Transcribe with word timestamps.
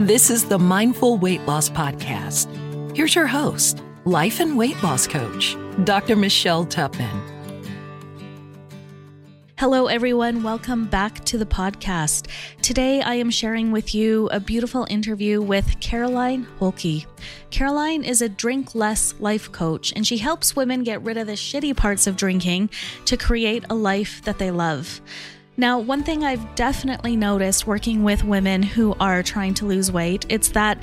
This 0.00 0.28
is 0.28 0.44
the 0.44 0.58
Mindful 0.58 1.18
Weight 1.18 1.40
Loss 1.42 1.70
Podcast. 1.70 2.48
Here's 2.96 3.14
your 3.14 3.28
host, 3.28 3.80
life 4.04 4.40
and 4.40 4.58
weight 4.58 4.82
loss 4.82 5.06
coach, 5.06 5.56
Dr. 5.84 6.16
Michelle 6.16 6.66
Tupman. 6.66 7.16
Hello, 9.56 9.86
everyone. 9.86 10.42
Welcome 10.42 10.86
back 10.86 11.24
to 11.26 11.38
the 11.38 11.46
podcast. 11.46 12.26
Today, 12.60 13.02
I 13.02 13.14
am 13.14 13.30
sharing 13.30 13.70
with 13.70 13.94
you 13.94 14.28
a 14.32 14.40
beautiful 14.40 14.84
interview 14.90 15.40
with 15.40 15.78
Caroline 15.78 16.42
Holke. 16.58 17.06
Caroline 17.50 18.02
is 18.02 18.20
a 18.20 18.28
drink 18.28 18.74
less 18.74 19.14
life 19.20 19.52
coach, 19.52 19.92
and 19.94 20.04
she 20.04 20.18
helps 20.18 20.56
women 20.56 20.82
get 20.82 21.02
rid 21.02 21.16
of 21.16 21.28
the 21.28 21.34
shitty 21.34 21.76
parts 21.76 22.08
of 22.08 22.16
drinking 22.16 22.68
to 23.04 23.16
create 23.16 23.64
a 23.70 23.76
life 23.76 24.22
that 24.22 24.40
they 24.40 24.50
love. 24.50 25.00
Now, 25.56 25.78
one 25.78 26.02
thing 26.02 26.24
I've 26.24 26.54
definitely 26.56 27.14
noticed 27.14 27.66
working 27.66 28.02
with 28.02 28.24
women 28.24 28.62
who 28.62 28.94
are 28.98 29.22
trying 29.22 29.54
to 29.54 29.66
lose 29.66 29.92
weight, 29.92 30.26
it's 30.28 30.48
that 30.48 30.82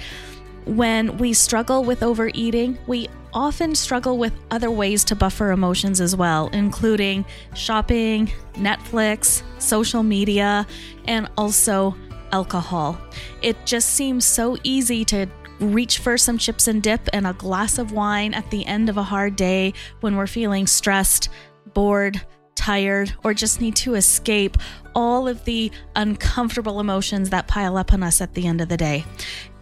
when 0.66 1.18
we 1.18 1.34
struggle 1.34 1.84
with 1.84 2.04
overeating, 2.04 2.78
we 2.88 3.10
often 3.34 3.76
struggle 3.76 4.18
with 4.18 4.34
other 4.50 4.72
ways 4.72 5.04
to 5.06 5.16
buffer 5.16 5.52
emotions 5.52 6.00
as 6.00 6.16
well, 6.16 6.50
including 6.54 7.26
shopping, 7.54 8.32
Netflix, 8.54 9.44
social 9.60 10.04
media, 10.04 10.66
and 11.06 11.30
also 11.38 11.96
alcohol. 12.32 12.98
It 13.42 13.58
just 13.66 13.90
seems 13.90 14.26
so 14.26 14.58
easy 14.64 15.04
to 15.06 15.28
reach 15.60 16.00
for 16.00 16.18
some 16.18 16.38
chips 16.38 16.68
and 16.68 16.82
dip 16.82 17.10
and 17.14 17.28
a 17.28 17.34
glass 17.34 17.78
of 17.78 17.92
wine 17.92 18.34
at 18.34 18.50
the 18.52 18.66
end 18.66 18.90
of 18.90 18.98
a 18.98 19.04
hard 19.04 19.36
day 19.36 19.74
when 20.00 20.16
we're 20.16 20.28
feeling 20.28 20.66
stressed, 20.66 21.30
bored, 21.74 22.22
tired, 22.62 23.12
or 23.24 23.34
just 23.34 23.60
need 23.60 23.76
to 23.76 23.96
escape 23.96 24.56
all 24.94 25.28
of 25.28 25.44
the 25.46 25.72
uncomfortable 25.96 26.80
emotions 26.80 27.32
that 27.32 27.48
pile 27.48 27.76
up 27.76 27.92
on 27.92 28.04
us 28.04 28.22
at 28.22 28.36
the 28.36 28.46
end 28.46 28.62
of 28.62 28.70
the 28.70 28.78
day. 28.78 29.04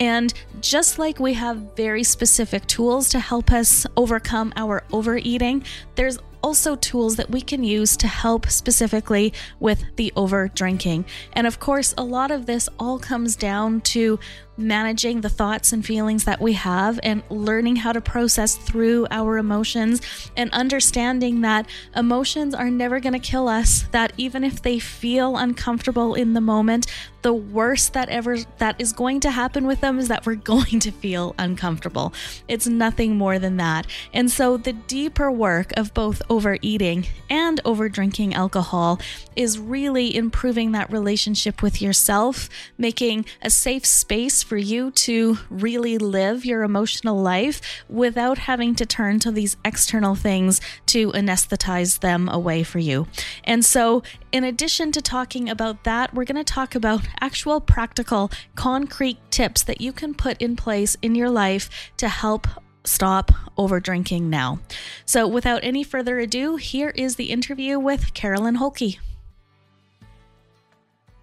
And 0.01 0.33
just 0.59 0.99
like 0.99 1.17
we 1.17 1.33
have 1.35 1.75
very 1.77 2.03
specific 2.03 2.67
tools 2.67 3.07
to 3.09 3.19
help 3.19 3.53
us 3.53 3.85
overcome 3.95 4.51
our 4.57 4.83
overeating, 4.91 5.63
there's 5.95 6.19
also 6.43 6.75
tools 6.75 7.15
that 7.15 7.29
we 7.29 7.39
can 7.39 7.63
use 7.63 7.95
to 7.97 8.07
help 8.07 8.49
specifically 8.49 9.33
with 9.61 9.83
the 9.95 10.11
over 10.17 10.49
drinking. 10.49 11.05
And 11.33 11.47
of 11.47 11.59
course, 11.59 11.93
a 11.97 12.03
lot 12.03 12.31
of 12.31 12.47
this 12.47 12.67
all 12.79 12.99
comes 12.99 13.37
down 13.37 13.79
to 13.81 14.19
managing 14.59 15.21
the 15.21 15.29
thoughts 15.29 15.71
and 15.71 15.85
feelings 15.85 16.25
that 16.25 16.41
we 16.41 16.53
have 16.53 16.99
and 17.03 17.23
learning 17.29 17.77
how 17.77 17.91
to 17.91 18.01
process 18.01 18.55
through 18.55 19.07
our 19.09 19.37
emotions 19.37 20.01
and 20.35 20.51
understanding 20.51 21.41
that 21.41 21.67
emotions 21.95 22.53
are 22.53 22.69
never 22.69 22.99
going 22.99 23.13
to 23.13 23.19
kill 23.19 23.47
us 23.47 23.83
that 23.91 24.13
even 24.17 24.43
if 24.43 24.61
they 24.61 24.79
feel 24.79 25.37
uncomfortable 25.37 26.13
in 26.15 26.33
the 26.33 26.41
moment 26.41 26.85
the 27.21 27.33
worst 27.33 27.93
that 27.93 28.09
ever 28.09 28.37
that 28.57 28.79
is 28.79 28.93
going 28.93 29.19
to 29.19 29.29
happen 29.29 29.67
with 29.67 29.81
them 29.81 29.99
is 29.99 30.07
that 30.07 30.25
we're 30.25 30.35
going 30.49 30.79
to 30.79 30.91
feel 30.91 31.35
uncomfortable. 31.37 32.13
It's 32.47 32.67
nothing 32.67 33.17
more 33.17 33.39
than 33.39 33.57
that. 33.57 33.87
And 34.13 34.31
so 34.31 34.57
the 34.57 34.73
deeper 34.73 35.31
work 35.31 35.71
of 35.77 35.93
both 35.93 36.21
overeating 36.29 37.07
and 37.29 37.59
over 37.65 37.89
drinking 37.89 38.33
alcohol 38.33 38.99
is 39.35 39.59
really 39.59 40.15
improving 40.15 40.71
that 40.71 40.91
relationship 40.91 41.61
with 41.61 41.81
yourself, 41.81 42.49
making 42.77 43.25
a 43.41 43.49
safe 43.49 43.85
space 43.85 44.48
for 44.49 44.57
you 44.57 44.89
to 44.89 45.37
really 45.51 45.99
live 45.99 46.43
your 46.43 46.63
emotional 46.63 47.21
life 47.21 47.61
without 47.87 48.39
having 48.39 48.73
to 48.73 48.83
turn 48.83 49.19
to 49.19 49.31
these 49.31 49.55
external 49.63 50.15
things 50.15 50.59
to 50.87 51.11
anesthetize 51.11 51.99
them 51.99 52.27
away 52.27 52.63
for 52.63 52.79
you. 52.79 53.05
And 53.43 53.63
so 53.63 54.01
in 54.31 54.43
addition 54.43 54.91
to 54.93 55.03
talking 55.03 55.49
about 55.49 55.83
that, 55.83 56.15
we're 56.15 56.25
going 56.25 56.43
to 56.43 56.53
talk 56.53 56.73
about 56.73 57.07
actual 57.21 57.61
practical, 57.61 58.31
concrete 58.55 59.19
tips 59.29 59.61
that 59.63 59.81
you 59.81 59.93
can 59.93 60.15
put 60.15 60.41
in 60.41 60.55
place 60.55 60.97
in 61.03 61.13
your 61.13 61.29
life 61.29 61.91
to 61.97 62.09
help 62.09 62.47
stop 62.83 63.31
over 63.55 63.79
drinking 63.79 64.31
now. 64.31 64.57
So, 65.05 65.27
without 65.27 65.63
any 65.63 65.83
further 65.83 66.17
ado, 66.17 66.55
here 66.55 66.89
is 66.95 67.17
the 67.17 67.25
interview 67.25 67.77
with 67.77 68.15
Caroline 68.15 68.55
Holke. 68.55 68.97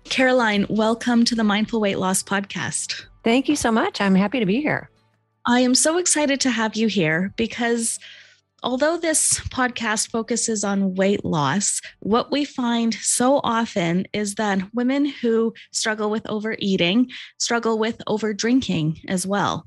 Caroline, 0.05 0.67
welcome 0.69 1.25
to 1.25 1.35
the 1.35 1.43
Mindful 1.43 1.81
Weight 1.81 1.99
Loss 1.99 2.23
Podcast. 2.23 3.07
Thank 3.27 3.49
you 3.49 3.57
so 3.57 3.73
much. 3.73 4.01
I'm 4.01 4.15
happy 4.15 4.39
to 4.39 4.47
be 4.47 4.61
here. 4.61 4.89
I 5.49 5.59
am 5.59 5.75
so 5.75 5.99
excited 5.99 6.39
to 6.43 6.51
have 6.51 6.77
you 6.77 6.87
here 6.87 7.35
because 7.37 7.99
although 8.63 8.99
this 8.99 9.41
podcast 9.49 10.13
focuses 10.13 10.63
on 10.63 10.95
weight 10.95 11.25
loss, 11.25 11.81
what 11.99 12.31
we 12.31 12.45
find 12.45 12.95
so 12.95 13.41
often 13.43 14.07
is 14.13 14.37
that 14.37 14.61
women 14.75 15.07
who 15.07 15.53
struggle 15.73 16.09
with 16.09 16.25
overeating 16.31 17.11
struggle 17.41 17.81
with 17.81 18.01
over 18.07 18.33
drinking 18.33 19.01
as 19.09 19.27
well. 19.27 19.67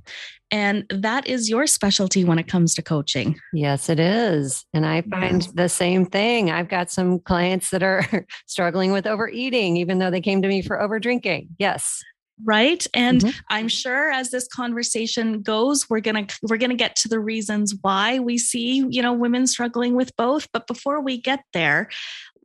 And 0.52 0.86
that 0.90 1.28
is 1.28 1.50
your 1.50 1.68
specialty 1.68 2.24
when 2.24 2.40
it 2.40 2.48
comes 2.48 2.74
to 2.75 2.81
coaching. 2.81 3.38
Yes, 3.52 3.90
it 3.90 4.00
is. 4.00 4.66
And 4.74 4.86
I 4.86 5.02
find 5.02 5.44
yes. 5.44 5.52
the 5.52 5.68
same 5.68 6.06
thing. 6.06 6.50
I've 6.50 6.69
got 6.69 6.92
some 6.92 7.19
clients 7.19 7.72
that 7.72 7.84
are 7.84 8.25
struggling 8.48 8.94
with 8.94 9.06
overeating, 9.06 9.75
even 9.75 10.00
though 10.00 10.12
they 10.12 10.22
came 10.22 10.42
to 10.44 10.48
me 10.48 10.62
for 10.62 10.81
over 10.81 10.98
drinking. 10.98 11.50
Yes 11.59 12.02
right? 12.44 12.86
And 12.94 13.22
mm-hmm. 13.22 13.40
i'm 13.50 13.68
sure 13.68 14.12
as 14.12 14.32
this 14.32 14.48
conversation 14.48 15.42
goes 15.42 15.90
we're 15.90 16.00
going 16.00 16.28
to 16.28 16.40
we're 16.44 16.58
going 16.58 16.70
to 16.70 16.76
get 16.76 16.96
to 16.98 17.08
the 17.08 17.20
reasons 17.20 17.76
why 17.82 18.20
we 18.20 18.38
see 18.38 18.86
you 18.90 19.02
know 19.02 19.14
women 19.14 19.48
struggling 19.48 19.96
with 19.96 20.16
both. 20.16 20.48
But 20.52 20.68
before 20.68 21.02
we 21.02 21.20
get 21.20 21.44
there 21.54 21.90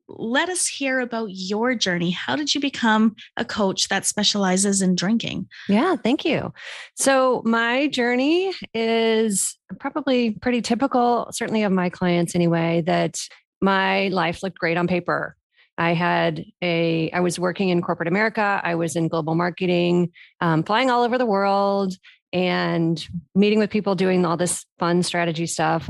let 0.06 0.50
us 0.50 0.66
hear 0.66 1.00
about 1.00 1.31
your 1.31 1.75
journey. 1.75 2.10
How 2.10 2.37
did 2.37 2.54
you 2.54 2.60
become 2.60 3.16
a 3.38 3.44
coach 3.44 3.88
that 3.88 4.04
specializes 4.04 4.83
in 4.83 4.94
drinking? 4.94 5.49
Yeah 5.69 5.97
thank 5.97 6.25
you. 6.25 6.53
So 6.97 7.43
my 7.44 7.88
journey 7.88 8.53
is 8.75 9.56
probably 9.81 10.33
pretty 10.33 10.62
typical 10.62 11.28
certainly 11.33 11.62
of 11.62 11.72
my 11.72 11.88
clients 11.88 12.34
anyway 12.34 12.83
that 12.87 13.19
my 13.60 14.09
life 14.09 14.43
looked 14.43 14.59
great 14.59 14.77
on 14.77 14.87
paper 14.87 15.37
I 15.76 15.94
had 15.94 16.44
a, 16.62 17.10
I 17.10 17.20
was 17.20 17.38
working 17.38 17.68
in 17.68 17.82
corporate 17.82 18.08
America. 18.08 18.60
I 18.62 18.74
was 18.74 18.96
in 18.96 19.08
global 19.08 19.34
marketing, 19.34 20.12
um, 20.40 20.62
flying 20.62 20.90
all 20.90 21.02
over 21.02 21.18
the 21.18 21.26
world 21.26 21.94
and 22.32 23.06
meeting 23.34 23.58
with 23.58 23.70
people, 23.70 23.94
doing 23.94 24.24
all 24.24 24.36
this 24.36 24.64
fun 24.78 25.02
strategy 25.02 25.46
stuff, 25.46 25.88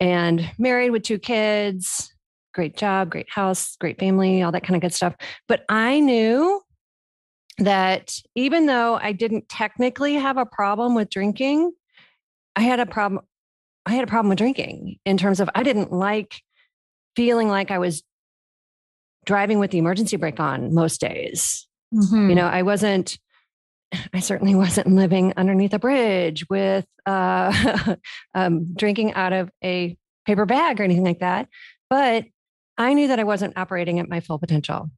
and 0.00 0.50
married 0.58 0.90
with 0.90 1.02
two 1.02 1.18
kids, 1.18 2.12
great 2.54 2.76
job, 2.76 3.10
great 3.10 3.30
house, 3.30 3.76
great 3.76 3.98
family, 3.98 4.42
all 4.42 4.52
that 4.52 4.64
kind 4.64 4.76
of 4.76 4.82
good 4.82 4.94
stuff. 4.94 5.14
But 5.48 5.64
I 5.68 6.00
knew 6.00 6.62
that 7.58 8.14
even 8.34 8.66
though 8.66 8.96
I 8.96 9.12
didn't 9.12 9.48
technically 9.48 10.14
have 10.14 10.38
a 10.38 10.46
problem 10.46 10.94
with 10.94 11.10
drinking, 11.10 11.72
I 12.56 12.62
had 12.62 12.80
a 12.80 12.86
problem. 12.86 13.24
I 13.86 13.92
had 13.92 14.04
a 14.04 14.06
problem 14.06 14.30
with 14.30 14.38
drinking 14.38 14.96
in 15.04 15.18
terms 15.18 15.40
of 15.40 15.50
I 15.54 15.62
didn't 15.62 15.92
like 15.92 16.40
feeling 17.14 17.48
like 17.48 17.70
I 17.70 17.78
was 17.78 18.02
driving 19.24 19.58
with 19.58 19.70
the 19.70 19.78
emergency 19.78 20.16
brake 20.16 20.40
on 20.40 20.74
most 20.74 21.00
days. 21.00 21.66
Mm-hmm. 21.94 22.30
You 22.30 22.34
know, 22.34 22.46
I 22.46 22.62
wasn't, 22.62 23.18
I 24.12 24.20
certainly 24.20 24.54
wasn't 24.54 24.88
living 24.88 25.32
underneath 25.36 25.74
a 25.74 25.78
bridge 25.78 26.48
with 26.48 26.86
uh, 27.06 27.96
um, 28.34 28.74
drinking 28.74 29.14
out 29.14 29.32
of 29.32 29.50
a 29.62 29.96
paper 30.26 30.46
bag 30.46 30.80
or 30.80 30.84
anything 30.84 31.04
like 31.04 31.20
that. 31.20 31.48
But 31.90 32.24
I 32.76 32.94
knew 32.94 33.08
that 33.08 33.20
I 33.20 33.24
wasn't 33.24 33.56
operating 33.56 34.00
at 34.00 34.08
my 34.08 34.20
full 34.20 34.38
potential. 34.38 34.90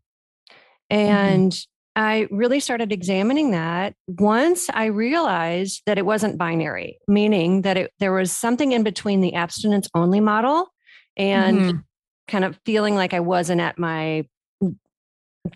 Mm-hmm. 0.90 0.96
And 0.96 1.52
mm-hmm. 1.52 2.02
I 2.02 2.28
really 2.30 2.60
started 2.60 2.92
examining 2.92 3.52
that 3.52 3.94
once 4.06 4.68
I 4.72 4.86
realized 4.86 5.82
that 5.86 5.98
it 5.98 6.06
wasn't 6.06 6.38
binary, 6.38 6.98
meaning 7.08 7.62
that 7.62 7.76
it, 7.76 7.92
there 7.98 8.12
was 8.12 8.32
something 8.32 8.72
in 8.72 8.82
between 8.82 9.20
the 9.20 9.34
abstinence 9.34 9.88
only 9.94 10.20
model 10.20 10.68
and 11.16 11.58
mm-hmm 11.58 11.78
kind 12.28 12.44
of 12.44 12.58
feeling 12.64 12.94
like 12.94 13.14
I 13.14 13.20
wasn't 13.20 13.60
at 13.60 13.78
my 13.78 14.26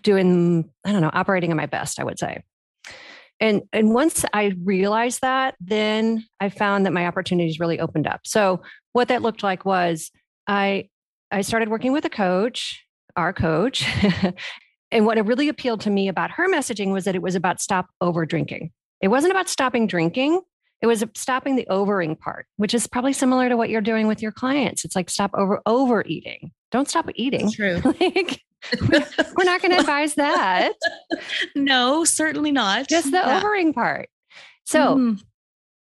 doing, 0.03 0.69
I 0.85 0.91
don't 0.91 1.01
know, 1.01 1.11
operating 1.13 1.51
at 1.51 1.57
my 1.57 1.65
best, 1.65 1.99
I 1.99 2.03
would 2.03 2.19
say. 2.19 2.43
And 3.39 3.63
and 3.73 3.93
once 3.93 4.23
I 4.33 4.53
realized 4.63 5.21
that, 5.21 5.55
then 5.59 6.23
I 6.39 6.49
found 6.49 6.85
that 6.85 6.93
my 6.93 7.07
opportunities 7.07 7.59
really 7.59 7.79
opened 7.79 8.07
up. 8.07 8.21
So 8.23 8.61
what 8.93 9.07
that 9.07 9.23
looked 9.23 9.41
like 9.41 9.65
was 9.65 10.11
I 10.47 10.89
I 11.31 11.41
started 11.41 11.69
working 11.69 11.91
with 11.91 12.05
a 12.05 12.09
coach, 12.09 12.85
our 13.15 13.33
coach. 13.33 13.85
and 14.91 15.05
what 15.05 15.25
really 15.25 15.49
appealed 15.49 15.81
to 15.81 15.89
me 15.89 16.07
about 16.07 16.31
her 16.31 16.47
messaging 16.49 16.93
was 16.93 17.05
that 17.05 17.15
it 17.15 17.21
was 17.21 17.35
about 17.35 17.61
stop 17.61 17.87
over 17.99 18.25
drinking. 18.25 18.71
It 19.01 19.07
wasn't 19.07 19.31
about 19.31 19.49
stopping 19.49 19.87
drinking. 19.87 20.41
It 20.81 20.87
was 20.87 21.03
stopping 21.15 21.55
the 21.55 21.67
overing 21.67 22.15
part, 22.15 22.47
which 22.57 22.73
is 22.73 22.87
probably 22.87 23.13
similar 23.13 23.49
to 23.49 23.57
what 23.57 23.69
you're 23.69 23.81
doing 23.81 24.07
with 24.07 24.21
your 24.21 24.31
clients. 24.31 24.83
It's 24.83 24.95
like 24.95 25.09
stop 25.09 25.31
over 25.35 25.61
overeating. 25.65 26.51
Don't 26.71 26.89
stop 26.89 27.09
eating. 27.15 27.51
True. 27.51 27.81
like, 27.99 28.41
we're 28.89 29.43
not 29.43 29.61
going 29.61 29.71
to 29.71 29.79
advise 29.79 30.15
that. 30.15 30.73
no, 31.55 32.03
certainly 32.03 32.51
not. 32.51 32.87
Just 32.87 33.11
the 33.11 33.17
yeah. 33.17 33.37
overing 33.37 33.73
part. 33.73 34.09
So, 34.63 34.95
mm. 34.95 35.21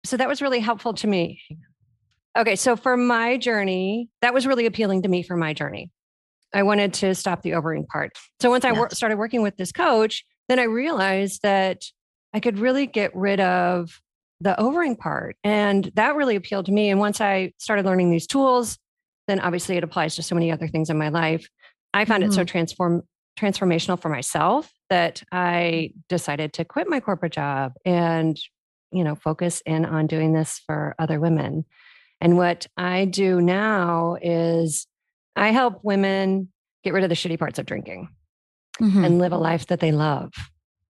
so 0.04 0.18
that 0.18 0.28
was 0.28 0.42
really 0.42 0.60
helpful 0.60 0.94
to 0.96 1.08
me. 1.08 1.42
Okay, 2.38 2.56
so 2.56 2.76
for 2.76 2.98
my 2.98 3.38
journey, 3.38 4.10
that 4.22 4.34
was 4.34 4.46
really 4.46 4.66
appealing 4.66 5.04
to 5.04 5.10
me 5.10 5.24
for 5.24 5.38
my 5.38 5.54
journey. 5.54 5.90
I 6.54 6.64
wanted 6.64 6.94
to 6.96 7.16
stop 7.16 7.42
the 7.42 7.54
overing 7.54 7.86
part. 7.86 8.12
So 8.42 8.50
once 8.50 8.66
I 8.66 8.72
wor- 8.72 8.90
started 8.92 9.18
working 9.18 9.42
with 9.42 9.58
this 9.58 9.72
coach, 9.72 10.26
then 10.48 10.60
I 10.60 10.64
realized 10.64 11.42
that 11.44 11.84
I 12.34 12.40
could 12.40 12.60
really 12.60 12.86
get 12.88 13.16
rid 13.16 13.40
of 13.40 14.02
the 14.42 14.60
overing 14.60 14.96
part. 14.96 15.38
And 15.44 15.92
that 15.96 16.16
really 16.16 16.36
appealed 16.36 16.66
to 16.68 16.72
me. 16.72 16.90
And 16.90 17.00
once 17.00 17.22
I 17.22 17.54
started 17.58 17.86
learning 17.86 18.12
these 18.12 18.28
tools, 18.28 18.78
then 19.28 19.40
obviously 19.40 19.78
it 19.78 19.84
applies 19.84 20.16
to 20.16 20.24
so 20.24 20.36
many 20.36 20.52
other 20.52 20.68
things 20.68 20.90
in 20.90 20.98
my 20.98 21.10
life. 21.10 21.48
I 21.94 22.06
found 22.06 22.24
mm-hmm. 22.24 22.32
it 22.32 22.36
so 22.36 22.42
mm-hmm. 22.42 22.48
transform 22.48 23.04
transformational 23.40 24.00
for 24.00 24.08
myself 24.08 24.72
that 24.90 25.22
I 25.32 25.92
decided 26.08 26.54
to 26.54 26.64
quit 26.64 26.88
my 26.88 27.02
corporate 27.02 27.34
job 27.34 27.74
and 27.84 28.40
you 28.94 29.04
know 29.04 29.16
focus 29.16 29.62
in 29.66 29.84
on 29.84 30.08
doing 30.08 30.34
this 30.34 30.62
for 30.66 30.96
other 31.00 31.20
women. 31.20 31.66
And 32.22 32.38
what 32.38 32.68
I 32.78 33.06
do 33.06 33.42
now 33.42 34.18
is 34.22 34.88
I 35.36 35.50
help 35.50 35.84
women 35.84 36.50
get 36.84 36.94
rid 36.94 37.04
of 37.04 37.10
the 37.10 37.16
shitty 37.16 37.38
parts 37.38 37.60
of 37.60 37.66
drinking 37.66 38.10
mm-hmm. 38.82 39.04
and 39.04 39.20
live 39.20 39.34
a 39.34 39.38
life 39.38 39.68
that 39.68 39.82
they 39.82 39.92
love, 39.92 40.32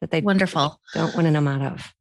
that 0.02 0.12
they 0.12 0.22
wonderful 0.22 0.80
don't 0.94 1.16
want 1.16 1.26
to 1.26 1.32
numb 1.32 1.48
out 1.48 1.74
of. 1.74 1.95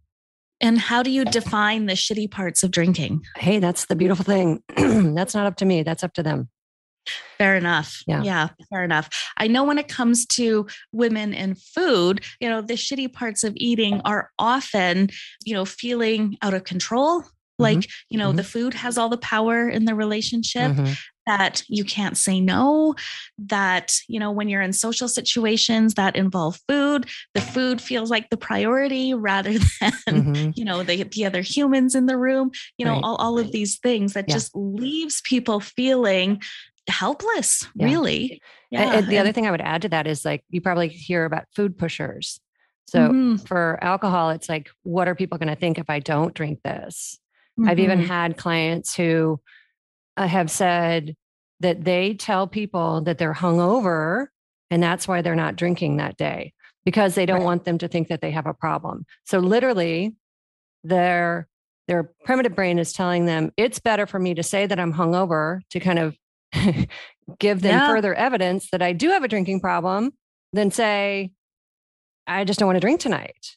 And 0.65 0.79
how 0.79 1.03
do 1.03 1.11
you 1.11 1.27
define 1.27 1.85
the 1.85 1.93
shitty 1.93 2.31
parts 2.31 2.63
of 2.63 2.71
drinking? 2.71 3.23
Hey, 3.37 3.59
that's 3.59 3.85
the 3.85 3.95
beautiful 3.95 4.25
thing. 4.25 4.63
that's 5.15 5.35
not 5.35 5.47
up 5.47 5.57
to 5.57 5.67
me. 5.67 5.83
That's 5.83 6.03
up 6.03 6.15
to 6.15 6.23
them. 6.23 6.49
Fair 7.37 7.55
enough. 7.55 8.03
Yeah. 8.07 8.23
yeah, 8.23 8.49
fair 8.71 8.83
enough. 8.83 9.11
I 9.37 9.47
know 9.47 9.63
when 9.63 9.77
it 9.77 9.89
comes 9.89 10.25
to 10.29 10.67
women 10.91 11.35
and 11.35 11.61
food, 11.61 12.25
you 12.41 12.49
know, 12.49 12.63
the 12.63 12.75
shitty 12.75 13.13
parts 13.13 13.45
of 13.45 13.53
eating 13.57 14.01
are 14.07 14.31
often, 14.39 15.11
you 15.45 15.53
know, 15.53 15.67
feeling 15.67 16.39
out 16.41 16.55
of 16.55 16.65
control, 16.65 17.25
like 17.59 17.79
mm-hmm. 17.79 17.91
you 18.11 18.19
know 18.19 18.29
mm-hmm. 18.29 18.39
the 18.39 18.45
food 18.45 18.75
has 18.75 18.99
all 18.99 19.09
the 19.09 19.19
power 19.19 19.69
in 19.69 19.85
the 19.85 19.95
relationship 19.95 20.73
mm-hmm. 20.73 20.93
That 21.27 21.63
you 21.69 21.85
can't 21.85 22.17
say 22.17 22.41
no 22.41 22.95
that 23.39 23.97
you 24.09 24.19
know 24.21 24.31
when 24.31 24.49
you're 24.49 24.63
in 24.63 24.73
social 24.73 25.09
situations 25.09 25.95
that 25.95 26.17
involve 26.17 26.59
food 26.69 27.09
the 27.35 27.41
food 27.41 27.81
feels 27.81 28.11
like 28.11 28.31
the 28.31 28.37
priority 28.37 29.15
rather 29.15 29.53
than 29.53 29.93
mm-hmm. 30.09 30.51
you 30.55 30.65
know 30.65 30.83
the, 30.83 31.03
the 31.05 31.25
other 31.25 31.41
humans 31.41 31.95
in 31.95 32.07
the 32.07 32.17
room 32.17 32.51
you 32.79 32.85
know 32.85 32.93
right. 32.93 33.05
all, 33.05 33.17
all 33.17 33.39
of 33.39 33.53
these 33.53 33.79
things 33.79 34.13
that 34.13 34.27
yeah. 34.29 34.35
just 34.35 34.55
leaves 34.55 35.21
people 35.25 35.61
feeling 35.61 36.41
helpless 36.89 37.67
yeah. 37.75 37.87
really 37.87 38.43
yeah. 38.71 38.99
And 38.99 39.09
the 39.09 39.19
other 39.19 39.33
thing 39.33 39.47
i 39.47 39.51
would 39.51 39.61
add 39.61 39.83
to 39.83 39.89
that 39.91 40.07
is 40.07 40.25
like 40.25 40.45
you 40.51 40.61
probably 40.61 40.89
hear 40.89 41.25
about 41.25 41.45
food 41.55 41.79
pushers 41.79 42.41
so 42.87 43.09
mm-hmm. 43.09 43.37
for 43.37 43.79
alcohol, 43.83 44.31
it's 44.31 44.49
like, 44.49 44.71
what 44.83 45.09
are 45.09 45.15
people 45.15 45.39
going 45.39 45.49
to 45.49 45.57
think 45.57 45.79
if 45.79 45.89
I 45.89 46.01
don't 46.01 46.35
drink 46.35 46.61
this? 46.63 47.19
Mm-hmm. 47.59 47.69
I've 47.69 47.79
even 47.79 47.99
mm-hmm. 48.01 48.09
had 48.09 48.37
clients 48.37 48.95
who 48.95 49.41
have 50.17 50.51
said 50.51 51.17
that 51.61 51.85
they 51.85 52.15
tell 52.15 52.47
people 52.47 53.03
that 53.03 53.19
they're 53.19 53.35
hungover 53.35 54.27
and 54.71 54.83
that's 54.83 55.07
why 55.07 55.23
they're 55.23 55.35
not 55.35 55.57
drinking 55.57 55.97
that 55.97 56.17
day 56.17 56.53
because 56.85 57.15
they 57.15 57.27
don't 57.27 57.39
right. 57.39 57.45
want 57.45 57.65
them 57.65 57.79
to 57.79 57.89
think 57.89 58.09
that 58.09 58.21
they 58.21 58.31
have 58.31 58.47
a 58.47 58.55
problem. 58.55 59.07
So 59.25 59.39
literally 59.39 60.15
their 60.83 61.49
their 61.87 62.11
primitive 62.25 62.55
brain 62.55 62.79
is 62.79 62.93
telling 62.93 63.27
them 63.27 63.51
it's 63.57 63.79
better 63.79 64.07
for 64.07 64.19
me 64.19 64.35
to 64.35 64.43
say 64.43 64.67
that 64.67 64.81
I'm 64.81 64.95
hungover 64.95 65.61
to 65.71 65.81
kind 65.81 65.99
of 65.99 66.17
give 67.39 67.61
them 67.61 67.73
yeah. 67.73 67.89
further 67.89 68.15
evidence 68.15 68.71
that 68.71 68.83
I 68.83 68.93
do 68.93 69.11
have 69.11 69.23
a 69.23 69.29
drinking 69.29 69.61
problem 69.61 70.13
than 70.53 70.71
say 70.71 71.31
I 72.27 72.45
just 72.45 72.59
don't 72.59 72.67
want 72.67 72.77
to 72.77 72.81
drink 72.81 73.01
tonight. 73.01 73.57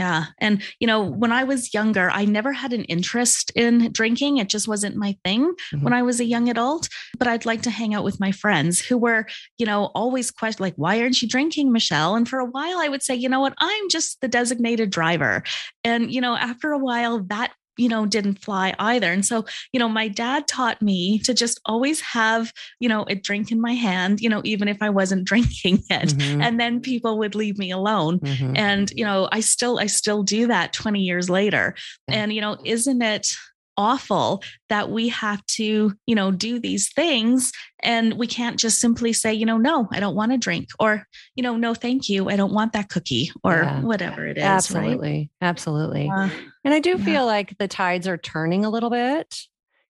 Yeah. 0.00 0.28
And, 0.38 0.62
you 0.78 0.86
know, 0.86 1.04
when 1.04 1.30
I 1.30 1.44
was 1.44 1.74
younger, 1.74 2.08
I 2.10 2.24
never 2.24 2.54
had 2.54 2.72
an 2.72 2.84
interest 2.84 3.52
in 3.54 3.92
drinking. 3.92 4.38
It 4.38 4.48
just 4.48 4.66
wasn't 4.66 4.96
my 4.96 5.14
thing 5.24 5.42
mm-hmm. 5.42 5.82
when 5.84 5.92
I 5.92 6.00
was 6.00 6.20
a 6.20 6.24
young 6.24 6.48
adult. 6.48 6.88
But 7.18 7.28
I'd 7.28 7.44
like 7.44 7.60
to 7.62 7.70
hang 7.70 7.92
out 7.94 8.02
with 8.02 8.18
my 8.18 8.32
friends 8.32 8.80
who 8.80 8.96
were, 8.96 9.26
you 9.58 9.66
know, 9.66 9.90
always 9.94 10.30
question 10.30 10.62
like, 10.62 10.72
why 10.76 11.02
aren't 11.02 11.20
you 11.20 11.28
drinking, 11.28 11.70
Michelle? 11.70 12.16
And 12.16 12.26
for 12.26 12.38
a 12.38 12.46
while, 12.46 12.78
I 12.78 12.88
would 12.88 13.02
say, 13.02 13.14
you 13.14 13.28
know 13.28 13.40
what, 13.40 13.52
I'm 13.58 13.90
just 13.90 14.18
the 14.22 14.28
designated 14.28 14.88
driver. 14.88 15.42
And, 15.84 16.10
you 16.10 16.22
know, 16.22 16.34
after 16.34 16.72
a 16.72 16.78
while, 16.78 17.22
that 17.24 17.52
you 17.76 17.88
know, 17.88 18.06
didn't 18.06 18.42
fly 18.42 18.74
either. 18.78 19.12
And 19.12 19.24
so, 19.24 19.44
you 19.72 19.80
know, 19.80 19.88
my 19.88 20.08
dad 20.08 20.46
taught 20.46 20.82
me 20.82 21.18
to 21.20 21.34
just 21.34 21.60
always 21.64 22.00
have, 22.00 22.52
you 22.78 22.88
know, 22.88 23.04
a 23.08 23.14
drink 23.14 23.50
in 23.50 23.60
my 23.60 23.72
hand, 23.72 24.20
you 24.20 24.28
know, 24.28 24.42
even 24.44 24.68
if 24.68 24.78
I 24.82 24.90
wasn't 24.90 25.24
drinking 25.30 25.82
it. 25.90 26.10
Mm-hmm. 26.10 26.42
And 26.42 26.60
then 26.60 26.80
people 26.80 27.18
would 27.18 27.34
leave 27.34 27.58
me 27.58 27.70
alone. 27.70 28.20
Mm-hmm. 28.20 28.56
And, 28.56 28.90
you 28.92 29.04
know, 29.04 29.28
I 29.32 29.40
still, 29.40 29.78
I 29.78 29.86
still 29.86 30.22
do 30.22 30.46
that 30.48 30.72
20 30.72 31.00
years 31.00 31.30
later. 31.30 31.74
And, 32.08 32.32
you 32.32 32.40
know, 32.40 32.56
isn't 32.64 33.02
it 33.02 33.34
awful 33.76 34.42
that 34.68 34.90
we 34.90 35.08
have 35.08 35.44
to, 35.46 35.92
you 36.06 36.14
know, 36.14 36.30
do 36.30 36.58
these 36.58 36.92
things 36.92 37.52
and 37.82 38.14
we 38.14 38.26
can't 38.26 38.58
just 38.58 38.80
simply 38.80 39.12
say, 39.12 39.32
you 39.32 39.46
know, 39.46 39.56
no, 39.56 39.88
I 39.92 40.00
don't 40.00 40.14
want 40.14 40.32
to 40.32 40.38
drink 40.38 40.68
or, 40.78 41.06
you 41.34 41.42
know, 41.42 41.56
no, 41.56 41.74
thank 41.74 42.08
you. 42.08 42.28
I 42.28 42.36
don't 42.36 42.52
want 42.52 42.72
that 42.74 42.88
cookie 42.88 43.30
or 43.42 43.62
yeah. 43.62 43.80
whatever 43.80 44.26
it 44.26 44.36
is. 44.36 44.44
Absolutely. 44.44 45.30
Right? 45.40 45.48
Absolutely. 45.48 46.10
Uh, 46.10 46.28
and 46.64 46.74
I 46.74 46.80
do 46.80 46.90
yeah. 46.98 47.04
feel 47.04 47.26
like 47.26 47.56
the 47.58 47.68
tides 47.68 48.06
are 48.06 48.18
turning 48.18 48.64
a 48.64 48.70
little 48.70 48.90
bit. 48.90 49.40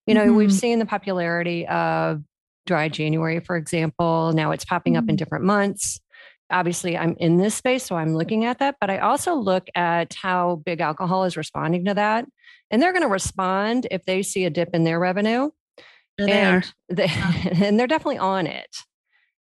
You 0.07 0.15
know, 0.15 0.27
mm-hmm. 0.27 0.37
we've 0.37 0.53
seen 0.53 0.79
the 0.79 0.87
popularity 0.87 1.67
of 1.67 2.23
dry 2.67 2.89
January, 2.89 3.41
for 3.41 3.57
example. 3.57 4.33
Now 4.33 4.53
it's 4.53 4.65
popping 4.65 4.95
mm-hmm. 4.95 4.99
up 4.99 5.03
in 5.03 5.09
mm-hmm. 5.09 5.17
different 5.17 5.45
months 5.45 6.01
obviously 6.51 6.97
I'm 6.97 7.17
in 7.19 7.37
this 7.37 7.55
space, 7.55 7.85
so 7.85 7.97
I'm 7.97 8.15
looking 8.15 8.45
at 8.45 8.59
that, 8.59 8.77
but 8.81 8.91
I 8.91 8.99
also 8.99 9.35
look 9.35 9.69
at 9.75 10.15
how 10.15 10.63
big 10.65 10.81
alcohol 10.81 11.25
is 11.25 11.37
responding 11.37 11.85
to 11.87 11.95
that. 11.95 12.27
And 12.71 12.81
they're 12.81 12.93
going 12.93 13.03
to 13.03 13.09
respond 13.09 13.87
if 13.91 14.05
they 14.05 14.23
see 14.23 14.45
a 14.45 14.51
dip 14.51 14.71
in 14.75 14.85
their 14.85 15.01
revenue. 15.01 15.51
They 16.19 16.31
and, 16.33 16.73
they, 16.89 17.09
and 17.53 17.79
they're 17.79 17.87
definitely 17.87 18.19
on 18.19 18.47
it. 18.47 18.69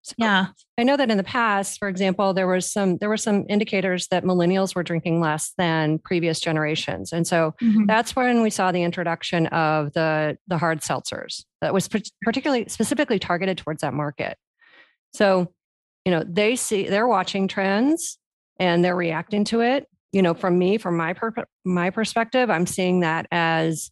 So 0.07 0.15
yeah. 0.19 0.47
I 0.79 0.85
know 0.85 0.97
that 0.97 1.11
in 1.11 1.17
the 1.17 1.25
past, 1.25 1.81
for 1.81 1.89
example, 1.89 2.33
there 2.33 2.47
was 2.47 2.71
some 2.71 2.99
there 2.99 3.09
were 3.09 3.17
some 3.17 3.45
indicators 3.49 4.07
that 4.09 4.23
millennials 4.23 4.73
were 4.77 4.85
drinking 4.85 5.21
less 5.21 5.53
than 5.59 5.99
previous 5.99 6.39
generations. 6.39 7.13
And 7.13 7.27
so 7.27 7.57
mm-hmm. 7.61 7.87
that's 7.87 8.15
when 8.15 8.41
we 8.41 8.51
saw 8.51 8.71
the 8.71 8.85
introduction 8.85 9.49
of 9.49 9.93
the 9.95 10.39
the 10.47 10.59
hard 10.59 10.83
seltzers 10.83 11.45
that 11.61 11.75
was 11.75 11.89
particularly 12.23 12.69
specifically 12.69 13.19
targeted 13.19 13.59
towards 13.59 13.81
that 13.81 13.95
market. 13.95 14.39
So 15.13 15.53
you 16.07 16.13
know 16.13 16.23
they 16.27 16.57
see 16.57 16.89
they're 16.89 17.09
watching 17.09 17.49
trends 17.49 18.17
and 18.59 18.83
they're 18.83 18.97
reacting 18.97 19.45
to 19.45 19.61
it. 19.61 19.87
You 20.13 20.23
know 20.23 20.33
from 20.33 20.59
me 20.59 20.79
from 20.79 20.97
my 20.97 21.13
per- 21.13 21.45
my 21.67 21.91
perspective 21.91 22.49
i'm 22.49 22.65
seeing 22.65 23.01
that 23.01 23.27
as 23.31 23.91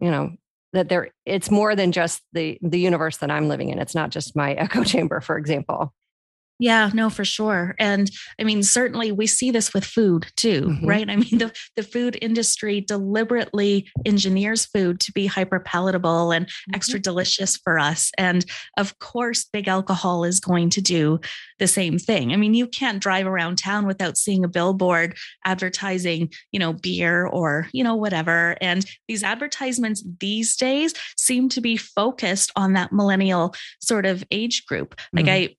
you 0.00 0.10
know 0.10 0.32
that 0.72 0.88
there 0.88 1.10
it's 1.26 1.50
more 1.50 1.76
than 1.76 1.92
just 1.92 2.22
the 2.32 2.58
the 2.62 2.80
universe 2.80 3.18
that 3.18 3.30
i'm 3.30 3.46
living 3.46 3.68
in. 3.68 3.78
It's 3.78 3.94
not 3.94 4.10
just 4.10 4.34
my 4.34 4.54
echo 4.54 4.82
chamber 4.82 5.20
for 5.20 5.36
example 5.38 5.94
yeah, 6.60 6.90
no, 6.92 7.08
for 7.08 7.24
sure. 7.24 7.74
And 7.78 8.10
I 8.38 8.44
mean, 8.44 8.62
certainly 8.62 9.12
we 9.12 9.26
see 9.26 9.50
this 9.50 9.72
with 9.72 9.82
food 9.82 10.26
too, 10.36 10.66
mm-hmm. 10.66 10.86
right? 10.86 11.08
I 11.08 11.16
mean, 11.16 11.38
the, 11.38 11.52
the 11.74 11.82
food 11.82 12.18
industry 12.20 12.82
deliberately 12.82 13.88
engineers 14.04 14.66
food 14.66 15.00
to 15.00 15.12
be 15.12 15.26
hyper 15.26 15.58
palatable 15.58 16.30
and 16.32 16.46
mm-hmm. 16.46 16.74
extra 16.74 17.00
delicious 17.00 17.56
for 17.56 17.78
us. 17.78 18.12
And 18.18 18.44
of 18.76 18.98
course, 18.98 19.46
big 19.50 19.68
alcohol 19.68 20.24
is 20.24 20.38
going 20.38 20.68
to 20.70 20.82
do 20.82 21.18
the 21.58 21.66
same 21.66 21.98
thing. 21.98 22.32
I 22.32 22.36
mean, 22.36 22.52
you 22.52 22.66
can't 22.66 23.00
drive 23.00 23.26
around 23.26 23.56
town 23.56 23.86
without 23.86 24.18
seeing 24.18 24.44
a 24.44 24.48
billboard 24.48 25.16
advertising, 25.46 26.30
you 26.52 26.60
know, 26.60 26.74
beer 26.74 27.26
or, 27.26 27.68
you 27.72 27.82
know, 27.82 27.94
whatever. 27.94 28.56
And 28.60 28.84
these 29.08 29.22
advertisements 29.22 30.04
these 30.20 30.56
days 30.56 30.92
seem 31.16 31.48
to 31.50 31.62
be 31.62 31.78
focused 31.78 32.52
on 32.54 32.74
that 32.74 32.92
millennial 32.92 33.54
sort 33.80 34.04
of 34.04 34.22
age 34.30 34.66
group. 34.66 34.94
Like 35.12 35.24
mm-hmm. 35.24 35.52
I 35.52 35.56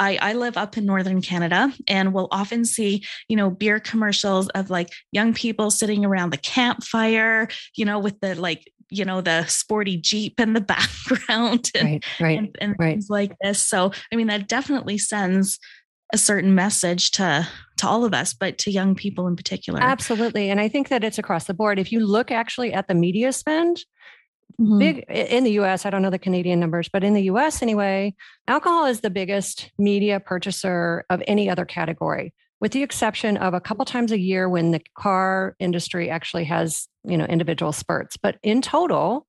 I, 0.00 0.18
I 0.20 0.32
live 0.32 0.56
up 0.56 0.76
in 0.78 0.86
northern 0.86 1.20
Canada 1.20 1.72
and 1.86 2.14
we'll 2.14 2.28
often 2.32 2.64
see, 2.64 3.04
you 3.28 3.36
know, 3.36 3.50
beer 3.50 3.78
commercials 3.78 4.48
of 4.48 4.70
like 4.70 4.90
young 5.12 5.34
people 5.34 5.70
sitting 5.70 6.04
around 6.04 6.30
the 6.30 6.38
campfire, 6.38 7.48
you 7.76 7.84
know, 7.84 7.98
with 7.98 8.18
the 8.20 8.34
like 8.34 8.72
you 8.92 9.04
know 9.04 9.20
the 9.20 9.46
sporty 9.46 9.96
jeep 9.96 10.40
in 10.40 10.52
the 10.52 10.60
background 11.28 11.70
and, 11.76 11.88
right, 11.88 12.04
right, 12.20 12.38
and, 12.38 12.58
and 12.60 12.76
right. 12.78 12.94
things 12.94 13.08
like 13.08 13.36
this. 13.40 13.60
So 13.60 13.92
i 14.12 14.16
mean 14.16 14.26
that 14.26 14.48
definitely 14.48 14.98
sends 14.98 15.58
a 16.12 16.18
certain 16.18 16.56
message 16.56 17.12
to 17.12 17.46
to 17.76 17.86
all 17.86 18.04
of 18.04 18.12
us 18.12 18.34
but 18.34 18.58
to 18.58 18.70
young 18.70 18.96
people 18.96 19.28
in 19.28 19.36
particular. 19.36 19.80
Absolutely 19.80 20.50
and 20.50 20.60
i 20.60 20.66
think 20.68 20.88
that 20.88 21.04
it's 21.04 21.18
across 21.18 21.44
the 21.44 21.54
board. 21.54 21.78
If 21.78 21.92
you 21.92 22.00
look 22.00 22.30
actually 22.30 22.72
at 22.72 22.88
the 22.88 22.94
media 22.94 23.32
spend 23.32 23.84
Mm-hmm. 24.60 24.78
Big 24.78 25.04
in 25.08 25.44
the 25.44 25.52
US, 25.60 25.84
I 25.84 25.90
don't 25.90 26.02
know 26.02 26.10
the 26.10 26.18
Canadian 26.18 26.60
numbers, 26.60 26.88
but 26.88 27.04
in 27.04 27.14
the 27.14 27.22
US 27.24 27.62
anyway, 27.62 28.14
alcohol 28.48 28.86
is 28.86 29.00
the 29.00 29.10
biggest 29.10 29.70
media 29.78 30.20
purchaser 30.20 31.04
of 31.10 31.22
any 31.26 31.48
other 31.50 31.64
category. 31.64 32.32
with 32.60 32.72
the 32.72 32.82
exception 32.82 33.38
of 33.38 33.54
a 33.54 33.60
couple 33.60 33.84
times 33.86 34.12
a 34.12 34.18
year 34.18 34.48
when 34.48 34.70
the 34.70 34.82
car 34.98 35.56
industry 35.58 36.10
actually 36.10 36.44
has, 36.44 36.88
you 37.04 37.16
know, 37.16 37.24
individual 37.24 37.72
spurts. 37.72 38.18
But 38.18 38.36
in 38.42 38.60
total, 38.60 39.26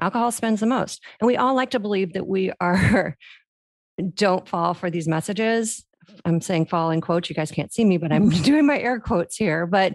alcohol 0.00 0.30
spends 0.30 0.60
the 0.60 0.66
most. 0.66 1.02
And 1.20 1.26
we 1.26 1.36
all 1.36 1.54
like 1.54 1.70
to 1.70 1.78
believe 1.78 2.12
that 2.12 2.26
we 2.26 2.52
are 2.60 3.16
don't 4.14 4.46
fall 4.46 4.74
for 4.74 4.90
these 4.90 5.08
messages. 5.08 5.84
I'm 6.24 6.40
saying 6.40 6.66
fall 6.66 6.90
in 6.90 7.00
quotes. 7.00 7.30
You 7.30 7.34
guys 7.34 7.50
can't 7.50 7.72
see 7.72 7.84
me, 7.84 7.96
but 7.96 8.12
I'm 8.12 8.28
doing 8.42 8.66
my 8.66 8.78
air 8.78 9.00
quotes 9.00 9.36
here. 9.36 9.66
But 9.66 9.94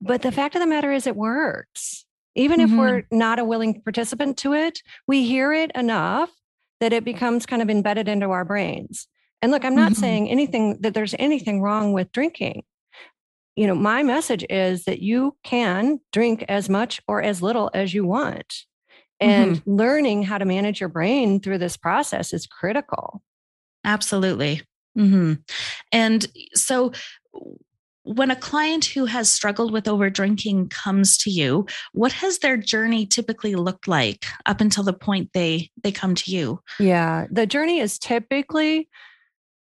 but 0.00 0.22
the 0.22 0.32
fact 0.32 0.54
of 0.54 0.60
the 0.60 0.66
matter 0.66 0.92
is 0.92 1.06
it 1.06 1.16
works. 1.16 2.04
Even 2.34 2.60
mm-hmm. 2.60 2.72
if 2.72 2.78
we're 2.78 3.02
not 3.10 3.38
a 3.38 3.44
willing 3.44 3.82
participant 3.82 4.36
to 4.38 4.54
it, 4.54 4.82
we 5.06 5.26
hear 5.26 5.52
it 5.52 5.70
enough 5.74 6.30
that 6.80 6.92
it 6.92 7.04
becomes 7.04 7.46
kind 7.46 7.62
of 7.62 7.70
embedded 7.70 8.08
into 8.08 8.30
our 8.30 8.44
brains. 8.44 9.06
And 9.40 9.52
look, 9.52 9.64
I'm 9.64 9.74
not 9.74 9.92
mm-hmm. 9.92 10.00
saying 10.00 10.28
anything 10.30 10.78
that 10.80 10.94
there's 10.94 11.14
anything 11.18 11.60
wrong 11.60 11.92
with 11.92 12.12
drinking. 12.12 12.64
You 13.56 13.66
know, 13.66 13.74
my 13.74 14.02
message 14.02 14.44
is 14.48 14.84
that 14.84 15.02
you 15.02 15.36
can 15.42 16.00
drink 16.12 16.44
as 16.48 16.68
much 16.68 17.00
or 17.06 17.22
as 17.22 17.42
little 17.42 17.70
as 17.74 17.92
you 17.92 18.06
want. 18.06 18.64
And 19.20 19.56
mm-hmm. 19.56 19.76
learning 19.76 20.22
how 20.24 20.38
to 20.38 20.44
manage 20.44 20.80
your 20.80 20.88
brain 20.88 21.40
through 21.40 21.58
this 21.58 21.76
process 21.76 22.32
is 22.32 22.46
critical. 22.46 23.22
Absolutely. 23.84 24.62
Mm-hmm. 24.98 25.34
And 25.92 26.26
so, 26.54 26.92
when 28.04 28.30
a 28.30 28.36
client 28.36 28.84
who 28.86 29.04
has 29.04 29.30
struggled 29.30 29.72
with 29.72 29.86
over 29.86 30.10
drinking 30.10 30.68
comes 30.68 31.16
to 31.18 31.30
you, 31.30 31.66
what 31.92 32.12
has 32.12 32.38
their 32.38 32.56
journey 32.56 33.06
typically 33.06 33.54
looked 33.54 33.86
like 33.86 34.24
up 34.46 34.60
until 34.60 34.82
the 34.84 34.92
point 34.92 35.30
they 35.34 35.70
they 35.82 35.92
come 35.92 36.14
to 36.16 36.30
you? 36.30 36.60
Yeah, 36.78 37.26
the 37.30 37.46
journey 37.46 37.78
is 37.78 37.98
typically 37.98 38.88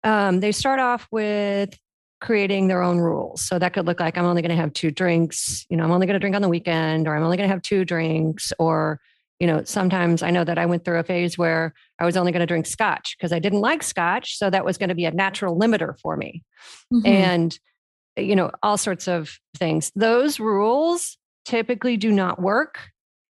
um, 0.04 0.40
they 0.40 0.52
start 0.52 0.81
off 0.81 1.07
with 1.11 1.78
creating 2.21 2.69
their 2.69 2.83
own 2.83 2.99
rules. 2.99 3.43
So 3.43 3.59
that 3.59 3.75
could 3.75 3.85
look 3.85 4.00
like 4.00 4.16
I'm 4.16 4.25
only 4.25 4.40
going 4.40 4.50
to 4.50 4.57
have 4.57 4.73
two 4.73 4.90
drinks. 4.90 5.66
You 5.69 5.76
know, 5.76 5.85
I'm 5.85 5.90
only 5.90 6.07
going 6.07 6.14
to 6.14 6.21
drink 6.21 6.35
on 6.35 6.43
the 6.43 6.49
weekend, 6.49 7.07
or 7.07 7.14
I'm 7.14 7.23
only 7.23 7.37
going 7.37 7.49
to 7.49 7.52
have 7.52 7.62
two 7.62 7.85
drinks, 7.85 8.52
or 8.59 9.00
you 9.38 9.47
know, 9.47 9.64
sometimes 9.64 10.23
I 10.23 10.31
know 10.31 10.45
that 10.45 10.59
I 10.59 10.64
went 10.64 10.85
through 10.85 11.00
a 11.00 11.02
phase 11.02 11.37
where 11.37 11.75
I 11.99 12.07
was 12.07 12.16
only 12.16 12.33
going 12.33 12.40
to 12.40 12.47
drink 12.47 12.64
scotch 12.64 13.16
because 13.19 13.33
I 13.33 13.40
didn't 13.40 13.61
like 13.61 13.83
scotch. 13.83 14.38
So 14.38 14.49
that 14.49 14.64
was 14.64 14.78
going 14.78 14.88
to 14.88 14.95
be 14.95 15.04
a 15.04 15.11
natural 15.11 15.59
limiter 15.59 15.99
for 16.00 16.16
me. 16.16 16.43
Mm-hmm. 16.93 17.07
And, 17.07 17.59
you 18.16 18.37
know, 18.37 18.50
all 18.62 18.76
sorts 18.78 19.09
of 19.09 19.38
things. 19.56 19.90
Those 19.94 20.38
rules 20.38 21.16
typically 21.44 21.97
do 21.97 22.11
not 22.11 22.40
work 22.40 22.78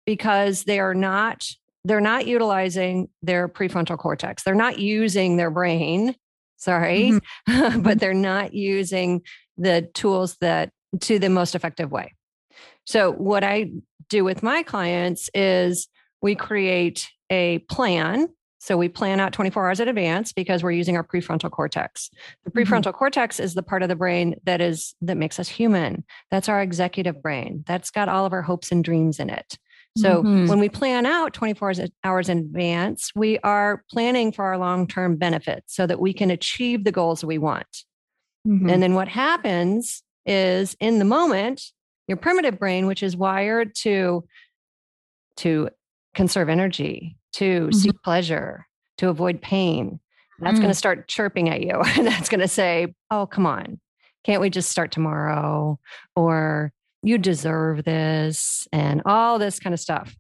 because 0.06 0.64
they 0.64 0.80
are 0.80 0.96
not 0.96 1.48
they're 1.86 2.02
not 2.02 2.28
utilizing 2.28 3.08
their 3.22 3.48
prefrontal 3.48 3.98
cortex. 3.98 4.44
They're 4.44 4.54
not 4.54 4.80
using 4.80 5.38
their 5.38 5.50
brain, 5.50 6.16
sorry, 6.58 7.14
mm-hmm. 7.48 7.82
but 7.82 8.00
they're 8.00 8.14
not 8.14 8.54
using 8.54 9.22
the 9.58 9.90
tools 9.94 10.36
that 10.42 10.72
to 11.02 11.20
the 11.20 11.30
most 11.30 11.56
effective 11.56 11.92
way. 11.92 12.14
So, 12.86 13.12
what 13.12 13.44
I 13.44 13.72
do 14.10 14.24
with 14.24 14.44
my 14.44 14.64
clients 14.64 15.30
is 15.34 15.88
we 16.22 16.36
create 16.36 17.08
a 17.30 17.60
plan. 17.70 18.28
So, 18.60 18.78
we 18.78 18.90
plan 18.90 19.20
out 19.20 19.34
24 19.34 19.68
hours 19.68 19.80
in 19.80 19.88
advance 19.88 20.32
because 20.34 20.64
we're 20.64 20.72
using 20.72 20.96
our 20.96 21.04
prefrontal 21.04 21.52
cortex. 21.52 22.10
The 22.44 22.52
mm-hmm. 22.52 22.60
prefrontal 22.60 22.84
mm-hmm. 22.84 22.98
cortex 22.98 23.40
is 23.40 23.54
the 23.54 23.64
part 23.64 23.84
of 23.84 23.90
the 23.90 23.96
brain 23.96 24.36
that 24.44 24.62
is 24.62 24.96
that 25.02 25.18
makes 25.18 25.40
us 25.40 25.48
human. 25.48 26.04
That's 26.32 26.50
our 26.50 26.62
executive 26.62 27.22
brain. 27.22 27.64
That's 27.66 27.90
got 27.90 28.10
all 28.10 28.26
of 28.26 28.34
our 28.34 28.42
hopes 28.42 28.72
and 28.72 28.84
dreams 28.84 29.20
in 29.20 29.30
it. 29.30 29.58
So 29.98 30.24
mm-hmm. 30.24 30.48
when 30.48 30.60
we 30.60 30.70
plan 30.70 31.06
out 31.06 31.34
24 31.34 31.74
hours 32.04 32.30
in 32.30 32.38
advance, 32.38 33.12
we 33.16 33.40
are 33.40 33.84
planning 33.92 34.32
for 34.32 34.46
our 34.46 34.58
long-term 34.58 35.18
benefits 35.18 35.76
so 35.76 35.88
that 35.88 36.00
we 36.00 36.14
can 36.14 36.32
achieve 36.32 36.84
the 36.84 36.92
goals 36.92 37.24
we 37.24 37.38
want. 37.38 37.84
Mm-hmm. 38.48 38.70
And 38.70 38.84
then 38.84 38.94
what 38.94 39.08
happens 39.08 40.04
is 40.26 40.76
in 40.80 41.00
the 41.00 41.06
moment, 41.06 41.64
your 42.08 42.18
primitive 42.18 42.60
brain, 42.60 42.88
which 42.88 43.04
is 43.04 43.18
wired 43.18 43.76
to, 43.76 44.26
to 45.38 45.70
conserve 46.14 46.50
energy, 46.50 47.18
to 47.34 47.62
mm-hmm. 47.62 47.72
seek 47.72 48.02
pleasure, 48.04 48.66
to 48.98 49.10
avoid 49.10 49.42
pain, 49.42 50.00
that's 50.42 50.58
mm. 50.58 50.62
going 50.62 50.72
to 50.72 50.78
start 50.78 51.08
chirping 51.08 51.50
at 51.50 51.62
you. 51.62 51.82
And 51.98 52.08
that's 52.08 52.30
going 52.30 52.40
to 52.40 52.48
say, 52.48 52.94
oh, 53.12 53.26
come 53.26 53.46
on. 53.46 53.80
Can't 54.24 54.42
we 54.42 54.50
just 54.50 54.70
start 54.70 54.92
tomorrow? 54.92 55.80
Or 56.16 56.72
you 57.04 57.18
deserve 57.18 57.84
this 57.84 58.68
and 58.72 59.02
all 59.06 59.40
this 59.40 59.60
kind 59.60 59.74
of 59.74 59.80
stuff. 59.80 60.16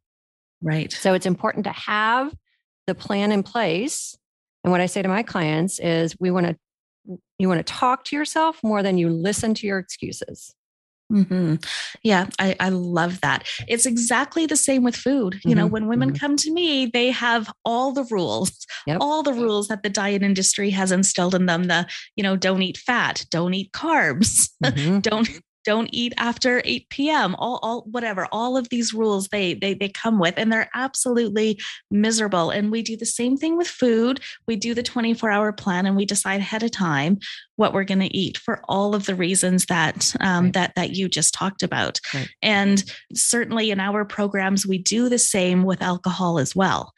Right. 0.61 0.91
So 0.91 1.13
it's 1.13 1.25
important 1.25 1.65
to 1.65 1.71
have 1.71 2.33
the 2.87 2.95
plan 2.95 3.31
in 3.31 3.43
place. 3.43 4.15
And 4.63 4.71
what 4.71 4.81
I 4.81 4.87
say 4.87 5.01
to 5.01 5.07
my 5.07 5.23
clients 5.23 5.79
is 5.79 6.15
we 6.19 6.31
want 6.31 6.47
to 6.47 6.57
you 7.39 7.47
want 7.47 7.65
to 7.65 7.73
talk 7.73 8.03
to 8.03 8.15
yourself 8.15 8.59
more 8.61 8.83
than 8.83 8.97
you 8.97 9.09
listen 9.09 9.53
to 9.55 9.65
your 9.65 9.79
excuses. 9.79 10.53
Mm-hmm. 11.11 11.55
Yeah, 12.03 12.27
I, 12.37 12.55
I 12.59 12.69
love 12.69 13.21
that. 13.21 13.47
It's 13.67 13.85
exactly 13.85 14.45
the 14.45 14.55
same 14.55 14.83
with 14.83 14.95
food. 14.95 15.35
You 15.43 15.51
mm-hmm. 15.51 15.59
know, 15.59 15.67
when 15.67 15.87
women 15.87 16.09
mm-hmm. 16.09 16.17
come 16.17 16.35
to 16.37 16.51
me, 16.51 16.85
they 16.85 17.09
have 17.11 17.51
all 17.65 17.91
the 17.91 18.05
rules, 18.11 18.65
yep. 18.85 18.97
all 19.01 19.23
the 19.23 19.33
rules 19.33 19.69
that 19.69 19.81
the 19.81 19.89
diet 19.89 20.21
industry 20.21 20.69
has 20.69 20.91
instilled 20.91 21.33
in 21.33 21.47
them. 21.47 21.63
The, 21.63 21.87
you 22.15 22.23
know, 22.23 22.35
don't 22.35 22.61
eat 22.61 22.77
fat, 22.77 23.25
don't 23.31 23.53
eat 23.53 23.71
carbs, 23.71 24.49
mm-hmm. 24.63 24.99
don't 24.99 25.29
don't 25.65 25.89
eat 25.91 26.13
after 26.17 26.61
8 26.65 26.89
p.m 26.89 27.35
all, 27.35 27.59
all 27.61 27.81
whatever 27.89 28.27
all 28.31 28.57
of 28.57 28.69
these 28.69 28.93
rules 28.93 29.27
they, 29.27 29.53
they 29.53 29.73
they 29.73 29.89
come 29.89 30.19
with 30.19 30.33
and 30.37 30.51
they're 30.51 30.69
absolutely 30.73 31.59
miserable 31.91 32.49
and 32.49 32.71
we 32.71 32.81
do 32.81 32.95
the 32.95 33.05
same 33.05 33.37
thing 33.37 33.57
with 33.57 33.67
food 33.67 34.19
we 34.47 34.55
do 34.55 34.73
the 34.73 34.83
24 34.83 35.29
hour 35.29 35.51
plan 35.51 35.85
and 35.85 35.95
we 35.95 36.05
decide 36.05 36.39
ahead 36.39 36.63
of 36.63 36.71
time 36.71 37.17
what 37.55 37.73
we're 37.73 37.83
going 37.83 37.99
to 37.99 38.17
eat 38.17 38.37
for 38.37 38.61
all 38.69 38.95
of 38.95 39.05
the 39.05 39.15
reasons 39.15 39.65
that 39.65 40.13
um, 40.21 40.45
right. 40.45 40.53
that 40.53 40.75
that 40.75 40.91
you 40.91 41.09
just 41.09 41.33
talked 41.33 41.63
about 41.63 41.99
right. 42.13 42.29
and 42.41 42.83
certainly 43.13 43.71
in 43.71 43.79
our 43.79 44.05
programs 44.05 44.65
we 44.65 44.77
do 44.77 45.09
the 45.09 45.19
same 45.19 45.63
with 45.63 45.81
alcohol 45.81 46.39
as 46.39 46.55
well 46.55 46.93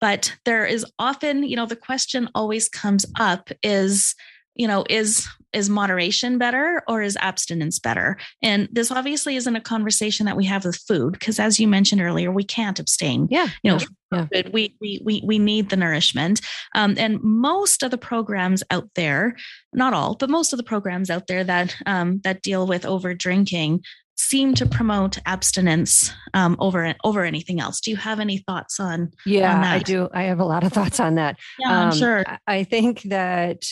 but 0.00 0.34
there 0.44 0.66
is 0.66 0.84
often 0.98 1.42
you 1.44 1.56
know 1.56 1.66
the 1.66 1.76
question 1.76 2.28
always 2.34 2.68
comes 2.68 3.06
up 3.18 3.50
is 3.62 4.14
you 4.54 4.66
know 4.66 4.84
is 4.90 5.26
is 5.52 5.68
moderation 5.68 6.38
better 6.38 6.82
or 6.88 7.02
is 7.02 7.16
abstinence 7.20 7.78
better 7.78 8.16
and 8.42 8.68
this 8.72 8.90
obviously 8.90 9.36
isn't 9.36 9.56
a 9.56 9.60
conversation 9.60 10.26
that 10.26 10.36
we 10.36 10.44
have 10.44 10.64
with 10.64 10.76
food 10.76 11.12
because 11.12 11.38
as 11.38 11.58
you 11.58 11.68
mentioned 11.68 12.00
earlier 12.00 12.30
we 12.30 12.44
can't 12.44 12.78
abstain 12.78 13.28
yeah 13.30 13.48
you 13.62 13.70
know 13.70 13.78
yeah. 14.12 14.42
we, 14.52 14.74
we 14.80 15.00
we 15.04 15.22
we 15.24 15.38
need 15.38 15.70
the 15.70 15.76
nourishment 15.76 16.40
um, 16.74 16.94
and 16.98 17.22
most 17.22 17.82
of 17.82 17.90
the 17.90 17.98
programs 17.98 18.62
out 18.70 18.88
there 18.94 19.36
not 19.72 19.94
all 19.94 20.14
but 20.14 20.30
most 20.30 20.52
of 20.52 20.56
the 20.56 20.62
programs 20.62 21.10
out 21.10 21.26
there 21.26 21.44
that 21.44 21.76
um, 21.86 22.20
that 22.24 22.42
deal 22.42 22.66
with 22.66 22.84
over 22.84 23.14
drinking 23.14 23.82
seem 24.16 24.54
to 24.54 24.66
promote 24.66 25.18
abstinence 25.26 26.12
um, 26.34 26.56
over 26.58 26.94
over 27.04 27.24
anything 27.24 27.60
else. 27.60 27.80
Do 27.80 27.90
you 27.90 27.96
have 27.96 28.20
any 28.20 28.38
thoughts 28.38 28.78
on? 28.78 29.10
Yeah, 29.26 29.56
on 29.56 29.64
I 29.64 29.78
do. 29.80 30.08
I 30.12 30.24
have 30.24 30.40
a 30.40 30.44
lot 30.44 30.64
of 30.64 30.72
thoughts 30.72 31.00
on 31.00 31.16
that. 31.16 31.38
Yeah, 31.58 31.68
I'm 31.70 31.88
um, 31.88 31.96
sure. 31.96 32.24
I 32.46 32.64
think 32.64 33.02
that 33.02 33.64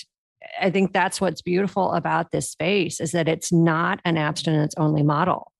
I 0.60 0.70
think 0.70 0.92
that's 0.92 1.20
what's 1.20 1.42
beautiful 1.42 1.92
about 1.92 2.30
this 2.30 2.50
space 2.50 3.00
is 3.00 3.12
that 3.12 3.28
it's 3.28 3.52
not 3.52 4.00
an 4.04 4.16
abstinence 4.16 4.74
only 4.76 5.02
model. 5.02 5.52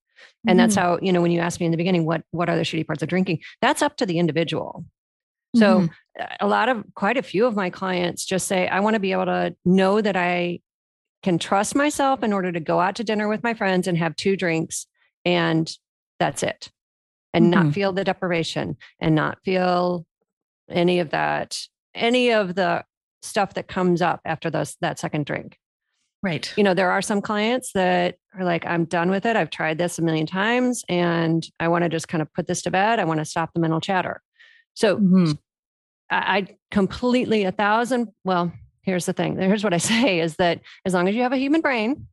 And 0.47 0.51
mm-hmm. 0.51 0.59
that's 0.59 0.75
how, 0.75 0.99
you 1.03 1.13
know, 1.13 1.21
when 1.21 1.31
you 1.31 1.41
asked 1.41 1.61
me 1.61 1.67
in 1.67 1.73
the 1.73 1.79
beginning, 1.79 2.07
what 2.07 2.23
what 2.31 2.49
are 2.49 2.57
the 2.57 2.63
shitty 2.63 2.87
parts 2.87 3.03
of 3.03 3.09
drinking? 3.09 3.41
That's 3.61 3.83
up 3.83 3.97
to 3.99 4.07
the 4.07 4.19
individual. 4.19 4.85
So 5.57 5.81
mm-hmm. 5.81 6.25
a 6.41 6.47
lot 6.47 6.69
of 6.69 6.85
quite 6.95 7.17
a 7.17 7.23
few 7.23 7.47
of 7.47 7.57
my 7.57 7.71
clients 7.71 8.25
just 8.25 8.47
say, 8.47 8.69
I 8.69 8.81
want 8.81 8.95
to 8.95 9.01
be 9.01 9.13
able 9.13 9.27
to 9.27 9.57
know 9.65 10.01
that 10.01 10.17
I 10.17 10.61
can 11.23 11.39
trust 11.39 11.75
myself 11.75 12.23
in 12.23 12.33
order 12.33 12.53
to 12.53 12.61
go 12.61 12.81
out 12.81 12.97
to 12.97 13.05
dinner 13.05 13.29
with 13.29 13.43
my 13.43 13.55
friends 13.55 13.87
and 13.87 13.99
have 13.99 14.17
two 14.17 14.37
drinks 14.37 14.87
and 15.25 15.71
that's 16.19 16.43
it. 16.43 16.71
And 17.35 17.53
mm-hmm. 17.53 17.65
not 17.65 17.75
feel 17.75 17.93
the 17.93 18.05
deprivation 18.05 18.77
and 19.01 19.15
not 19.15 19.39
feel 19.45 20.07
any 20.69 21.01
of 21.01 21.11
that, 21.11 21.59
any 21.95 22.31
of 22.31 22.55
the 22.55 22.85
stuff 23.23 23.55
that 23.55 23.69
comes 23.69 24.03
up 24.03 24.21
after 24.25 24.51
those 24.51 24.77
that 24.81 24.99
second 24.99 25.27
drink. 25.27 25.59
Right. 26.23 26.53
You 26.57 26.65
know, 26.65 26.75
there 26.75 26.91
are 26.91 27.01
some 27.01 27.23
clients 27.23 27.73
that 27.73 28.17
are 28.39 28.45
like, 28.45 28.67
I'm 28.67 28.85
done 28.85 29.11
with 29.11 29.25
it. 29.25 29.37
I've 29.37 29.49
tried 29.49 29.79
this 29.79 29.99
a 29.99 30.03
million 30.03 30.27
times 30.27 30.85
and 30.89 31.47
I 31.59 31.69
want 31.69 31.85
to 31.85 31.89
just 31.89 32.09
kind 32.09 32.21
of 32.21 32.33
put 32.35 32.47
this 32.47 32.61
to 32.63 32.71
bed. 32.71 33.01
I 33.01 33.05
want 33.05 33.21
to 33.21 33.25
stop 33.25 33.55
the 33.55 33.61
mental 33.61 33.81
chatter. 33.81 34.21
So 34.75 34.97
mm-hmm. 34.97 35.33
I, 36.11 36.37
I 36.37 36.57
completely 36.71 37.45
a 37.45 37.53
thousand. 37.53 38.09
Well, 38.23 38.53
here's 38.83 39.07
the 39.07 39.15
thing. 39.15 39.37
Here's 39.41 39.65
what 39.65 39.73
I 39.73 39.79
say 39.79 40.21
is 40.21 40.37
that 40.37 40.61
as 40.85 40.93
long 40.93 41.09
as 41.09 41.15
you 41.15 41.23
have 41.23 41.33
a 41.33 41.39
human 41.39 41.63
brain, 41.63 42.07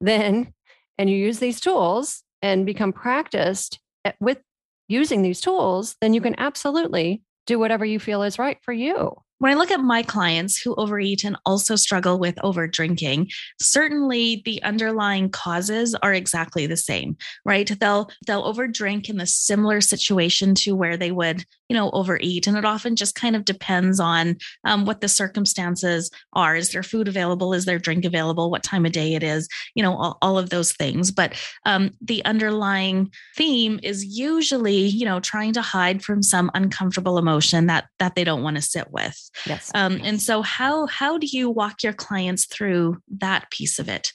then 0.00 0.52
and 0.96 1.10
you 1.10 1.16
use 1.16 1.38
these 1.38 1.60
tools 1.60 2.22
and 2.42 2.66
become 2.66 2.92
practiced 2.92 3.80
with 4.20 4.38
using 4.86 5.22
these 5.22 5.40
tools, 5.40 5.96
then 6.00 6.14
you 6.14 6.20
can 6.20 6.34
absolutely 6.38 7.22
do 7.46 7.58
whatever 7.58 7.84
you 7.84 7.98
feel 7.98 8.22
is 8.22 8.38
right 8.38 8.58
for 8.62 8.72
you. 8.72 9.16
When 9.40 9.50
I 9.50 9.56
look 9.56 9.70
at 9.70 9.80
my 9.80 10.02
clients 10.02 10.60
who 10.60 10.74
overeat 10.76 11.24
and 11.24 11.36
also 11.46 11.74
struggle 11.74 12.18
with 12.18 12.38
over 12.44 12.68
drinking, 12.68 13.30
certainly 13.58 14.42
the 14.44 14.62
underlying 14.62 15.30
causes 15.30 15.94
are 16.02 16.12
exactly 16.12 16.66
the 16.66 16.76
same, 16.76 17.16
right? 17.44 17.68
They'll 17.80 18.10
they'll 18.26 18.44
overdrink 18.44 19.08
in 19.08 19.18
a 19.18 19.26
similar 19.26 19.80
situation 19.80 20.54
to 20.56 20.76
where 20.76 20.98
they 20.98 21.10
would, 21.10 21.44
you 21.70 21.76
know, 21.76 21.88
overeat, 21.92 22.48
and 22.48 22.56
it 22.58 22.64
often 22.64 22.96
just 22.96 23.14
kind 23.14 23.36
of 23.36 23.44
depends 23.44 24.00
on 24.00 24.36
um, 24.64 24.84
what 24.86 25.00
the 25.00 25.06
circumstances 25.08 26.10
are. 26.32 26.56
Is 26.56 26.72
there 26.72 26.82
food 26.82 27.06
available? 27.06 27.54
Is 27.54 27.64
there 27.64 27.78
drink 27.78 28.04
available? 28.04 28.50
What 28.50 28.64
time 28.64 28.84
of 28.84 28.90
day 28.90 29.14
it 29.14 29.22
is? 29.22 29.48
You 29.76 29.84
know, 29.84 29.96
all, 29.96 30.18
all 30.20 30.36
of 30.36 30.50
those 30.50 30.72
things. 30.72 31.12
But 31.12 31.40
um, 31.66 31.92
the 32.00 32.24
underlying 32.24 33.12
theme 33.36 33.78
is 33.84 34.04
usually, 34.04 34.78
you 34.78 35.04
know, 35.04 35.20
trying 35.20 35.52
to 35.52 35.62
hide 35.62 36.02
from 36.02 36.24
some 36.24 36.50
uncomfortable 36.54 37.18
emotion 37.18 37.66
that 37.66 37.84
that 38.00 38.16
they 38.16 38.24
don't 38.24 38.42
want 38.42 38.56
to 38.56 38.62
sit 38.62 38.90
with. 38.90 39.30
Yes. 39.46 39.70
Um, 39.72 40.00
and 40.02 40.20
so 40.20 40.42
how 40.42 40.86
how 40.86 41.18
do 41.18 41.28
you 41.28 41.48
walk 41.48 41.84
your 41.84 41.92
clients 41.92 42.46
through 42.46 42.98
that 43.18 43.48
piece 43.52 43.78
of 43.78 43.88
it? 43.88 44.12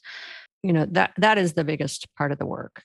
You 0.61 0.73
know, 0.73 0.87
that 0.91 1.13
that 1.19 1.37
is 1.37 1.53
the 1.53 1.63
biggest 1.63 2.05
part 2.17 2.33
of 2.33 2.37
the 2.37 2.45
work. 2.45 2.83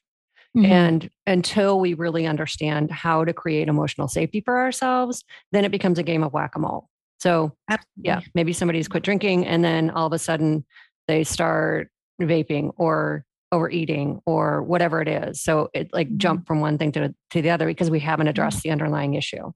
Mm-hmm. 0.56 0.72
And 0.72 1.10
until 1.26 1.78
we 1.78 1.94
really 1.94 2.26
understand 2.26 2.90
how 2.90 3.24
to 3.24 3.32
create 3.32 3.68
emotional 3.68 4.08
safety 4.08 4.40
for 4.40 4.58
ourselves, 4.58 5.24
then 5.52 5.64
it 5.64 5.70
becomes 5.70 5.98
a 5.98 6.02
game 6.02 6.24
of 6.24 6.32
whack-a-mole. 6.32 6.88
So 7.20 7.52
Absolutely. 7.68 8.02
yeah, 8.02 8.20
maybe 8.34 8.52
somebody's 8.52 8.88
quit 8.88 9.04
drinking 9.04 9.46
and 9.46 9.62
then 9.62 9.90
all 9.90 10.06
of 10.06 10.12
a 10.12 10.18
sudden 10.18 10.64
they 11.06 11.22
start 11.22 11.90
vaping 12.20 12.72
or 12.76 13.24
overeating 13.52 14.20
or 14.26 14.62
whatever 14.62 15.00
it 15.02 15.08
is. 15.08 15.40
So 15.40 15.68
it 15.74 15.92
like 15.92 16.08
mm-hmm. 16.08 16.18
jump 16.18 16.46
from 16.46 16.60
one 16.60 16.78
thing 16.78 16.92
to, 16.92 17.14
to 17.30 17.42
the 17.42 17.50
other 17.50 17.66
because 17.66 17.90
we 17.90 18.00
haven't 18.00 18.28
addressed 18.28 18.62
the 18.62 18.70
underlying 18.70 19.14
issue. 19.14 19.52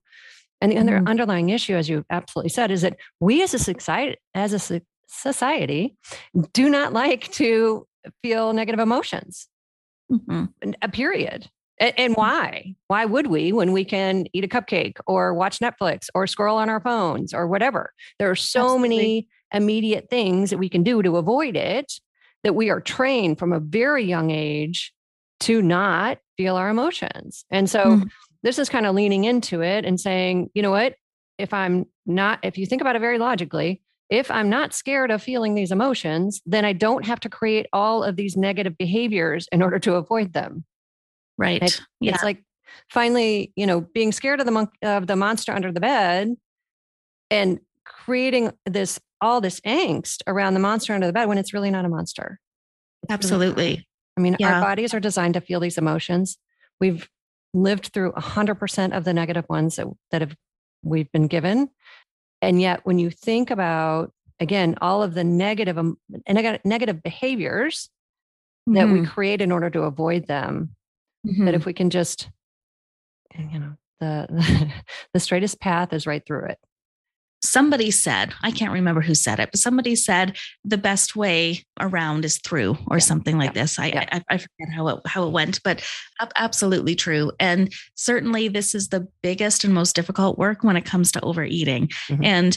And 0.61 0.73
the 0.73 0.77
mm-hmm. 0.77 1.09
underlying 1.09 1.51
issue, 1.51 1.75
as 1.75 1.89
you 1.89 2.05
absolutely 2.09 2.49
said, 2.51 2.71
is 2.71 2.83
that 2.83 2.97
we 3.21 3.43
as 3.43 3.53
a 3.53 3.59
society, 3.59 4.17
as 4.35 4.53
a 4.53 4.81
society, 5.09 5.97
do 6.53 6.71
not 6.71 6.93
like 6.93 7.31
to 7.33 7.87
feel 8.23 8.53
negative 8.53 8.81
emotions. 8.81 9.49
Mm-hmm. 10.19 10.71
A 10.83 10.89
period. 10.89 11.49
And, 11.81 11.95
and 11.99 12.13
mm-hmm. 12.13 12.21
why? 12.21 12.75
Why 12.89 13.05
would 13.05 13.27
we 13.27 13.53
when 13.53 13.73
we 13.73 13.85
can 13.85 14.27
eat 14.33 14.45
a 14.45 14.49
cupcake 14.49 14.99
or 15.07 15.35
watch 15.35 15.59
Netflix 15.59 16.09
or 16.15 16.27
scroll 16.27 16.59
on 16.59 16.69
our 16.69 16.81
phones 16.81 17.35
or 17.35 17.47
whatever? 17.47 17.93
There 18.19 18.31
are 18.31 18.37
so 18.37 18.61
Absolutely. 18.61 18.89
many 18.89 19.29
immediate 19.53 20.09
things 20.11 20.51
that 20.51 20.59
we 20.59 20.69
can 20.69 20.83
do 20.83 21.03
to 21.03 21.17
avoid 21.17 21.57
it 21.57 21.93
that 22.43 22.55
we 22.55 22.71
are 22.71 22.81
trained 22.81 23.39
from 23.39 23.53
a 23.53 23.61
very 23.61 24.05
young 24.05 24.31
age 24.31 24.93
to 25.41 25.63
not 25.63 26.19
feel 26.37 26.57
our 26.57 26.69
emotions. 26.69 27.45
And 27.51 27.69
so 27.69 27.85
mm-hmm 27.85 28.09
this 28.45 28.59
is 28.59 28.69
kind 28.69 28.87
of 28.87 28.95
leaning 28.95 29.25
into 29.25 29.63
it 29.63 29.85
and 29.87 29.99
saying, 29.99 30.51
you 30.55 30.63
know 30.63 30.71
what? 30.71 30.95
If 31.39 31.53
I'm 31.53 31.87
not, 32.07 32.41
if 32.43 32.59
you 32.59 32.67
think 32.67 32.83
about 32.83 32.95
it 32.95 33.01
very 33.01 33.19
logically, 33.19 33.81
if 34.15 34.31
I'm 34.31 34.49
not 34.49 34.73
scared 34.73 35.11
of 35.11 35.23
feeling 35.23 35.57
these 35.57 35.73
emotions, 35.73 36.41
then 36.47 36.65
I 36.65 36.73
don't 36.73 37.05
have 37.05 37.19
to 37.21 37.29
create 37.29 37.67
all 37.73 38.05
of 38.05 38.15
these 38.15 38.37
negative 38.37 38.79
behaviors 38.79 39.49
in 39.51 39.61
order 39.61 39.81
to 39.81 39.95
avoid 39.95 40.33
them. 40.33 40.65
Right. 41.37 41.61
It, 41.61 41.81
yeah. 42.01 42.15
It's 42.15 42.23
like 42.23 42.45
finally, 42.89 43.53
you 43.57 43.67
know, 43.67 43.81
being 43.81 44.13
scared 44.13 44.39
of 44.39 44.47
the 44.47 44.53
mon- 44.53 44.71
of 44.83 45.09
the 45.09 45.17
monster 45.17 45.53
under 45.53 45.73
the 45.73 45.81
bed 45.81 46.37
and 47.29 47.59
creating 47.85 48.53
this 48.67 49.01
all 49.21 49.41
this 49.41 49.61
angst 49.63 50.23
around 50.29 50.55
the 50.55 50.61
monster 50.61 50.95
under 50.95 51.09
the 51.09 51.13
bed 51.13 51.27
when 51.27 51.39
it's 51.39 51.53
really 51.53 51.71
not 51.71 51.85
a 51.85 51.89
monster. 51.89 52.39
It's 53.03 53.13
Absolutely. 53.13 53.65
Really 53.65 53.89
I 54.17 54.21
mean, 54.21 54.37
yeah. 54.39 54.55
our 54.55 54.61
bodies 54.61 54.95
are 54.95 55.01
designed 55.01 55.35
to 55.35 55.41
feel 55.41 55.59
these 55.59 55.77
emotions. 55.77 56.39
We've 56.81 57.09
lived 57.53 57.87
through 57.87 58.13
100% 58.13 58.97
of 58.97 59.05
the 59.05 59.13
negative 59.13 59.45
ones 59.49 59.75
that, 59.75 59.89
that 60.13 60.21
have 60.21 60.37
we've 60.85 61.11
been 61.11 61.27
given 61.27 61.71
and 62.45 62.61
yet 62.61 62.81
when 62.85 62.99
you 62.99 63.11
think 63.11 63.51
about 63.51 64.13
again 64.41 64.77
all 64.81 65.03
of 65.03 65.15
the 65.15 65.25
negative 65.25 65.79
um, 65.79 65.99
negative 66.29 67.03
behaviors 67.03 67.91
mm-hmm. 68.69 68.75
that 68.75 68.89
we 68.89 69.01
mm-hmm. 69.01 69.11
create 69.11 69.41
in 69.41 69.53
order 69.53 69.71
to 69.71 69.83
avoid 69.83 70.27
them 70.27 70.75
mm-hmm. 71.27 71.45
that 71.45 71.55
if 71.55 71.67
we 71.67 71.73
can 71.73 71.91
just 71.91 72.29
you 73.37 73.59
know 73.59 73.77
the 74.01 74.73
the 75.13 75.21
straightest 75.21 75.61
path 75.61 75.93
is 75.93 76.07
right 76.07 76.25
through 76.27 76.47
it 76.47 76.59
somebody 77.45 77.91
said, 77.91 78.33
I 78.43 78.51
can't 78.51 78.73
remember 78.73 79.01
who 79.01 79.15
said 79.15 79.39
it, 79.39 79.51
but 79.53 79.61
somebody 79.61 79.95
said 79.95 80.37
the 80.65 80.79
best 80.79 81.15
way 81.15 81.65
around 81.79 82.25
is 82.25 82.39
through 82.39 82.79
or 82.89 82.97
yeah. 82.97 83.03
something 83.03 83.37
like 83.39 83.55
yeah. 83.55 83.63
this. 83.63 83.79
I, 83.79 83.87
yeah. 83.87 84.09
I, 84.11 84.23
I 84.31 84.39
forget 84.39 84.75
how 84.75 84.89
it 84.89 85.01
how 85.07 85.27
it 85.27 85.33
went, 85.33 85.63
but 85.63 85.85
absolutely 86.37 86.95
true. 86.95 87.33
And 87.39 87.73
certainly 87.95 88.49
this 88.49 88.75
is 88.75 88.89
the 88.89 89.07
biggest 89.23 89.65
and 89.65 89.75
most 89.75 89.95
difficult 89.95 90.39
work 90.39 90.65
when 90.65 90.77
it 90.77 90.85
comes 90.85 91.13
to 91.13 91.21
overeating. 91.21 91.89
Mm-hmm. 92.09 92.25
And 92.25 92.57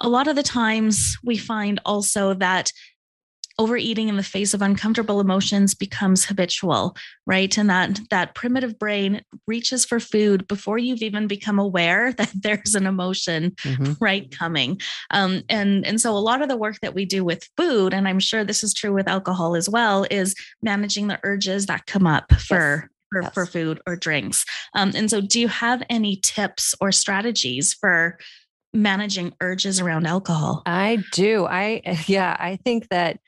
a 0.00 0.08
lot 0.08 0.28
of 0.28 0.36
the 0.36 0.42
times 0.42 1.16
we 1.24 1.36
find 1.36 1.80
also 1.84 2.34
that 2.34 2.72
overeating 3.58 4.08
in 4.08 4.16
the 4.16 4.22
face 4.22 4.54
of 4.54 4.62
uncomfortable 4.62 5.20
emotions 5.20 5.74
becomes 5.74 6.24
habitual 6.24 6.96
right 7.26 7.58
and 7.58 7.68
that 7.68 8.00
that 8.10 8.34
primitive 8.34 8.78
brain 8.78 9.22
reaches 9.46 9.84
for 9.84 10.00
food 10.00 10.46
before 10.46 10.78
you've 10.78 11.02
even 11.02 11.26
become 11.26 11.58
aware 11.58 12.12
that 12.20 12.32
there's 12.34 12.74
an 12.74 12.86
emotion 12.86 13.50
mm-hmm. 13.62 13.92
right 14.00 14.30
coming 14.30 14.80
um, 15.10 15.42
and 15.48 15.86
and 15.86 16.00
so 16.00 16.16
a 16.16 16.18
lot 16.18 16.42
of 16.42 16.48
the 16.48 16.56
work 16.56 16.78
that 16.80 16.94
we 16.94 17.04
do 17.04 17.24
with 17.24 17.48
food 17.56 17.92
and 17.92 18.08
i'm 18.08 18.20
sure 18.20 18.44
this 18.44 18.62
is 18.62 18.74
true 18.74 18.92
with 18.92 19.08
alcohol 19.08 19.54
as 19.54 19.68
well 19.68 20.06
is 20.10 20.34
managing 20.62 21.08
the 21.08 21.20
urges 21.22 21.66
that 21.66 21.86
come 21.86 22.06
up 22.06 22.32
for 22.32 22.82
yes. 22.82 22.88
For, 23.12 23.22
yes. 23.22 23.34
for 23.34 23.44
food 23.44 23.80
or 23.88 23.96
drinks. 23.96 24.44
Um, 24.76 24.92
and 24.94 25.10
so, 25.10 25.20
do 25.20 25.40
you 25.40 25.48
have 25.48 25.82
any 25.90 26.20
tips 26.22 26.76
or 26.80 26.92
strategies 26.92 27.74
for 27.74 28.16
managing 28.72 29.32
urges 29.40 29.80
around 29.80 30.06
alcohol? 30.06 30.62
I 30.66 31.02
do. 31.12 31.44
I, 31.44 31.82
yeah, 32.06 32.36
I 32.38 32.56
think 32.56 32.88
that 32.90 33.18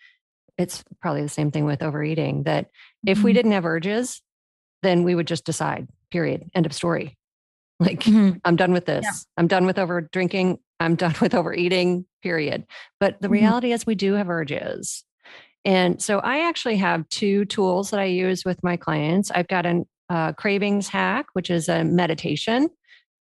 it's 0.58 0.84
probably 1.00 1.22
the 1.22 1.28
same 1.28 1.50
thing 1.50 1.64
with 1.64 1.82
overeating 1.82 2.44
that 2.44 2.68
if 3.06 3.18
mm-hmm. 3.18 3.24
we 3.24 3.32
didn't 3.32 3.52
have 3.52 3.64
urges, 3.64 4.22
then 4.82 5.02
we 5.02 5.14
would 5.14 5.26
just 5.26 5.44
decide, 5.44 5.88
period, 6.10 6.48
end 6.54 6.66
of 6.66 6.72
story. 6.72 7.16
Like, 7.80 8.04
mm-hmm. 8.04 8.38
I'm 8.44 8.54
done 8.54 8.72
with 8.72 8.86
this. 8.86 9.02
Yeah. 9.02 9.10
I'm 9.36 9.48
done 9.48 9.66
with 9.66 9.76
over 9.76 10.02
drinking. 10.02 10.60
I'm 10.78 10.94
done 10.94 11.16
with 11.20 11.34
overeating, 11.34 12.06
period. 12.22 12.64
But 13.00 13.20
the 13.20 13.26
mm-hmm. 13.26 13.32
reality 13.32 13.72
is, 13.72 13.84
we 13.84 13.96
do 13.96 14.12
have 14.12 14.30
urges. 14.30 15.02
And 15.64 16.00
so 16.00 16.20
I 16.20 16.46
actually 16.46 16.76
have 16.76 17.08
two 17.08 17.44
tools 17.46 17.90
that 17.90 17.98
I 17.98 18.04
use 18.04 18.44
with 18.44 18.62
my 18.62 18.76
clients. 18.76 19.32
I've 19.32 19.48
got 19.48 19.66
a 19.66 19.82
uh, 20.08 20.32
cravings 20.34 20.88
hack, 20.88 21.26
which 21.32 21.50
is 21.50 21.68
a 21.68 21.82
meditation 21.82 22.68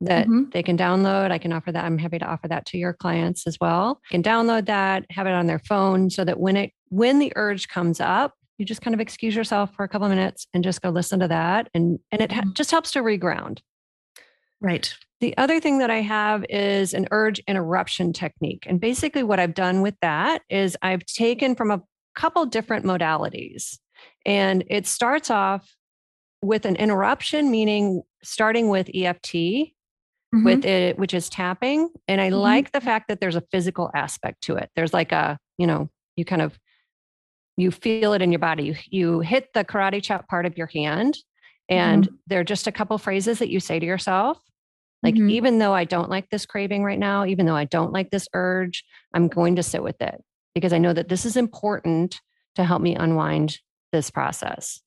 that 0.01 0.27
mm-hmm. 0.27 0.51
they 0.53 0.63
can 0.63 0.77
download. 0.77 1.31
I 1.31 1.39
can 1.39 1.53
offer 1.53 1.73
that. 1.73 1.85
I'm 1.85 1.99
happy 1.99 2.19
to 2.19 2.25
offer 2.25 2.49
that 2.49 2.67
to 2.67 2.79
your 2.79 2.93
clients 2.93 3.47
as 3.47 3.59
well. 3.61 4.01
You 4.11 4.21
can 4.21 4.23
download 4.23 4.67
that, 4.67 5.05
have 5.11 5.27
it 5.27 5.33
on 5.33 5.47
their 5.47 5.59
phone 5.59 6.11
so 6.11 6.25
that 6.25 6.41
when 6.41 6.57
it 6.57 6.73
when 6.89 7.19
the 7.19 7.33
urge 7.37 7.69
comes 7.69 8.01
up, 8.01 8.35
you 8.59 8.65
just 8.65 8.83
kind 8.83 8.95
of 8.95 9.01
excuse 9.01 9.35
yourself 9.35 9.75
for 9.75 9.85
a 9.85 9.89
couple 9.89 10.07
of 10.07 10.11
minutes 10.11 10.47
and 10.53 10.65
just 10.65 10.83
go 10.83 10.91
listen 10.91 11.21
to 11.21 11.29
that 11.29 11.69
and 11.75 11.99
and 12.11 12.23
it 12.23 12.33
ha- 12.33 12.43
mm-hmm. 12.43 12.53
just 12.53 12.71
helps 12.71 12.93
to 12.93 13.01
reground. 13.01 13.61
Right. 14.61 14.95
The 15.21 15.37
other 15.37 15.61
thing 15.61 15.79
that 15.79 15.91
I 15.91 16.01
have 16.01 16.45
is 16.49 16.95
an 16.95 17.07
urge 17.11 17.41
interruption 17.41 18.13
technique. 18.13 18.65
And 18.67 18.81
basically 18.81 19.23
what 19.23 19.39
I've 19.39 19.55
done 19.55 19.83
with 19.83 19.95
that 20.01 20.43
is 20.49 20.77
I've 20.81 21.05
taken 21.05 21.55
from 21.55 21.71
a 21.71 21.83
couple 22.15 22.47
different 22.47 22.87
modalities. 22.87 23.79
And 24.25 24.65
it 24.69 24.87
starts 24.87 25.31
off 25.31 25.75
with 26.43 26.65
an 26.65 26.77
interruption 26.77 27.51
meaning 27.51 28.03
starting 28.23 28.69
with 28.69 28.91
EFT 28.95 29.73
mm-hmm. 30.35 30.45
with 30.45 30.65
it, 30.65 30.99
which 30.99 31.15
is 31.15 31.29
tapping. 31.29 31.91
And 32.09 32.21
I 32.21 32.29
mm-hmm. 32.29 32.39
like 32.39 32.73
the 32.73 32.81
fact 32.81 33.09
that 33.09 33.21
there's 33.21 33.37
a 33.37 33.45
physical 33.53 33.91
aspect 33.95 34.43
to 34.43 34.57
it. 34.57 34.71
There's 34.77 34.95
like 34.95 35.13
a, 35.13 35.39
you 35.59 35.67
know, 35.67 35.91
you 36.17 36.25
kind 36.25 36.43
of 36.43 36.59
you 37.57 37.71
feel 37.71 38.13
it 38.15 38.23
in 38.23 38.33
your 38.33 38.39
body. 38.39 38.65
You, 38.65 38.75
you 38.89 39.21
hit 39.21 39.53
the 39.53 39.65
karate 39.65 40.03
chop 40.03 40.29
part 40.29 40.47
of 40.47 40.57
your 40.57 40.69
hand, 40.69 41.19
and 41.69 42.05
mm-hmm. 42.05 42.15
there 42.27 42.41
are 42.41 42.45
just 42.45 42.67
a 42.67 42.73
couple 42.73 42.97
phrases 42.99 43.39
that 43.39 43.51
you 43.51 43.61
say 43.61 43.79
to 43.79 43.87
yourself. 43.87 44.39
Like, 45.03 45.15
mm-hmm. 45.15 45.31
even 45.31 45.59
though 45.59 45.73
I 45.73 45.85
don't 45.85 46.11
like 46.11 46.29
this 46.31 46.47
craving 46.47 46.85
right 46.85 46.99
now, 46.99 47.25
even 47.25 47.47
though 47.47 47.57
I 47.57 47.65
don't 47.65 47.93
like 47.93 48.11
this 48.11 48.29
urge, 48.35 48.85
I'm 49.15 49.29
going 49.29 49.57
to 49.57 49.63
sit 49.63 49.83
with 49.83 50.01
it 50.01 50.23
because 50.55 50.73
I 50.73 50.79
know 50.79 50.93
that 50.93 51.09
this 51.09 51.25
is 51.25 51.37
important 51.37 52.21
to 52.57 52.65
help 52.65 52.83
me 52.83 52.97
unwind 52.97 53.59
this 53.93 54.11
process. 54.11 54.81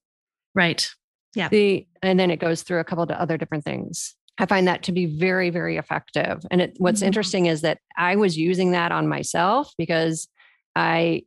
Right. 0.54 0.88
Yeah. 1.36 1.50
The 1.50 1.88
and 2.02 2.20
then 2.20 2.30
it 2.30 2.40
goes 2.40 2.62
through 2.62 2.80
a 2.80 2.84
couple 2.84 3.04
of 3.04 3.10
other 3.10 3.38
different 3.38 3.64
things. 3.64 4.16
I 4.40 4.46
find 4.46 4.68
that 4.68 4.84
to 4.84 4.92
be 4.92 5.06
very, 5.06 5.50
very 5.50 5.78
effective. 5.78 6.44
And 6.50 6.62
it, 6.62 6.76
what's 6.78 7.00
mm-hmm. 7.00 7.08
interesting 7.08 7.46
is 7.46 7.62
that 7.62 7.78
I 7.98 8.16
was 8.16 8.38
using 8.38 8.72
that 8.72 8.92
on 8.92 9.08
myself 9.08 9.72
because 9.78 10.28
I, 10.76 11.24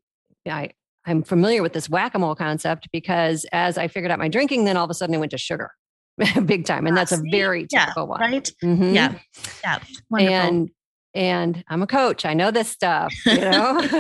I, 0.49 0.71
I'm 1.07 1.23
familiar 1.23 1.63
with 1.63 1.73
this 1.73 1.89
whack-a-mole 1.89 2.35
concept 2.35 2.89
because 2.93 3.47
as 3.53 3.79
I 3.79 3.87
figured 3.87 4.11
out 4.11 4.19
my 4.19 4.29
drinking, 4.29 4.65
then 4.65 4.77
all 4.77 4.85
of 4.85 4.91
a 4.91 4.95
sudden 4.95 5.15
I 5.15 5.19
went 5.19 5.31
to 5.31 5.39
sugar, 5.39 5.71
big 6.47 6.67
time, 6.67 6.87
and 6.87 6.97
that's 6.97 7.13
a 7.13 7.23
very 7.31 7.67
typical 7.69 8.03
yeah, 8.03 8.09
one, 8.09 8.21
right? 8.21 8.51
Mm-hmm. 8.65 8.95
Yeah, 8.95 9.19
yeah, 9.63 9.79
Wonderful. 10.11 10.35
and 10.35 10.71
and 11.17 11.65
I'm 11.69 11.83
a 11.83 11.87
coach. 11.87 12.25
I 12.25 12.35
know 12.35 12.51
this 12.51 12.69
stuff, 12.69 13.13
you 13.27 13.41
know. 13.41 13.81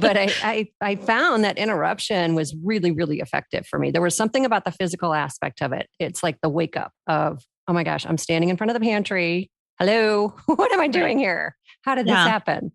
but 0.00 0.16
I, 0.16 0.32
I, 0.42 0.68
I 0.80 0.96
found 0.96 1.44
that 1.44 1.58
interruption 1.58 2.34
was 2.34 2.54
really 2.64 2.92
really 2.92 3.20
effective 3.20 3.66
for 3.66 3.78
me. 3.78 3.90
There 3.90 4.00
was 4.02 4.16
something 4.16 4.46
about 4.46 4.64
the 4.64 4.70
physical 4.72 5.12
aspect 5.12 5.60
of 5.60 5.72
it. 5.72 5.88
It's 5.98 6.22
like 6.22 6.38
the 6.40 6.48
wake 6.48 6.76
up 6.76 6.92
of 7.06 7.42
oh 7.68 7.72
my 7.72 7.84
gosh, 7.84 8.06
I'm 8.06 8.18
standing 8.18 8.48
in 8.50 8.56
front 8.56 8.70
of 8.70 8.74
the 8.74 8.80
pantry 8.80 9.50
hello, 9.78 10.28
what 10.46 10.72
am 10.72 10.80
I 10.80 10.86
doing 10.88 11.18
here? 11.18 11.56
How 11.82 11.94
did 11.94 12.06
Yeah. 12.06 12.14
this 12.24 12.30
happen? 12.30 12.72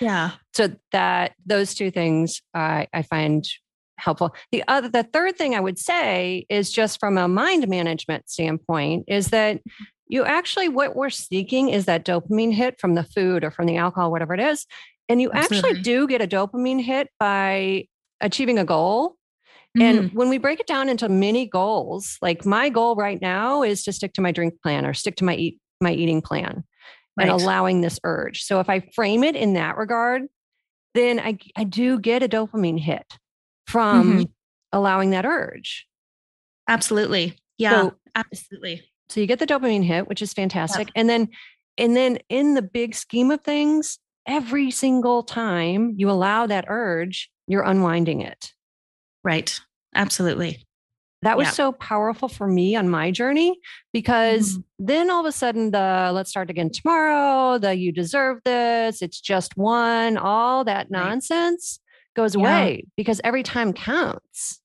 Yeah. 0.00 0.32
So 0.54 0.70
that 0.92 1.32
those 1.46 1.74
two 1.74 1.90
things 1.90 2.40
I, 2.54 2.88
I 2.92 3.02
find 3.02 3.44
helpful. 3.98 4.34
The 4.50 4.64
other, 4.66 4.88
the 4.88 5.02
third 5.02 5.36
thing 5.36 5.54
I 5.54 5.60
would 5.60 5.78
say 5.78 6.46
is 6.48 6.72
just 6.72 6.98
from 6.98 7.18
a 7.18 7.28
mind 7.28 7.68
management 7.68 8.28
standpoint 8.30 9.04
is 9.08 9.28
that 9.28 9.60
you 10.10 10.24
actually 10.24 10.68
what 10.68 10.96
we're 10.96 11.08
seeking 11.10 11.68
is 11.70 11.84
that 11.86 12.04
dopamine 12.04 12.52
hit 12.52 12.80
from 12.80 12.94
the 12.94 13.04
food 13.04 13.44
or 13.44 13.50
from 13.50 13.66
the 13.66 13.76
alcohol, 13.76 14.10
whatever 14.10 14.34
it 14.34 14.40
is, 14.40 14.66
and 15.08 15.20
you 15.20 15.30
Absolutely. 15.32 15.70
actually 15.70 15.82
do 15.82 16.06
get 16.06 16.20
a 16.20 16.26
dopamine 16.26 16.82
hit 16.82 17.08
by 17.18 17.84
achieving 18.20 18.58
a 18.58 18.64
goal. 18.64 19.16
Mhm. 19.78 19.82
And 19.82 20.12
when 20.12 20.28
we 20.28 20.38
break 20.38 20.58
it 20.60 20.66
down 20.66 20.88
into 20.88 21.08
mini 21.08 21.46
goals, 21.46 22.18
like 22.20 22.44
my 22.44 22.68
goal 22.68 22.96
right 22.96 23.20
now 23.20 23.62
is 23.62 23.84
to 23.84 23.92
stick 23.92 24.12
to 24.14 24.20
my 24.20 24.32
drink 24.32 24.54
plan 24.62 24.84
or 24.84 24.92
stick 24.94 25.16
to 25.16 25.24
my 25.24 25.34
eat 25.36 25.58
my 25.80 25.92
eating 25.92 26.20
plan 26.20 26.64
and 27.18 27.30
allowing 27.30 27.80
this 27.80 27.98
urge. 28.04 28.42
So 28.42 28.60
if 28.60 28.68
I 28.68 28.80
frame 28.94 29.22
it 29.24 29.36
in 29.36 29.52
that 29.54 29.76
regard, 29.76 30.22
then 30.94 31.20
I 31.20 31.38
I 31.56 31.64
do 31.64 31.98
get 32.00 32.22
a 32.22 32.28
dopamine 32.28 32.80
hit 32.80 33.06
from 33.66 34.12
Mm-hmm. 34.12 34.22
allowing 34.72 35.10
that 35.10 35.24
urge. 35.24 35.86
absolutely. 36.68 37.36
Yeah. 37.58 37.70
So- 37.90 37.94
absolutely. 38.14 38.82
So 39.10 39.20
you 39.20 39.26
get 39.26 39.40
the 39.40 39.46
dopamine 39.46 39.84
hit, 39.84 40.08
which 40.08 40.22
is 40.22 40.32
fantastic. 40.32 40.90
And 40.94 41.08
then 41.08 41.28
and 41.76 41.96
then 41.96 42.18
in 42.28 42.54
the 42.54 42.62
big 42.62 42.94
scheme 42.94 43.30
of 43.30 43.40
things, 43.42 43.98
every 44.26 44.70
single 44.70 45.22
time 45.22 45.94
you 45.96 46.10
allow 46.10 46.46
that 46.46 46.66
urge, 46.68 47.30
you're 47.46 47.62
unwinding 47.64 48.20
it. 48.20 48.52
Right. 49.24 49.58
Absolutely. 49.94 50.64
That 51.22 51.36
was 51.36 51.48
Yeah. 51.48 51.52
so 51.52 51.72
powerful 51.72 52.28
for 52.28 52.46
me 52.46 52.76
on 52.76 52.88
my 52.88 53.10
journey 53.10 53.58
because 53.92 54.56
Mhm. 54.56 54.64
then 54.78 55.10
all 55.10 55.20
of 55.20 55.26
a 55.26 55.32
sudden 55.32 55.70
the 55.70 56.10
let's 56.14 56.30
start 56.30 56.48
again 56.48 56.70
tomorrow, 56.70 57.58
the 57.58 57.74
you 57.74 57.92
deserve 57.92 58.38
this, 58.44 59.02
it's 59.02 59.20
just 59.20 59.56
one, 59.56 60.16
all 60.16 60.64
that 60.64 60.86
Right. 60.90 60.90
nonsense 60.90 61.80
goes 62.14 62.34
Yeah. 62.34 62.40
away 62.62 62.84
because 62.96 63.20
every 63.24 63.42
time 63.42 63.72
counts. 63.72 64.60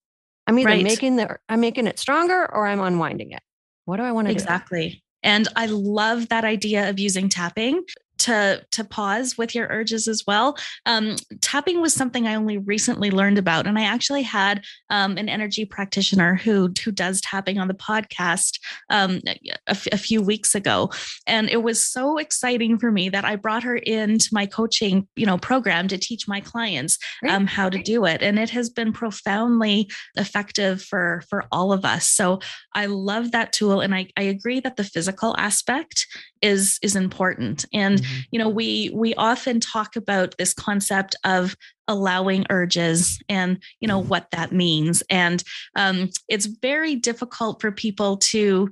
I'm 0.48 0.60
either 0.60 0.68
Right. 0.70 0.84
making 0.84 1.16
the 1.16 1.38
I'm 1.50 1.60
making 1.60 1.88
it 1.88 1.98
stronger 2.00 2.46
or 2.54 2.68
I'm 2.68 2.80
unwinding 2.80 3.32
it. 3.32 3.42
What 3.86 3.98
do 3.98 4.04
I 4.04 4.12
want 4.12 4.28
to 4.28 4.34
do? 4.34 4.38
Exactly. 4.38 5.04
And 5.24 5.48
I 5.56 5.66
love 5.68 6.30
that 6.30 6.44
idea 6.44 6.90
of 6.90 7.00
using 7.00 7.30
tapping 7.30 7.84
to 8.18 8.66
to 8.72 8.84
pause 8.84 9.38
with 9.38 9.56
your 9.56 9.68
urges 9.70 10.08
as 10.08 10.24
well. 10.26 10.58
Um, 10.86 11.16
tapping 11.42 11.82
was 11.82 11.94
something 11.94 12.28
I 12.28 12.36
only 12.36 12.58
recently 12.58 13.12
learned 13.12 13.38
about, 13.38 13.68
and 13.68 13.78
I 13.78 13.84
actually 13.84 14.24
had 14.24 14.64
um, 14.90 15.18
an 15.18 15.30
energy 15.30 15.66
practitioner 15.66 16.36
who 16.36 16.72
who 16.84 16.92
does 16.92 17.22
tapping 17.22 17.58
on 17.58 17.68
the 17.68 17.74
podcast 17.74 18.60
um, 18.90 19.22
a, 19.28 19.50
f- 19.68 19.88
a 19.92 19.98
few 19.98 20.22
weeks 20.22 20.56
ago, 20.56 20.92
and 21.28 21.50
it 21.50 21.64
was 21.64 21.84
so 21.84 22.18
exciting 22.18 22.78
for 22.78 22.92
me 22.92 23.10
that 23.10 23.26
I 23.26 23.36
brought 23.36 23.64
her 23.64 23.76
into 23.76 24.30
my 24.32 24.46
coaching, 24.46 25.08
you 25.16 25.26
know, 25.26 25.38
program 25.38 25.88
to 25.90 25.98
teach 25.98 26.28
my 26.28 26.42
clients 26.42 26.98
um, 27.28 27.48
how 27.48 27.70
to 27.70 27.82
do 27.82 28.06
it, 28.06 28.22
and 28.22 28.40
it 28.40 28.50
has 28.52 28.70
been 28.70 28.94
profoundly 28.94 29.90
effective 30.16 30.82
for 30.82 31.24
for 31.30 31.46
all 31.52 31.72
of 31.72 31.86
us. 31.86 32.08
So 32.08 32.40
I 32.74 32.86
love 32.88 33.32
that 33.32 33.54
tool, 33.54 33.82
and 33.82 33.94
I 33.94 34.08
I 34.18 34.24
agree 34.24 34.60
that 34.62 34.78
the 34.78 34.84
physical 34.84 35.36
aspect 35.38 36.08
is 36.46 36.80
is 36.82 36.96
important. 36.96 37.66
And 37.74 37.96
Mm-hmm. 37.96 38.22
you 38.32 38.40
know 38.40 38.50
we 38.50 38.92
we 38.94 39.14
often 39.16 39.60
talk 39.60 39.96
about 39.96 40.36
this 40.38 40.54
concept 40.54 41.16
of 41.24 41.56
allowing 41.88 42.46
urges 42.50 43.20
and 43.30 43.50
you 43.82 43.88
know 43.88 44.00
what 44.12 44.26
that 44.32 44.52
means. 44.52 45.04
And 45.10 45.44
um, 45.76 46.10
it's 46.28 46.48
very 46.48 46.96
difficult 46.96 47.62
for 47.62 47.72
people 47.72 48.18
to 48.32 48.70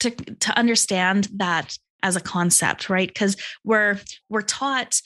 to 0.00 0.10
to 0.10 0.58
understand 0.58 1.28
that 1.36 1.78
as 2.02 2.16
a 2.16 2.20
concept 2.20 2.88
right? 2.88 3.08
Because 3.08 3.36
we're 3.64 3.98
we're 4.28 4.42
taught 4.60 5.00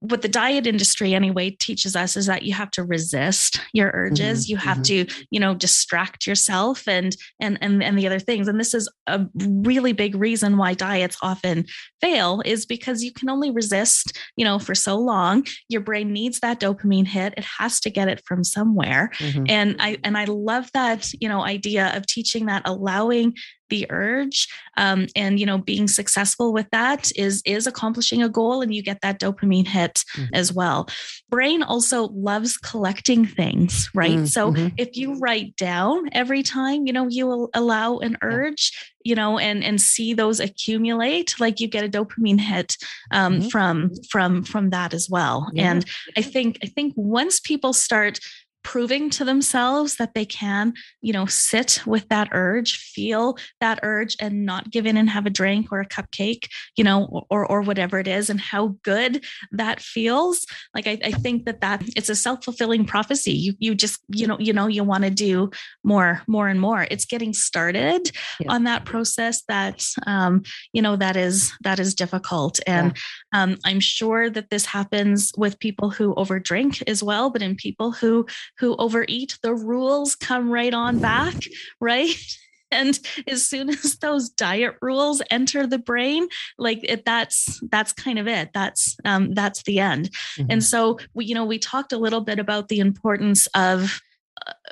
what 0.00 0.22
the 0.22 0.28
diet 0.28 0.66
industry 0.66 1.12
anyway 1.12 1.50
teaches 1.50 1.96
us 1.96 2.16
is 2.16 2.26
that 2.26 2.44
you 2.44 2.54
have 2.54 2.70
to 2.70 2.84
resist 2.84 3.60
your 3.72 3.90
urges. 3.94 4.46
Mhm, 4.46 4.48
you 4.50 4.56
have 4.56 4.78
mhm. 4.78 4.84
to 4.84 5.14
you 5.30 5.40
know 5.40 5.54
distract 5.54 6.26
yourself 6.26 6.86
and 6.86 7.16
and 7.40 7.58
and 7.60 7.82
and 7.82 7.98
the 7.98 8.06
other 8.06 8.20
things. 8.20 8.46
And 8.46 8.60
this 8.60 8.74
is 8.74 8.88
a 9.06 9.26
really 9.36 9.92
big 9.92 10.14
reason 10.14 10.56
why 10.56 10.74
diets 10.74 11.16
often 11.20 11.66
fail 12.00 12.42
is 12.44 12.64
because 12.64 13.02
you 13.02 13.12
can 13.12 13.28
only 13.28 13.50
resist 13.50 14.16
you 14.36 14.44
know 14.44 14.58
for 14.58 14.74
so 14.74 14.96
long. 14.96 15.44
Your 15.68 15.80
brain 15.80 16.12
needs 16.12 16.40
that 16.40 16.60
dopamine 16.60 17.06
hit. 17.06 17.34
It 17.36 17.44
has 17.58 17.80
to 17.80 17.90
get 17.90 18.08
it 18.08 18.22
from 18.24 18.44
somewhere. 18.44 19.10
Mhm. 19.18 19.46
and 19.48 19.76
i 19.80 19.96
and 20.04 20.16
i 20.16 20.24
love 20.24 20.70
that 20.74 21.10
you 21.20 21.28
know 21.28 21.40
idea 21.42 21.92
of 21.96 22.06
teaching 22.06 22.46
that 22.46 22.62
allowing 22.64 23.34
the 23.68 23.86
urge 23.90 24.48
um, 24.76 25.06
and 25.16 25.38
you 25.40 25.46
know 25.46 25.58
being 25.58 25.88
successful 25.88 26.52
with 26.52 26.68
that 26.70 27.10
is 27.16 27.42
is 27.44 27.66
accomplishing 27.66 28.22
a 28.22 28.28
goal 28.28 28.62
and 28.62 28.74
you 28.74 28.82
get 28.82 29.00
that 29.02 29.20
dopamine 29.20 29.66
hit 29.66 30.04
Mhm. 30.16 30.28
as 30.32 30.52
well 30.52 30.88
brain 31.28 31.62
also 31.62 32.08
loves 32.08 32.56
collecting 32.56 33.26
things 33.26 33.90
right 33.94 34.18
Mm, 34.18 34.28
so 34.28 34.52
mhm. 34.52 34.72
if 34.76 34.96
you 34.96 35.18
write 35.18 35.54
down 35.56 36.08
every 36.12 36.42
time 36.42 36.86
you 36.86 36.92
know 36.92 37.08
you 37.08 37.26
will 37.26 37.50
allow 37.54 37.98
an 37.98 38.16
urge 38.22 38.72
you 39.04 39.14
know 39.14 39.38
and 39.38 39.62
and 39.64 39.80
see 39.80 40.14
those 40.14 40.40
accumulate 40.40 41.34
like 41.38 41.60
you 41.60 41.68
get 41.68 41.84
a 41.84 41.88
dopamine 41.88 42.40
hit 42.40 42.76
um, 43.10 43.40
Mhm. 43.40 43.50
from 43.50 43.90
from 44.10 44.42
from 44.44 44.70
that 44.70 44.94
as 44.94 45.08
well 45.10 45.50
and 45.56 45.84
i 46.16 46.22
think 46.22 46.58
i 46.62 46.66
think 46.66 46.92
once 46.96 47.40
people 47.40 47.72
start 47.72 48.18
proving 48.62 49.08
to 49.10 49.24
themselves 49.24 49.96
that 49.96 50.14
they 50.14 50.24
can 50.24 50.72
you 51.00 51.12
know 51.12 51.26
sit 51.26 51.80
with 51.86 52.08
that 52.08 52.28
urge 52.32 52.76
feel 52.76 53.36
that 53.60 53.78
urge 53.82 54.16
and 54.20 54.44
not 54.44 54.70
give 54.70 54.86
in 54.86 54.96
and 54.96 55.08
have 55.10 55.26
a 55.26 55.30
drink 55.30 55.68
or 55.72 55.80
a 55.80 55.86
cupcake 55.86 56.48
you 56.76 56.84
know 56.84 57.24
or 57.30 57.46
or 57.46 57.62
whatever 57.62 57.98
it 57.98 58.08
is 58.08 58.28
and 58.30 58.40
how 58.40 58.76
good 58.82 59.24
that 59.52 59.80
feels. 59.80 60.46
Like 60.74 60.86
i, 60.86 60.98
I 61.02 61.10
think 61.12 61.46
that 61.46 61.60
that 61.60 61.82
it's 61.96 62.08
a 62.08 62.14
self-fulfilling 62.14 62.84
prophecy. 62.84 63.32
You 63.32 63.54
you 63.58 63.74
just 63.74 64.00
you 64.08 64.26
know 64.26 64.38
you 64.38 64.52
know 64.52 64.66
you 64.66 64.84
want 64.84 65.04
to 65.04 65.10
do 65.10 65.50
more 65.84 66.22
more 66.26 66.48
and 66.48 66.60
more. 66.60 66.86
It's 66.90 67.04
getting 67.04 67.32
started 67.32 68.10
Yeah. 68.40 68.52
on 68.52 68.64
that 68.64 68.84
process 68.84 69.42
that 69.48 69.84
um 70.06 70.42
you 70.72 70.82
know 70.82 70.96
that 70.96 71.16
is 71.16 71.52
that 71.62 71.78
is 71.78 71.94
difficult. 71.94 72.60
And 72.66 72.96
um, 73.32 73.56
i'm 73.64 73.80
sure 73.80 74.30
that 74.30 74.50
this 74.50 74.66
happens 74.66 75.32
with 75.36 75.58
people 75.58 75.90
who 75.90 76.14
overdrink 76.14 76.82
as 76.86 77.02
well 77.02 77.30
but 77.30 77.42
in 77.42 77.54
people 77.56 77.92
who 77.92 78.26
who 78.58 78.76
overeat 78.76 79.38
the 79.42 79.54
rules 79.54 80.14
come 80.14 80.50
right 80.50 80.74
on 80.74 80.98
back 80.98 81.34
right? 81.80 82.14
And 82.70 83.00
as 83.26 83.46
soon 83.46 83.70
as 83.70 83.96
those 83.96 84.28
diet 84.28 84.74
rules 84.82 85.22
enter 85.30 85.66
the 85.66 85.78
brain 85.78 86.28
like 86.58 86.80
it, 86.82 87.06
that's 87.06 87.60
that's 87.70 87.94
kind 87.94 88.18
of 88.18 88.28
it. 88.28 88.50
That's 88.52 88.94
um, 89.06 89.32
that's 89.32 89.62
the 89.62 89.80
end. 89.80 90.10
And 90.50 90.62
so 90.62 90.98
we 91.14 91.24
you 91.24 91.34
know 91.34 91.46
we 91.46 91.58
talked 91.58 91.94
a 91.94 91.98
little 91.98 92.20
bit 92.20 92.38
about 92.38 92.68
the 92.68 92.80
importance 92.80 93.46
of 93.54 94.02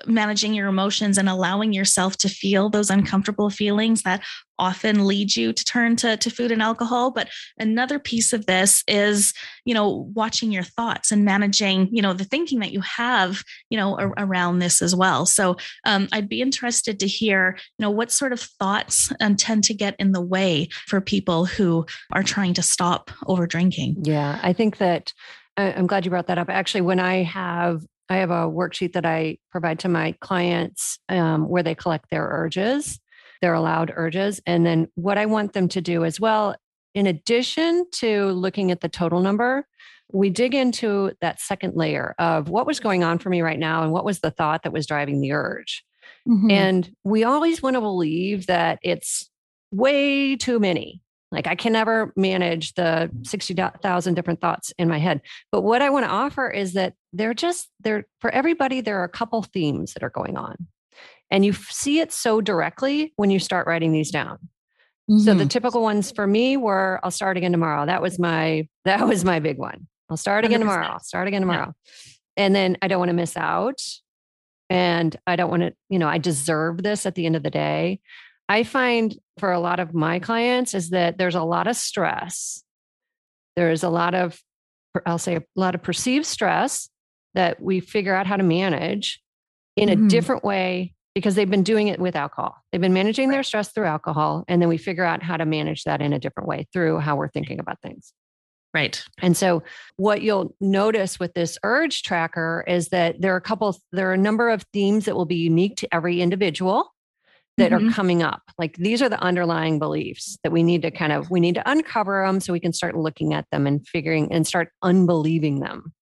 managing 0.07 0.55
your 0.55 0.69
emotions 0.69 1.19
and 1.19 1.29
allowing 1.29 1.73
yourself 1.73 2.17
to 2.19 2.29
feel 2.29 2.69
those 2.69 2.91
uncomfortable 2.91 3.51
feelings 3.51 4.03
that 4.03 4.23
often 4.59 5.07
lead 5.07 5.37
you 5.37 5.53
to 5.53 5.65
turn 5.65 5.97
to, 5.97 6.17
to 6.17 6.31
food 6.31 6.51
and 6.51 6.63
alcohol. 6.63 7.11
But 7.11 7.29
another 7.59 7.99
piece 7.99 8.33
of 8.33 8.47
this 8.47 8.83
is 8.89 9.35
you 9.65 9.75
know 9.75 10.11
watching 10.15 10.53
your 10.53 10.63
thoughts 10.63 11.13
and 11.13 11.25
managing 11.25 11.89
you 11.93 12.03
know 12.03 12.13
the 12.13 12.25
thinking 12.25 12.61
that 12.61 12.73
you 12.73 12.81
have 12.81 13.43
you 13.71 13.77
know 13.77 13.99
ar- 13.99 14.15
around 14.17 14.59
this 14.59 14.83
as 14.83 14.95
well. 14.95 15.27
So 15.27 15.57
um, 15.85 16.09
i'd 16.13 16.29
be 16.29 16.41
interested 16.41 17.01
to 17.01 17.07
hear 17.07 17.57
you 17.79 17.83
know 17.83 17.91
what 17.91 18.11
sort 18.11 18.33
of 18.33 18.41
thoughts 18.41 19.13
um, 19.21 19.37
tend 19.37 19.65
to 19.65 19.75
get 19.75 19.95
in 19.99 20.13
the 20.13 20.21
way 20.21 20.69
for 20.87 21.01
people 21.01 21.45
who 21.45 21.87
are 22.13 22.23
trying 22.23 22.55
to 22.55 22.63
stop 22.63 23.11
over 23.27 23.47
drinking 23.47 23.97
Yeah, 24.03 24.39
I 24.43 24.53
think 24.53 24.79
that 24.79 25.13
I'm 25.57 25.87
glad 25.87 26.05
you 26.05 26.11
brought 26.11 26.27
that 26.27 26.39
up. 26.39 26.51
Actually, 26.51 26.83
when 26.83 27.01
I 27.01 27.23
have 27.23 27.83
I 28.09 28.17
have 28.17 28.31
a 28.31 28.49
worksheet 28.49 28.93
that 28.93 29.07
I 29.07 29.39
provide 29.51 29.81
to 29.81 29.89
my 29.89 30.13
clients 30.21 30.99
um, 31.09 31.49
where 31.49 31.63
they 31.63 31.75
collect 31.75 32.11
their 32.11 32.27
urges, 32.29 33.01
their 33.43 33.55
allowed 33.55 33.93
urges, 33.95 34.41
and 34.47 34.65
then 34.65 34.89
what 34.95 35.19
I 35.19 35.27
want 35.27 35.53
them 35.53 35.69
to 35.69 35.81
do 35.81 36.05
as 36.05 36.21
well. 36.21 36.57
In 36.95 37.07
addition 37.07 37.85
to 37.97 38.27
looking 38.31 38.71
at 38.71 38.81
the 38.81 38.89
total 38.89 39.21
number, 39.21 39.67
we 40.13 40.31
dig 40.31 40.55
into 40.55 41.13
that 41.21 41.41
second 41.41 41.75
layer 41.75 42.15
of 42.19 42.49
what 42.49 42.67
was 42.67 42.81
going 42.81 43.03
on 43.03 43.19
for 43.19 43.29
me 43.29 43.43
right 43.43 43.59
now 43.59 43.83
and 43.83 43.93
what 43.93 44.05
was 44.05 44.21
the 44.21 44.31
thought 44.31 44.63
that 44.63 44.73
was 44.73 44.87
driving 44.87 45.21
the 45.21 45.33
urge. 45.33 45.85
Mhm. 46.29 46.51
And 46.51 46.91
we 47.05 47.25
always 47.25 47.63
want 47.63 47.75
to 47.75 47.81
believe 47.81 48.47
that 48.47 48.79
it's 48.83 49.29
way 49.73 50.37
too 50.37 50.59
many. 50.59 51.03
Like 51.33 51.47
I 51.47 51.57
can 51.57 51.73
never 51.73 52.13
manage 52.17 52.75
the 52.75 53.11
60,000 53.23 54.15
different 54.15 54.41
thoughts 54.41 54.73
in 54.79 54.89
my 54.89 54.99
head. 54.99 55.21
But 55.51 55.63
what 55.63 55.83
I 55.83 55.91
want 55.91 56.07
to 56.07 56.11
offer 56.11 56.49
is 56.49 56.75
that 56.75 56.95
they're 57.17 57.35
just 57.35 57.69
they're 57.81 58.05
for 58.21 58.31
everybody 58.31 58.81
there 58.81 59.01
are 59.01 59.05
a 59.05 59.09
couple 59.09 59.43
themes 59.43 59.93
that 59.95 60.03
are 60.03 60.11
going 60.11 60.37
on. 60.37 60.57
And 61.31 61.45
you 61.45 61.53
see 61.53 61.99
it 62.01 62.13
so 62.13 62.41
directly 62.41 63.13
when 63.17 63.31
you 63.31 63.39
start 63.39 63.67
writing 63.67 63.93
these 63.93 64.11
down. 64.11 64.39
So 65.09 65.35
the 65.35 65.45
Mhm. 65.45 65.51
typical 65.51 65.83
ones 65.83 66.11
for 66.11 66.27
me 66.27 66.57
were 66.57 66.99
I'll 67.03 67.11
start 67.13 67.37
again 67.37 67.53
tomorrow. 67.53 67.87
That 67.87 68.03
was 68.03 68.19
my 68.19 68.69
that 68.85 69.07
was 69.07 69.25
my 69.25 69.39
big 69.41 69.59
one. 69.59 69.87
I'll 70.09 70.17
start 70.17 70.45
again 70.45 70.61
100%. 70.61 70.63
tomorrow. 70.63 70.87
I'll 70.95 71.01
start 71.01 71.29
again 71.29 71.43
Yeah. 71.43 71.47
tomorrow. 71.53 71.75
And 72.37 72.55
then 72.55 72.77
I 72.83 72.89
don't 72.89 72.99
want 72.99 73.09
to 73.09 73.15
miss 73.15 73.37
out. 73.37 73.81
And 74.69 75.15
I 75.27 75.37
don't 75.37 75.51
want 75.51 75.63
to, 75.63 75.73
you 75.89 75.99
know, 75.99 76.09
I 76.09 76.19
deserve 76.19 76.83
this 76.83 77.07
at 77.07 77.15
the 77.15 77.25
end 77.27 77.37
of 77.37 77.43
the 77.43 77.51
day. 77.51 78.01
I 78.49 78.63
find 78.65 79.17
for 79.39 79.53
a 79.53 79.61
lot 79.61 79.81
of 79.81 79.95
my 79.95 80.19
clients 80.19 80.75
is 80.75 80.91
that 80.91 81.19
there's 81.19 81.35
a 81.37 81.43
lot 81.43 81.67
of 81.69 81.77
stress. 81.77 82.63
There's 83.57 83.83
a 83.85 83.89
lot 83.89 84.15
of, 84.15 84.41
I'll 85.07 85.19
say, 85.19 85.37
a 85.37 85.43
lot 85.57 85.75
of 85.75 85.83
perceived 85.83 86.27
stress 86.27 86.89
that 87.37 87.63
we 87.63 87.79
figure 87.79 88.15
out 88.15 88.27
how 88.27 88.37
to 88.37 88.43
manage 88.43 89.23
in 89.77 89.89
a 89.89 89.95
mm-hmm. 89.95 90.09
different 90.09 90.43
way 90.43 90.95
because 91.15 91.35
they've 91.35 91.51
been 91.51 91.63
doing 91.63 91.89
it 91.89 92.01
with 92.01 92.17
alcohol. 92.17 92.57
They've 92.71 92.81
been 92.81 92.93
managing 92.93 93.31
their 93.31 93.43
stress 93.43 93.71
through 93.71 93.87
alcohol. 93.87 94.45
And 94.49 94.61
then 94.61 94.69
we 94.69 94.77
figure 94.77 95.05
out 95.05 95.23
how 95.23 95.37
to 95.37 95.47
manage 95.47 95.85
that 95.85 96.03
in 96.03 96.13
a 96.13 96.19
different 96.19 96.49
way 96.49 96.67
through 96.73 96.99
how 96.99 97.17
we're 97.17 97.29
thinking 97.29 97.61
about 97.61 97.81
things. 97.81 98.13
Right. 98.75 99.03
And 99.23 99.35
so 99.35 99.63
what 99.97 100.21
you'll 100.21 100.55
notice 100.61 101.19
with 101.19 101.33
this 101.33 101.57
urge 101.63 102.03
tracker 102.03 102.65
is 102.67 102.89
that 102.89 103.21
there 103.21 103.33
are 103.33 103.39
a 103.39 103.43
couple, 103.43 103.79
there 103.93 104.11
are 104.11 104.15
a 104.15 104.19
number 104.19 104.51
of 104.51 104.67
themes 104.75 105.07
that 105.07 105.17
will 105.17 105.25
be 105.25 105.37
unique 105.37 105.77
to 105.77 105.95
every 105.95 106.21
individual 106.21 106.93
that 107.57 107.73
mm-hmm. 107.73 107.89
are 107.89 107.93
coming 107.93 108.23
up. 108.23 108.43
Like 108.59 108.77
these 108.77 109.01
are 109.01 109.09
the 109.09 109.21
underlying 109.23 109.79
beliefs 109.79 110.37
that 110.43 110.53
we 110.53 110.63
need 110.63 110.83
to 110.83 110.91
kind 110.91 111.13
of, 111.13 111.31
we 111.31 111.41
need 111.41 111.55
to 111.55 111.71
uncover 111.71 112.27
them 112.27 112.41
so 112.41 112.53
we 112.53 112.61
can 112.61 112.75
start 112.75 112.95
looking 112.95 113.33
at 113.33 113.47
them 113.51 113.67
and 113.67 113.87
figuring 113.89 114.31
and 114.31 114.47
start 114.47 114.69
unbelieving 114.83 115.61
them. 115.61 115.95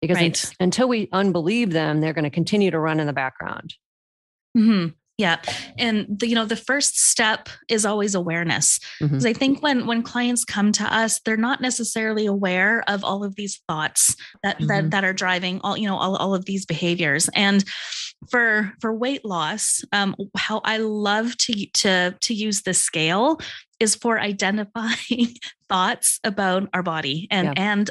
Because 0.00 0.16
right. 0.16 0.52
until 0.60 0.88
we 0.88 1.08
unbelieve 1.12 1.72
them, 1.72 2.00
they're 2.00 2.12
going 2.12 2.24
to 2.24 2.30
continue 2.30 2.70
to 2.70 2.78
run 2.78 3.00
in 3.00 3.06
the 3.06 3.12
background. 3.12 3.74
Mm-hmm. 4.56 4.88
Yeah. 5.18 5.38
And 5.76 6.06
the, 6.08 6.28
you 6.28 6.36
know, 6.36 6.44
the 6.44 6.54
first 6.54 6.96
step 6.96 7.48
is 7.68 7.84
always 7.84 8.14
awareness. 8.14 8.78
Because 9.00 9.24
mm-hmm. 9.24 9.26
I 9.26 9.32
think 9.32 9.62
when 9.62 9.86
when 9.88 10.04
clients 10.04 10.44
come 10.44 10.70
to 10.72 10.94
us, 10.94 11.20
they're 11.24 11.36
not 11.36 11.60
necessarily 11.60 12.24
aware 12.24 12.84
of 12.86 13.02
all 13.02 13.24
of 13.24 13.34
these 13.34 13.60
thoughts 13.68 14.14
that 14.44 14.58
mm-hmm. 14.58 14.68
that 14.68 14.90
that 14.92 15.04
are 15.04 15.12
driving 15.12 15.60
all, 15.64 15.76
you 15.76 15.88
know, 15.88 15.96
all, 15.96 16.14
all 16.16 16.36
of 16.36 16.44
these 16.44 16.64
behaviors. 16.64 17.28
And 17.34 17.64
for 18.30 18.72
for 18.80 18.94
weight 18.94 19.24
loss, 19.24 19.82
um, 19.92 20.14
how 20.36 20.60
I 20.64 20.76
love 20.76 21.36
to 21.38 21.66
to 21.66 22.16
to 22.20 22.34
use 22.34 22.62
the 22.62 22.74
scale 22.74 23.40
is 23.80 23.96
for 23.96 24.20
identifying 24.20 25.34
thoughts 25.68 26.20
about 26.22 26.68
our 26.72 26.84
body 26.84 27.26
and 27.32 27.48
yeah. 27.48 27.54
and 27.56 27.90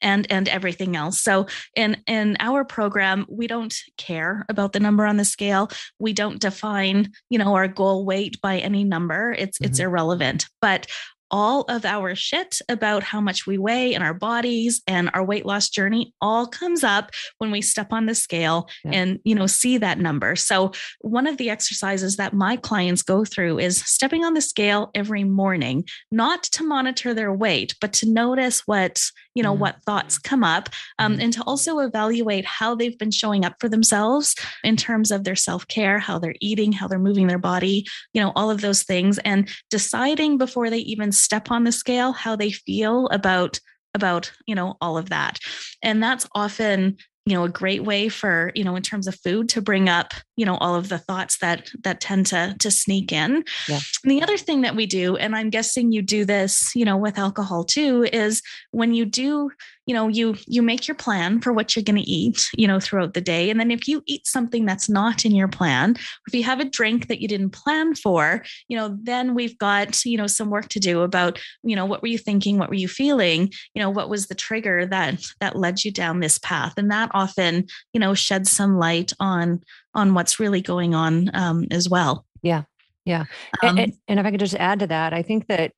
and 0.00 0.30
and 0.30 0.48
everything 0.48 0.96
else. 0.96 1.20
So 1.20 1.46
in 1.74 1.96
in 2.06 2.36
our 2.40 2.64
program 2.64 3.26
we 3.28 3.46
don't 3.46 3.74
care 3.96 4.44
about 4.48 4.72
the 4.72 4.80
number 4.80 5.06
on 5.06 5.16
the 5.16 5.24
scale. 5.24 5.70
We 5.98 6.12
don't 6.12 6.40
define 6.40 7.12
you 7.30 7.38
know 7.38 7.54
our 7.54 7.68
goal 7.68 8.04
weight 8.04 8.40
by 8.40 8.58
any 8.58 8.84
number. 8.84 9.34
It's 9.38 9.58
mm-hmm. 9.58 9.66
it's 9.66 9.78
irrelevant. 9.78 10.46
But 10.60 10.86
all 11.30 11.62
of 11.62 11.84
our 11.84 12.14
shit 12.14 12.60
about 12.68 13.02
how 13.02 13.20
much 13.20 13.46
we 13.46 13.58
weigh 13.58 13.94
and 13.94 14.04
our 14.04 14.14
bodies 14.14 14.82
and 14.86 15.10
our 15.14 15.24
weight 15.24 15.44
loss 15.44 15.68
journey 15.68 16.14
all 16.20 16.46
comes 16.46 16.84
up 16.84 17.10
when 17.38 17.50
we 17.50 17.60
step 17.60 17.92
on 17.92 18.06
the 18.06 18.14
scale 18.14 18.68
yeah. 18.84 18.92
and 18.92 19.20
you 19.24 19.34
know 19.34 19.46
see 19.46 19.78
that 19.78 19.98
number. 19.98 20.36
So 20.36 20.72
one 21.00 21.26
of 21.26 21.36
the 21.36 21.50
exercises 21.50 22.16
that 22.16 22.32
my 22.32 22.56
clients 22.56 23.02
go 23.02 23.24
through 23.24 23.58
is 23.58 23.78
stepping 23.78 24.24
on 24.24 24.34
the 24.34 24.40
scale 24.40 24.90
every 24.94 25.24
morning 25.24 25.84
not 26.10 26.44
to 26.44 26.64
monitor 26.64 27.14
their 27.14 27.32
weight 27.32 27.74
but 27.80 27.92
to 27.94 28.10
notice 28.10 28.62
what 28.66 29.02
you 29.36 29.42
know 29.42 29.54
mm 29.54 29.56
what 29.56 29.82
thoughts 29.86 30.18
come 30.18 30.44
up 30.44 30.68
um, 30.98 31.16
mm 31.16 31.22
and 31.22 31.32
to 31.32 31.42
also 31.44 31.78
evaluate 31.78 32.44
how 32.44 32.74
they've 32.74 32.98
been 32.98 33.10
showing 33.10 33.44
up 33.44 33.54
for 33.58 33.68
themselves 33.68 34.34
in 34.62 34.76
terms 34.76 35.10
of 35.10 35.24
their 35.24 35.34
self-care 35.34 35.98
how 35.98 36.18
they're 36.18 36.34
eating 36.40 36.72
how 36.72 36.86
they're 36.86 36.98
moving 36.98 37.26
their 37.26 37.38
body 37.38 37.86
you 38.12 38.20
know 38.20 38.32
all 38.36 38.50
of 38.50 38.60
those 38.60 38.82
things 38.82 39.18
and 39.18 39.48
deciding 39.70 40.36
before 40.36 40.68
they 40.68 40.78
even 40.78 41.10
step 41.10 41.50
on 41.50 41.64
the 41.64 41.72
scale 41.72 42.12
how 42.12 42.36
they 42.36 42.50
feel 42.50 43.06
about 43.08 43.58
about 43.96 44.30
you 44.46 44.54
know 44.54 44.76
all 44.80 44.96
of 44.96 45.08
that. 45.08 45.40
And 45.82 46.00
that's 46.00 46.28
often 46.36 46.98
you 47.26 47.34
know 47.34 47.44
a 47.44 47.48
great 47.48 47.82
way 47.84 48.08
for 48.08 48.52
you 48.54 48.64
know 48.64 48.76
in 48.76 48.82
terms 48.82 49.06
of 49.06 49.18
food 49.20 49.48
to 49.48 49.60
bring 49.60 49.88
up 49.88 50.14
you 50.36 50.46
know 50.46 50.56
all 50.58 50.76
of 50.76 50.88
the 50.88 50.98
thoughts 50.98 51.38
that 51.38 51.68
that 51.82 52.00
tend 52.00 52.24
to 52.26 52.54
to 52.60 52.70
sneak 52.70 53.12
in 53.12 53.44
yeah. 53.68 53.80
and 54.02 54.10
the 54.10 54.22
other 54.22 54.38
thing 54.38 54.62
that 54.62 54.76
we 54.76 54.86
do 54.86 55.16
and 55.16 55.36
i'm 55.36 55.50
guessing 55.50 55.92
you 55.92 56.00
do 56.00 56.24
this 56.24 56.74
you 56.74 56.84
know 56.84 56.96
with 56.96 57.18
alcohol 57.18 57.64
too 57.64 58.04
is 58.12 58.40
when 58.70 58.94
you 58.94 59.04
do 59.04 59.50
you 59.86 59.94
know 59.94 60.08
you 60.08 60.36
you 60.46 60.62
make 60.62 60.86
your 60.86 60.94
plan 60.94 61.40
for 61.40 61.52
what 61.52 61.74
you're 61.74 61.82
going 61.82 61.96
to 61.96 62.10
eat 62.10 62.48
you 62.56 62.66
know 62.66 62.80
throughout 62.80 63.14
the 63.14 63.20
day. 63.20 63.48
And 63.48 63.58
then 63.58 63.70
if 63.70 63.88
you 63.88 64.02
eat 64.06 64.26
something 64.26 64.66
that's 64.66 64.88
not 64.88 65.24
in 65.24 65.34
your 65.34 65.48
plan 65.48 65.96
if 66.26 66.34
you 66.34 66.42
have 66.42 66.60
a 66.60 66.64
drink 66.64 67.06
that 67.08 67.20
you 67.20 67.28
didn't 67.28 67.50
plan 67.50 67.94
for 67.94 68.42
you 68.68 68.76
know 68.76 68.96
then 69.00 69.34
we've 69.34 69.56
got 69.58 70.04
you 70.04 70.18
know 70.18 70.26
some 70.26 70.50
work 70.50 70.68
to 70.68 70.80
do 70.80 71.00
about 71.00 71.38
you 71.62 71.76
know 71.76 71.86
what 71.86 72.02
were 72.02 72.08
you 72.08 72.18
thinking? 72.18 72.58
What 72.58 72.68
were 72.68 72.74
you 72.74 72.88
feeling? 72.88 73.52
You 73.74 73.82
know 73.82 73.90
what 73.90 74.10
was 74.10 74.26
the 74.26 74.34
trigger 74.34 74.86
that 74.86 75.24
that 75.40 75.56
led 75.56 75.84
you 75.84 75.92
down 75.92 76.20
this 76.20 76.38
path? 76.38 76.74
And 76.76 76.90
that 76.90 77.10
often 77.14 77.66
you 77.92 78.00
know 78.00 78.14
sheds 78.14 78.50
some 78.50 78.78
light 78.78 79.12
on 79.20 79.62
on 79.94 80.14
what's 80.14 80.40
really 80.40 80.60
going 80.60 80.94
on 80.94 81.30
um, 81.34 81.66
as 81.70 81.88
well. 81.88 82.26
Yeah 82.42 82.64
yeah. 83.04 83.26
Um, 83.62 83.78
and, 83.78 83.92
and 84.08 84.18
if 84.18 84.26
i 84.26 84.32
could 84.32 84.40
just 84.40 84.56
add 84.56 84.80
to 84.80 84.88
that 84.88 85.12
i 85.12 85.22
think 85.22 85.46
that 85.46 85.70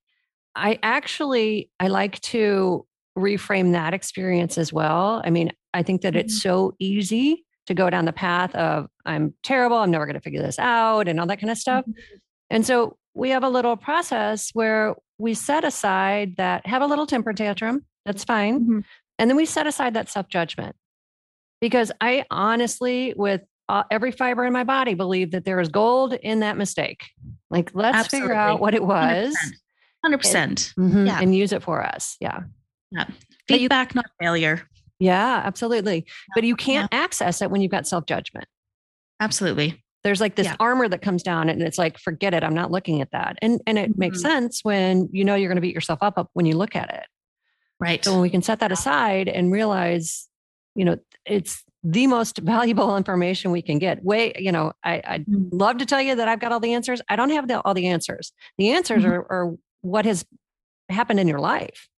I 0.58 0.78
actually 0.82 1.70
I 1.78 1.88
like 1.88 2.20
to 2.22 2.84
reframe 3.18 3.72
that 3.72 3.94
experience 3.94 4.58
as 4.58 4.72
well. 4.72 5.22
I 5.24 5.30
mean, 5.30 5.52
I 5.74 5.82
think 5.82 6.02
that 6.02 6.16
it's 6.16 6.34
mm-hmm. 6.34 6.48
so 6.48 6.74
easy 6.78 7.44
to 7.66 7.74
go 7.74 7.90
down 7.90 8.06
the 8.06 8.12
path 8.12 8.54
of 8.54 8.88
I'm 9.04 9.34
terrible, 9.42 9.76
I'm 9.76 9.90
never 9.90 10.06
going 10.06 10.14
to 10.14 10.20
figure 10.20 10.42
this 10.42 10.58
out 10.58 11.06
and 11.06 11.20
all 11.20 11.26
that 11.26 11.40
kind 11.40 11.50
of 11.50 11.58
stuff. 11.58 11.84
Mm-hmm. 11.84 12.16
And 12.50 12.66
so 12.66 12.96
we 13.14 13.30
have 13.30 13.44
a 13.44 13.48
little 13.48 13.76
process 13.76 14.50
where 14.54 14.94
we 15.18 15.34
set 15.34 15.64
aside 15.64 16.36
that 16.36 16.66
have 16.66 16.82
a 16.82 16.86
little 16.86 17.06
temper 17.06 17.32
tantrum, 17.32 17.84
that's 18.06 18.24
fine. 18.24 18.60
Mm-hmm. 18.60 18.78
And 19.18 19.30
then 19.30 19.36
we 19.36 19.44
set 19.44 19.66
aside 19.66 19.94
that 19.94 20.08
self-judgment. 20.08 20.76
Because 21.60 21.90
I 22.00 22.24
honestly 22.30 23.14
with 23.16 23.42
uh, 23.68 23.82
every 23.90 24.12
fiber 24.12 24.44
in 24.44 24.52
my 24.52 24.64
body 24.64 24.94
believe 24.94 25.32
that 25.32 25.44
there 25.44 25.60
is 25.60 25.68
gold 25.68 26.14
in 26.14 26.40
that 26.40 26.56
mistake. 26.56 27.04
Like 27.50 27.70
let's 27.74 27.98
Absolutely. 27.98 28.28
figure 28.28 28.40
out 28.40 28.60
what 28.60 28.74
it 28.74 28.84
was. 28.84 29.36
100%. 30.06 30.14
100%. 30.14 30.34
And, 30.34 30.56
mm-hmm, 30.56 31.06
yeah. 31.06 31.20
and 31.20 31.34
use 31.34 31.52
it 31.52 31.62
for 31.62 31.84
us. 31.84 32.16
Yeah. 32.20 32.40
Yeah. 32.90 33.06
Feedback, 33.46 33.94
you, 33.94 33.98
not 33.98 34.10
failure. 34.20 34.62
Yeah, 34.98 35.42
absolutely. 35.44 36.06
But 36.34 36.44
you 36.44 36.56
can't 36.56 36.88
yeah. 36.92 37.00
access 37.00 37.40
it 37.42 37.50
when 37.50 37.60
you've 37.60 37.70
got 37.70 37.86
self 37.86 38.06
judgment. 38.06 38.46
Absolutely. 39.20 39.82
There's 40.04 40.20
like 40.20 40.36
this 40.36 40.46
yeah. 40.46 40.56
armor 40.60 40.88
that 40.88 41.02
comes 41.02 41.22
down 41.22 41.48
and 41.48 41.60
it's 41.62 41.78
like, 41.78 41.98
forget 41.98 42.32
it. 42.32 42.44
I'm 42.44 42.54
not 42.54 42.70
looking 42.70 43.00
at 43.00 43.10
that. 43.12 43.36
And 43.42 43.60
and 43.66 43.78
it 43.78 43.90
mm-hmm. 43.90 44.00
makes 44.00 44.20
sense 44.20 44.60
when 44.62 45.08
you 45.12 45.24
know 45.24 45.34
you're 45.34 45.48
going 45.48 45.56
to 45.56 45.62
beat 45.62 45.74
yourself 45.74 45.98
up, 46.02 46.18
up 46.18 46.30
when 46.34 46.46
you 46.46 46.56
look 46.56 46.76
at 46.76 46.92
it. 46.92 47.04
Right. 47.80 48.04
So 48.04 48.12
when 48.12 48.22
we 48.22 48.30
can 48.30 48.42
set 48.42 48.60
that 48.60 48.72
aside 48.72 49.28
and 49.28 49.52
realize, 49.52 50.28
you 50.74 50.84
know, 50.84 50.96
it's 51.24 51.62
the 51.84 52.06
most 52.06 52.38
valuable 52.42 52.96
information 52.96 53.50
we 53.50 53.62
can 53.62 53.78
get. 53.78 54.02
Way, 54.02 54.32
you 54.36 54.52
know, 54.52 54.72
I, 54.84 55.02
I'd 55.04 55.26
mm-hmm. 55.26 55.56
love 55.56 55.78
to 55.78 55.86
tell 55.86 56.00
you 56.00 56.16
that 56.16 56.28
I've 56.28 56.40
got 56.40 56.52
all 56.52 56.60
the 56.60 56.74
answers. 56.74 57.00
I 57.08 57.16
don't 57.16 57.30
have 57.30 57.46
the, 57.46 57.60
all 57.60 57.74
the 57.74 57.88
answers. 57.88 58.32
The 58.56 58.70
answers 58.70 59.04
mm-hmm. 59.04 59.12
are, 59.12 59.26
are 59.30 59.54
what 59.82 60.04
has 60.04 60.24
happened 60.88 61.20
in 61.20 61.28
your 61.28 61.40
life. 61.40 61.88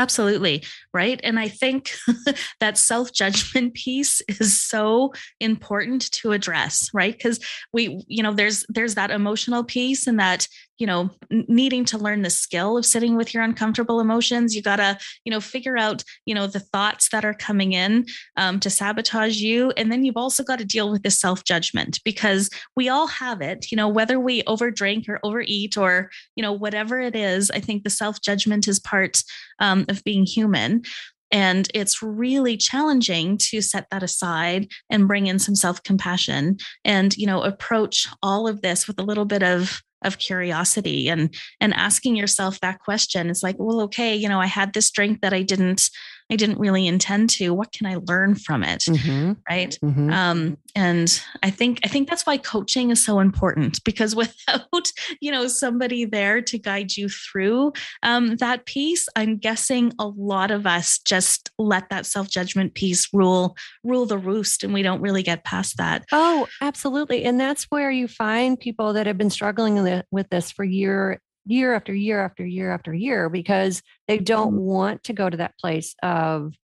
Absolutely. 0.00 0.64
Right. 0.94 1.20
And 1.22 1.38
I 1.38 1.48
think 1.48 1.90
that 2.60 2.78
self 2.78 3.12
judgment 3.12 3.74
piece 3.84 4.22
is 4.22 4.58
so 4.58 5.12
important 5.40 6.10
to 6.12 6.32
address, 6.32 6.88
right? 6.94 7.12
Because 7.12 7.38
we, 7.74 8.02
you 8.06 8.22
know, 8.22 8.32
there's, 8.32 8.64
there's 8.70 8.94
that 8.94 9.10
emotional 9.10 9.62
piece 9.62 10.06
and 10.06 10.18
that, 10.18 10.48
you 10.80 10.86
know, 10.86 11.10
needing 11.30 11.84
to 11.84 11.98
learn 11.98 12.22
the 12.22 12.30
skill 12.30 12.78
of 12.78 12.86
sitting 12.86 13.14
with 13.14 13.34
your 13.34 13.42
uncomfortable 13.42 14.00
emotions. 14.00 14.56
You 14.56 14.62
got 14.62 14.76
to, 14.76 14.98
you 15.26 15.30
know, 15.30 15.38
figure 15.38 15.76
out, 15.76 16.02
you 16.24 16.34
know, 16.34 16.46
the 16.46 16.58
thoughts 16.58 17.10
that 17.10 17.24
are 17.24 17.34
coming 17.34 17.74
in 17.74 18.06
um, 18.38 18.58
to 18.60 18.70
sabotage 18.70 19.36
you. 19.36 19.72
And 19.76 19.92
then 19.92 20.04
you've 20.04 20.16
also 20.16 20.42
got 20.42 20.58
to 20.58 20.64
deal 20.64 20.90
with 20.90 21.02
the 21.02 21.10
self 21.10 21.44
judgment 21.44 22.00
because 22.02 22.48
we 22.76 22.88
all 22.88 23.06
have 23.06 23.42
it, 23.42 23.70
you 23.70 23.76
know, 23.76 23.88
whether 23.88 24.18
we 24.18 24.42
overdrink 24.44 25.06
or 25.06 25.20
overeat 25.22 25.76
or, 25.76 26.10
you 26.34 26.42
know, 26.42 26.52
whatever 26.52 26.98
it 26.98 27.14
is, 27.14 27.50
I 27.50 27.60
think 27.60 27.84
the 27.84 27.90
self 27.90 28.22
judgment 28.22 28.66
is 28.66 28.80
part 28.80 29.22
um, 29.60 29.84
of 29.90 30.02
being 30.02 30.24
human. 30.24 30.82
And 31.30 31.68
it's 31.74 32.02
really 32.02 32.56
challenging 32.56 33.38
to 33.50 33.60
set 33.60 33.86
that 33.90 34.02
aside 34.02 34.68
and 34.88 35.06
bring 35.06 35.26
in 35.26 35.38
some 35.38 35.54
self 35.54 35.82
compassion 35.82 36.56
and, 36.86 37.14
you 37.18 37.26
know, 37.26 37.42
approach 37.42 38.08
all 38.22 38.48
of 38.48 38.62
this 38.62 38.88
with 38.88 38.98
a 38.98 39.04
little 39.04 39.26
bit 39.26 39.42
of 39.42 39.82
of 40.02 40.18
curiosity 40.18 41.08
and 41.08 41.34
and 41.60 41.74
asking 41.74 42.16
yourself 42.16 42.60
that 42.60 42.80
question 42.80 43.30
it's 43.30 43.42
like 43.42 43.56
well 43.58 43.80
okay 43.80 44.14
you 44.14 44.28
know 44.28 44.40
i 44.40 44.46
had 44.46 44.72
this 44.72 44.90
drink 44.90 45.20
that 45.20 45.32
i 45.32 45.42
didn't 45.42 45.90
I 46.30 46.36
didn't 46.36 46.58
really 46.58 46.86
intend 46.86 47.30
to. 47.30 47.52
What 47.52 47.72
can 47.72 47.86
I 47.86 47.96
learn 48.06 48.34
from 48.34 48.62
it? 48.62 48.80
Mm-hmm. 48.80 49.32
Right. 49.48 49.78
Mm-hmm. 49.82 50.10
Um, 50.10 50.58
and 50.74 51.22
I 51.42 51.50
think 51.50 51.80
I 51.84 51.88
think 51.88 52.08
that's 52.08 52.24
why 52.24 52.36
coaching 52.36 52.90
is 52.90 53.04
so 53.04 53.18
important 53.18 53.82
because 53.84 54.14
without 54.20 54.92
you 55.20 55.32
know 55.32 55.48
somebody 55.48 56.04
there 56.04 56.40
to 56.42 56.58
guide 56.58 56.96
you 56.96 57.08
through 57.08 57.72
um, 58.02 58.36
that 58.36 58.66
piece, 58.66 59.08
I'm 59.16 59.36
guessing 59.36 59.92
a 59.98 60.06
lot 60.06 60.50
of 60.50 60.66
us 60.66 60.98
just 61.00 61.50
let 61.58 61.88
that 61.90 62.06
self 62.06 62.28
judgment 62.28 62.74
piece 62.74 63.08
rule 63.12 63.56
rule 63.82 64.06
the 64.06 64.18
roost, 64.18 64.62
and 64.62 64.72
we 64.72 64.82
don't 64.82 65.00
really 65.00 65.22
get 65.22 65.44
past 65.44 65.76
that. 65.78 66.04
Oh, 66.12 66.46
absolutely. 66.60 67.24
And 67.24 67.40
that's 67.40 67.64
where 67.64 67.90
you 67.90 68.08
find 68.08 68.58
people 68.58 68.92
that 68.92 69.06
have 69.06 69.18
been 69.18 69.30
struggling 69.30 70.02
with 70.10 70.28
this 70.30 70.50
for 70.50 70.64
year 70.64 71.20
year 71.46 71.74
after 71.74 71.94
year 71.94 72.20
after 72.20 72.44
year 72.44 72.70
after 72.70 72.94
year 72.94 73.28
because 73.28 73.82
they 74.08 74.18
don't 74.18 74.52
mm-hmm. 74.54 74.64
want 74.64 75.04
to 75.04 75.12
go 75.12 75.28
to 75.28 75.36
that 75.38 75.58
place 75.58 75.94
of 76.02 76.54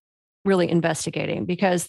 really 0.44 0.70
investigating 0.70 1.44
because 1.44 1.88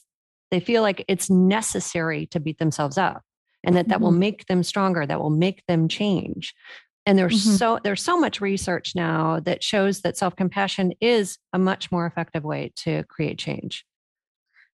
they 0.52 0.60
feel 0.60 0.82
like 0.82 1.04
it's 1.08 1.30
necessary 1.30 2.26
to 2.28 2.40
beat 2.40 2.58
themselves 2.60 2.98
up. 2.98 3.22
and 3.64 3.76
that 3.76 3.88
that 3.90 4.02
will 4.02 4.12
mm-hmm. 4.12 4.20
make 4.20 4.46
them 4.46 4.64
stronger 4.64 5.06
that 5.06 5.20
will 5.20 5.30
make 5.30 5.64
them 5.68 5.88
change 5.88 6.54
and 7.08 7.18
there's 7.18 7.46
mm-hmm. 7.46 7.56
so 7.56 7.80
there's 7.84 8.04
so 8.04 8.20
much 8.20 8.42
research 8.42 8.94
now 8.94 9.40
that 9.40 9.64
shows 9.64 10.02
that 10.02 10.18
self-compassion 10.18 10.94
is 11.02 11.38
a 11.54 11.58
much 11.58 11.92
more 11.92 12.06
effective 12.06 12.44
way 12.44 12.72
to 12.76 13.04
create 13.06 13.40
change 13.40 13.86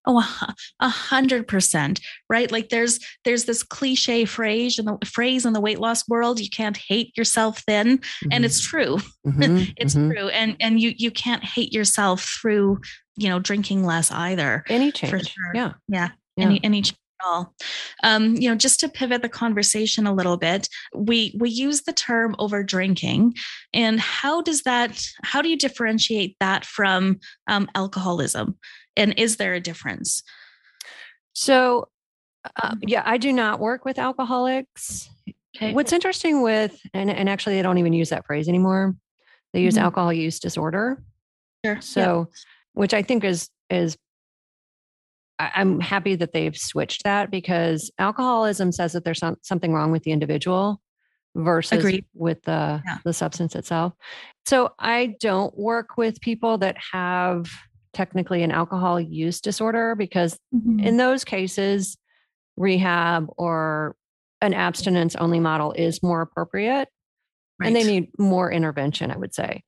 Oh, 0.06 0.54
a 0.80 0.90
hundred 0.90 1.48
percent, 1.48 2.02
right? 2.30 2.52
Like 2.52 2.70
there's 2.70 3.00
there's 3.24 3.46
this 3.46 3.64
cliche 3.64 4.26
phrase 4.26 4.78
in 4.80 4.86
the 4.86 4.98
phrase 5.06 5.46
in 5.46 5.54
the 5.54 5.62
weight 5.62 5.80
loss 5.80 6.08
world: 6.08 6.40
you 6.40 6.50
can't 6.50 6.78
hate 6.78 7.16
yourself 7.18 7.60
thin, 7.60 7.98
mm-hmm. 7.98 8.30
and 8.32 8.46
it's 8.46 8.62
true. 8.62 8.98
Mm-hmm. 9.26 9.72
it's 9.78 9.96
mm-hmm. 9.96 10.12
true, 10.12 10.28
and 10.30 10.56
and 10.60 10.80
you 10.80 10.94
you 10.98 11.12
can't 11.12 11.44
hate 11.44 11.74
yourself 11.74 12.24
through 12.42 12.82
you 13.16 13.30
know 13.30 13.40
drinking 13.40 13.86
less 13.86 14.12
either. 14.12 14.64
Any 14.68 14.92
change, 14.92 15.12
for 15.12 15.20
sure. 15.20 15.52
yeah, 15.54 15.74
yeah, 15.88 16.10
yeah. 16.36 16.46
any 16.46 16.64
any 16.64 16.82
change 16.82 16.98
all. 17.24 17.54
Um, 18.04 18.36
you 18.36 18.50
know, 18.50 18.56
just 18.56 18.80
to 18.82 18.90
pivot 18.90 19.22
the 19.22 19.30
conversation 19.30 20.08
a 20.08 20.14
little 20.14 20.38
bit, 20.38 20.68
we 20.96 21.36
we 21.40 21.50
use 21.50 21.82
the 21.82 21.94
term 21.94 22.36
over 22.40 22.64
drinking, 22.64 23.34
and 23.74 24.00
how 24.00 24.42
does 24.42 24.64
that? 24.64 25.06
How 25.24 25.42
do 25.42 25.50
you 25.50 25.58
differentiate 25.58 26.36
that 26.40 26.66
from 26.66 27.20
um, 27.48 27.70
alcoholism? 27.76 28.58
And 28.96 29.18
is 29.18 29.38
there 29.38 29.54
a 29.54 29.60
difference? 29.60 30.24
So, 31.34 31.90
uh, 32.62 32.76
yeah, 32.82 33.02
I 33.06 33.18
do 33.18 33.34
not 33.34 33.60
work 33.60 33.86
with 33.86 33.98
alcoholics. 33.98 35.10
Okay. 35.56 35.74
What's 35.74 35.94
interesting 35.94 36.42
with, 36.42 36.80
and, 36.94 37.10
and 37.12 37.30
actually, 37.30 37.56
they 37.56 37.62
don't 37.62 37.78
even 37.78 37.94
use 37.94 38.10
that 38.10 38.26
phrase 38.26 38.48
anymore. 38.48 38.96
They 39.54 39.62
use 39.62 39.76
mm-hmm. 39.76 39.86
alcohol 39.86 40.12
use 40.12 40.40
disorder. 40.40 41.04
Sure. 41.66 41.80
So, 41.82 42.28
yeah. 42.30 42.40
which 42.74 42.94
I 42.94 43.04
think 43.04 43.24
is 43.24 43.50
is 43.70 43.98
I'm 45.56 45.80
happy 45.80 46.16
that 46.16 46.34
they've 46.34 46.58
switched 46.58 47.04
that 47.04 47.32
because 47.32 47.92
alcoholism 47.98 48.72
says 48.72 48.94
that 48.94 49.04
there's 49.04 49.20
some, 49.20 49.38
something 49.42 49.74
wrong 49.74 49.92
with 49.92 50.04
the 50.04 50.12
individual 50.12 50.82
versus 51.36 51.80
Agreed. 51.80 52.06
with 52.14 52.42
the 52.44 52.82
yeah. 52.86 52.98
the 53.04 53.14
substance 53.14 53.56
itself. 53.56 53.94
So 54.46 54.74
I 54.80 55.16
don't 55.20 55.58
work 55.58 55.98
with 55.98 56.22
people 56.22 56.58
that 56.60 56.78
have 56.92 57.48
technically 57.94 58.44
an 58.44 58.52
alcohol 58.52 59.00
use 59.00 59.40
disorder 59.40 59.96
because 59.96 60.38
mm-hmm. 60.54 60.80
in 60.80 60.98
those 60.98 61.24
cases, 61.24 61.98
rehab 62.58 63.28
or 63.38 63.96
an 64.42 64.54
abstinence 64.54 65.16
only 65.16 65.40
model 65.40 65.72
is 65.72 66.04
more 66.04 66.22
appropriate 66.22 66.90
right. 67.60 67.68
and 67.68 67.76
they 67.76 67.84
need 67.84 68.10
more 68.20 68.52
intervention, 68.52 69.10
I 69.12 69.18
would 69.18 69.34
say. 69.34 69.64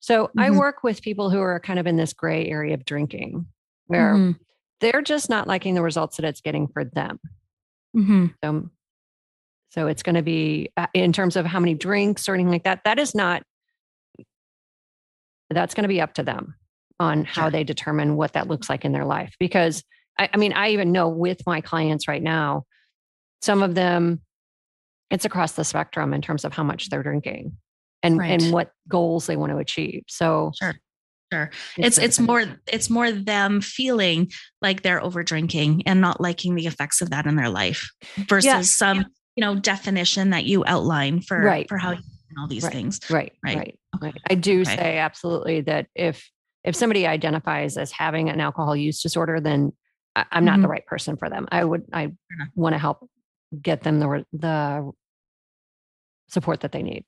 So 0.00 0.26
mm-hmm. 0.26 0.40
I 0.40 0.50
work 0.50 0.82
with 0.82 1.02
people 1.02 1.30
who 1.30 1.40
are 1.40 1.58
kind 1.60 1.78
of 1.78 1.86
in 1.86 1.96
this 1.96 2.12
gray 2.12 2.46
area 2.48 2.74
of 2.74 2.84
drinking 2.84 3.46
where 3.86 4.14
mm-hmm. 4.14 4.42
They're 4.80 5.02
just 5.02 5.28
not 5.28 5.46
liking 5.46 5.74
the 5.74 5.82
results 5.82 6.16
that 6.16 6.24
it's 6.24 6.40
getting 6.40 6.68
for 6.68 6.84
them. 6.84 7.18
Mm-hmm. 7.96 8.26
So, 8.42 8.70
so 9.70 9.86
it's 9.86 10.02
going 10.02 10.14
to 10.14 10.22
be 10.22 10.70
uh, 10.76 10.86
in 10.94 11.12
terms 11.12 11.36
of 11.36 11.46
how 11.46 11.60
many 11.60 11.74
drinks 11.74 12.28
or 12.28 12.34
anything 12.34 12.52
like 12.52 12.64
that. 12.64 12.82
That 12.84 12.98
is 12.98 13.14
not, 13.14 13.42
that's 15.50 15.74
going 15.74 15.84
to 15.84 15.88
be 15.88 16.00
up 16.00 16.14
to 16.14 16.22
them 16.22 16.54
on 17.00 17.24
how 17.24 17.42
sure. 17.42 17.50
they 17.50 17.64
determine 17.64 18.16
what 18.16 18.34
that 18.34 18.48
looks 18.48 18.68
like 18.68 18.84
in 18.84 18.92
their 18.92 19.04
life. 19.04 19.34
Because 19.38 19.82
I, 20.18 20.28
I 20.32 20.36
mean, 20.36 20.52
I 20.52 20.70
even 20.70 20.92
know 20.92 21.08
with 21.08 21.46
my 21.46 21.60
clients 21.60 22.08
right 22.08 22.22
now, 22.22 22.64
some 23.40 23.62
of 23.62 23.74
them, 23.74 24.20
it's 25.10 25.24
across 25.24 25.52
the 25.52 25.64
spectrum 25.64 26.12
in 26.12 26.20
terms 26.20 26.44
of 26.44 26.52
how 26.52 26.62
much 26.62 26.90
they're 26.90 27.02
drinking 27.02 27.56
and 28.02 28.18
right. 28.18 28.42
and 28.42 28.52
what 28.52 28.72
goals 28.88 29.26
they 29.26 29.36
want 29.36 29.52
to 29.52 29.58
achieve. 29.58 30.02
So 30.06 30.52
sure. 30.60 30.74
Sure. 31.32 31.50
It's 31.76 31.98
it's, 31.98 32.18
more 32.18 32.44
it's 32.66 32.88
more 32.88 33.12
them 33.12 33.60
feeling 33.60 34.30
like 34.62 34.82
they're 34.82 35.02
over 35.02 35.22
drinking 35.22 35.82
and 35.86 36.00
not 36.00 36.20
liking 36.20 36.54
the 36.54 36.66
effects 36.66 37.02
of 37.02 37.10
that 37.10 37.26
in 37.26 37.36
their 37.36 37.50
life 37.50 37.90
versus 38.28 38.46
yeah. 38.46 38.60
some, 38.62 38.98
you 39.36 39.42
know, 39.42 39.54
definition 39.54 40.30
that 40.30 40.44
you 40.44 40.64
outline 40.66 41.20
for 41.20 41.38
right. 41.40 41.68
for 41.68 41.76
how 41.76 41.92
you 41.92 41.98
all 42.38 42.48
these 42.48 42.64
right. 42.64 42.72
things. 42.72 43.00
Right. 43.10 43.32
Right. 43.44 43.56
Right. 43.56 43.78
Okay. 43.96 44.12
I 44.30 44.34
do 44.34 44.62
okay. 44.62 44.76
say 44.76 44.98
absolutely 44.98 45.62
that 45.62 45.86
if 45.94 46.30
if 46.64 46.76
somebody 46.76 47.06
identifies 47.06 47.76
as 47.76 47.92
having 47.92 48.28
an 48.28 48.40
alcohol 48.40 48.76
use 48.76 49.02
disorder, 49.02 49.40
then 49.40 49.72
I, 50.14 50.24
am 50.32 50.44
not 50.44 50.54
mm-hmm. 50.54 50.62
the 50.62 50.68
right 50.68 50.86
person 50.86 51.16
for 51.16 51.30
them. 51.30 51.46
I 51.50 51.64
would, 51.64 51.84
I 51.92 52.12
want 52.54 52.74
to 52.74 52.78
help 52.78 53.08
get 53.60 53.82
them 53.82 54.00
the, 54.00 54.24
the 54.32 54.90
support 56.28 56.60
that 56.60 56.72
they 56.72 56.82
need. 56.82 57.04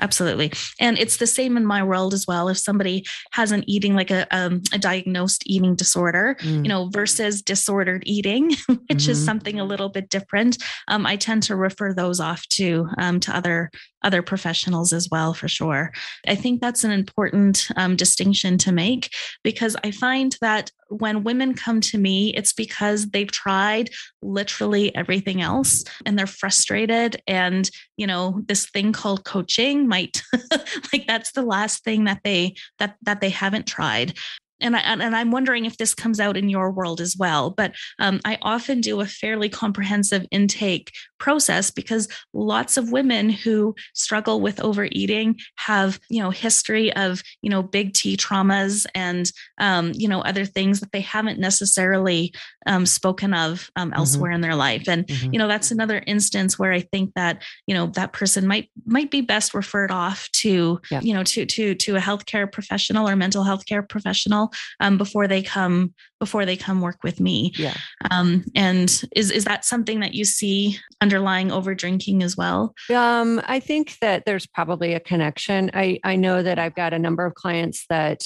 Absolutely. 0.00 0.52
And 0.80 0.98
it's 0.98 1.18
the 1.18 1.26
same 1.26 1.56
in 1.56 1.64
my 1.64 1.82
world 1.82 2.14
as 2.14 2.26
well. 2.26 2.48
If 2.48 2.58
somebody 2.58 3.04
has 3.32 3.52
an 3.52 3.62
eating 3.68 3.94
like 3.94 4.10
a, 4.10 4.26
um, 4.36 4.62
a 4.72 4.78
diagnosed 4.78 5.44
eating 5.46 5.76
disorder, 5.76 6.36
mm. 6.40 6.64
you 6.64 6.68
know, 6.68 6.88
versus 6.92 7.42
disordered 7.42 8.02
eating, 8.04 8.50
which 8.66 8.68
mm-hmm. 8.68 9.10
is 9.10 9.24
something 9.24 9.60
a 9.60 9.64
little 9.64 9.88
bit 9.88 10.08
different, 10.08 10.60
um, 10.88 11.06
I 11.06 11.14
tend 11.14 11.44
to 11.44 11.56
refer 11.56 11.94
those 11.94 12.18
off 12.18 12.46
to 12.48 12.88
um, 12.98 13.20
to 13.20 13.36
other 13.36 13.70
other 14.04 14.22
professionals 14.22 14.92
as 14.92 15.08
well, 15.10 15.34
for 15.34 15.48
sure. 15.48 15.92
I 16.28 16.34
think 16.34 16.60
that's 16.60 16.84
an 16.84 16.92
important 16.92 17.68
um, 17.76 17.96
distinction 17.96 18.58
to 18.58 18.72
make 18.72 19.10
because 19.42 19.76
I 19.82 19.90
find 19.90 20.36
that 20.40 20.70
when 20.88 21.24
women 21.24 21.54
come 21.54 21.80
to 21.80 21.98
me, 21.98 22.32
it's 22.34 22.52
because 22.52 23.08
they've 23.08 23.30
tried 23.30 23.90
literally 24.22 24.94
everything 24.94 25.40
else 25.40 25.82
and 26.06 26.18
they're 26.18 26.26
frustrated. 26.26 27.20
And, 27.26 27.68
you 27.96 28.06
know, 28.06 28.42
this 28.46 28.66
thing 28.66 28.92
called 28.92 29.24
coaching 29.24 29.88
might 29.88 30.22
like 30.92 31.06
that's 31.06 31.32
the 31.32 31.42
last 31.42 31.82
thing 31.82 32.04
that 32.04 32.20
they 32.22 32.54
that 32.78 32.96
that 33.02 33.20
they 33.20 33.30
haven't 33.30 33.66
tried 33.66 34.14
and 34.60 34.76
I 34.76 34.80
and 34.80 35.14
I'm 35.14 35.30
wondering 35.30 35.64
if 35.64 35.76
this 35.76 35.94
comes 35.94 36.20
out 36.20 36.36
in 36.36 36.48
your 36.48 36.70
world 36.70 37.00
as 37.00 37.16
well. 37.16 37.50
But 37.50 37.74
um, 37.98 38.20
I 38.24 38.38
often 38.42 38.80
do 38.80 39.00
a 39.00 39.06
fairly 39.06 39.48
comprehensive 39.48 40.26
intake 40.30 40.92
process 41.24 41.70
because 41.70 42.06
lots 42.34 42.76
of 42.76 42.92
women 42.92 43.30
who 43.30 43.74
struggle 43.94 44.42
with 44.42 44.60
overeating 44.60 45.34
have 45.54 45.98
you 46.10 46.22
know 46.22 46.28
history 46.28 46.92
of 46.96 47.22
you 47.40 47.48
know 47.48 47.62
big 47.62 47.94
T 47.94 48.14
traumas 48.14 48.84
and 48.94 49.32
um, 49.58 49.92
you 49.94 50.06
know 50.06 50.20
other 50.20 50.44
things 50.44 50.80
that 50.80 50.92
they 50.92 51.00
haven't 51.00 51.40
necessarily 51.40 52.34
um, 52.66 52.84
spoken 52.84 53.32
of 53.32 53.70
um, 53.74 53.88
mm-hmm. 53.88 53.98
elsewhere 54.00 54.32
mm-hmm. 54.32 54.34
in 54.34 54.40
their 54.42 54.54
life. 54.54 54.86
And 54.86 55.06
mm-hmm. 55.06 55.32
you 55.32 55.38
know 55.38 55.48
that's 55.48 55.70
another 55.70 56.04
instance 56.06 56.58
where 56.58 56.74
I 56.74 56.80
think 56.80 57.14
that 57.14 57.42
you 57.66 57.74
know 57.74 57.86
that 57.94 58.12
person 58.12 58.46
might 58.46 58.68
might 58.84 59.10
be 59.10 59.22
best 59.22 59.54
referred 59.54 59.90
off 59.90 60.28
to 60.42 60.78
yeah. 60.90 61.00
you 61.00 61.14
know 61.14 61.24
to 61.24 61.46
to 61.46 61.74
to 61.74 61.96
a 61.96 62.00
healthcare 62.00 62.52
professional 62.52 63.08
or 63.08 63.16
mental 63.16 63.44
health 63.44 63.64
care 63.64 63.82
professional 63.82 64.52
um, 64.80 64.98
before 64.98 65.26
they 65.26 65.40
come 65.40 65.94
before 66.20 66.46
they 66.46 66.56
come 66.56 66.80
work 66.80 67.02
with 67.02 67.20
me. 67.20 67.52
Yeah. 67.56 67.76
Um, 68.10 68.44
and 68.54 68.88
is 69.16 69.30
is 69.30 69.44
that 69.44 69.64
something 69.64 70.00
that 70.00 70.14
you 70.14 70.24
see 70.24 70.78
underlying 71.14 71.52
over 71.52 71.74
drinking 71.74 72.22
as 72.22 72.36
well? 72.36 72.74
Um, 72.92 73.40
I 73.46 73.60
think 73.60 73.98
that 74.00 74.24
there's 74.26 74.46
probably 74.46 74.94
a 74.94 75.00
connection. 75.00 75.70
I 75.74 76.00
I 76.02 76.16
know 76.16 76.42
that 76.42 76.58
I've 76.58 76.74
got 76.74 76.92
a 76.92 76.98
number 76.98 77.24
of 77.24 77.34
clients 77.34 77.86
that 77.88 78.22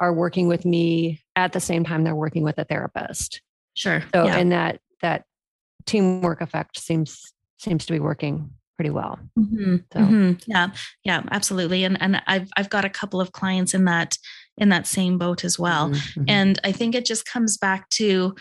are 0.00 0.12
working 0.12 0.48
with 0.48 0.64
me 0.64 1.22
at 1.36 1.52
the 1.52 1.60
same 1.60 1.84
time 1.84 2.02
they're 2.02 2.16
working 2.16 2.42
with 2.42 2.58
a 2.58 2.64
therapist. 2.64 3.40
Sure. 3.74 4.02
So 4.12 4.24
yeah. 4.24 4.36
and 4.36 4.52
that 4.52 4.80
that 5.02 5.24
teamwork 5.86 6.40
effect 6.40 6.80
seems 6.80 7.20
seems 7.58 7.86
to 7.86 7.92
be 7.92 8.00
working 8.00 8.50
pretty 8.76 8.90
well. 8.90 9.20
Mm-hmm. 9.38 9.76
So. 9.92 10.00
Mm-hmm. 10.00 10.32
Yeah, 10.46 10.70
yeah, 11.04 11.22
absolutely. 11.30 11.84
And 11.84 12.00
and 12.02 12.20
I've 12.26 12.48
I've 12.56 12.70
got 12.70 12.84
a 12.84 12.90
couple 12.90 13.20
of 13.20 13.32
clients 13.32 13.74
in 13.74 13.84
that 13.84 14.18
in 14.58 14.70
that 14.70 14.86
same 14.86 15.18
boat 15.18 15.44
as 15.44 15.58
well. 15.58 15.90
Mm-hmm, 15.90 16.20
mm-hmm. 16.20 16.24
And 16.28 16.60
I 16.64 16.72
think 16.72 16.94
it 16.94 17.04
just 17.04 17.26
comes 17.26 17.56
back 17.58 17.88
to 17.90 18.34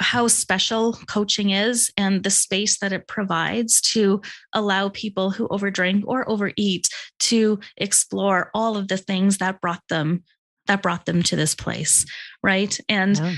how 0.00 0.28
special 0.28 0.92
coaching 1.08 1.50
is 1.50 1.90
and 1.96 2.22
the 2.22 2.30
space 2.30 2.78
that 2.78 2.92
it 2.92 3.08
provides 3.08 3.80
to 3.80 4.20
allow 4.52 4.88
people 4.90 5.30
who 5.30 5.48
overdrink 5.48 6.02
or 6.06 6.28
overeat 6.28 6.88
to 7.18 7.58
explore 7.76 8.50
all 8.52 8.76
of 8.76 8.88
the 8.88 8.98
things 8.98 9.38
that 9.38 9.60
brought 9.60 9.82
them 9.88 10.22
that 10.66 10.82
brought 10.82 11.06
them 11.06 11.22
to 11.22 11.36
this 11.36 11.54
place 11.54 12.04
right 12.42 12.78
and 12.88 13.18
yeah. 13.18 13.34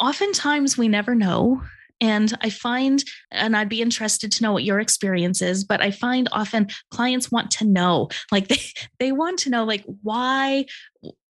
oftentimes 0.00 0.76
we 0.76 0.88
never 0.88 1.14
know 1.14 1.62
and 2.00 2.36
I 2.42 2.50
find, 2.50 3.02
and 3.30 3.56
I'd 3.56 3.68
be 3.68 3.80
interested 3.80 4.30
to 4.32 4.42
know 4.42 4.52
what 4.52 4.64
your 4.64 4.80
experience 4.80 5.40
is, 5.40 5.64
but 5.64 5.80
I 5.80 5.90
find 5.90 6.28
often 6.30 6.68
clients 6.90 7.30
want 7.32 7.50
to 7.52 7.64
know, 7.64 8.08
like 8.30 8.48
they, 8.48 8.60
they 8.98 9.12
want 9.12 9.38
to 9.40 9.50
know, 9.50 9.64
like, 9.64 9.84
why, 10.02 10.66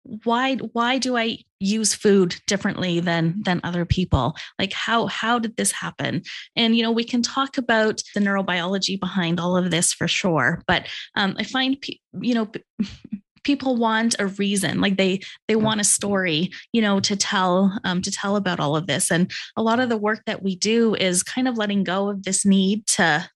why 0.03 0.57
why 0.57 0.99
do 0.99 1.17
i 1.17 1.39
use 1.63 1.93
food 1.93 2.37
differently 2.47 3.01
than 3.01 3.43
than 3.45 3.61
other 3.63 3.85
people? 3.85 4.35
Like 4.59 4.73
how 4.73 5.07
how 5.07 5.39
did 5.39 5.57
this 5.57 5.73
happen? 5.73 6.23
And 6.57 6.77
you 6.77 6.83
know 6.83 6.91
we 6.91 7.05
can 7.05 7.23
talk 7.23 7.59
about 7.59 8.03
the 8.15 8.21
neurobiology 8.21 8.99
behind 8.99 9.39
all 9.39 9.57
of 9.57 9.71
this 9.71 9.93
for 9.93 10.09
sure 10.09 10.63
but 10.67 10.87
um, 11.17 11.35
i 11.39 11.45
find 11.45 11.83
you 12.21 12.35
know 12.35 12.51
people 13.43 13.77
want 13.77 14.15
a 14.19 14.27
reason 14.27 14.83
like 14.83 14.99
they 14.99 15.19
they 15.49 15.57
want 15.57 15.81
a 15.81 15.85
story 15.85 16.51
you 16.73 16.83
know 16.83 17.01
to 17.01 17.17
tell 17.17 17.79
um, 17.85 18.03
to 18.03 18.11
tell 18.11 18.37
about 18.37 18.61
all 18.61 18.77
of 18.77 18.87
this 18.87 19.11
and 19.11 19.31
a 19.57 19.63
lot 19.63 19.81
of 19.81 19.89
the 19.89 19.97
work 19.97 20.23
that 20.27 20.43
we 20.43 20.55
do 20.57 20.95
is 20.95 21.23
kind 21.23 21.49
of 21.49 21.57
letting 21.57 21.83
go 21.83 22.11
of 22.11 22.23
this 22.25 22.45
need 22.45 22.87
to 22.87 23.27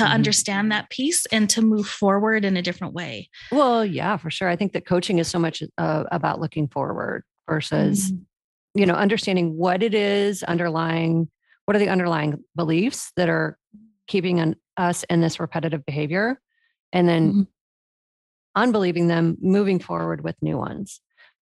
to 0.00 0.04
mm-hmm. 0.04 0.14
understand 0.14 0.72
that 0.72 0.90
piece 0.90 1.26
and 1.26 1.48
to 1.50 1.62
move 1.62 1.86
forward 1.86 2.44
in 2.44 2.56
a 2.56 2.62
different 2.62 2.94
way 2.94 3.28
well 3.52 3.84
yeah 3.84 4.16
for 4.16 4.30
sure 4.30 4.48
i 4.48 4.56
think 4.56 4.72
that 4.72 4.86
coaching 4.86 5.18
is 5.18 5.28
so 5.28 5.38
much 5.38 5.62
uh, 5.78 6.04
about 6.10 6.40
looking 6.40 6.68
forward 6.68 7.22
versus 7.48 8.10
mm-hmm. 8.10 8.80
you 8.80 8.86
know 8.86 8.94
understanding 8.94 9.56
what 9.56 9.82
it 9.82 9.94
is 9.94 10.42
underlying 10.42 11.28
what 11.70 11.76
are 11.76 11.78
the 11.78 11.88
underlying 11.88 12.42
beliefs 12.56 13.12
that 13.14 13.28
are 13.28 13.56
keeping 14.08 14.40
an, 14.40 14.56
us 14.76 15.04
in 15.04 15.20
this 15.20 15.38
repetitive 15.38 15.86
behavior? 15.86 16.40
And 16.92 17.08
then 17.08 17.30
mm-hmm. 17.30 17.42
unbelieving 18.56 19.06
them, 19.06 19.38
moving 19.40 19.78
forward 19.78 20.24
with 20.24 20.34
new 20.42 20.58
ones. 20.58 21.00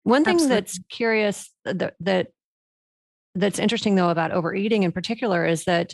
One 0.04 0.24
thing 0.24 0.36
Absolutely. 0.36 0.56
that's 0.56 0.80
curious 0.88 1.50
that, 1.66 1.94
that 2.00 2.28
that's 3.34 3.58
interesting 3.58 3.96
though 3.96 4.08
about 4.08 4.30
overeating 4.30 4.84
in 4.84 4.92
particular 4.92 5.44
is 5.44 5.64
that 5.64 5.92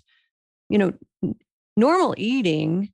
you 0.68 0.78
know 0.78 0.92
normal 1.76 2.14
eating 2.16 2.92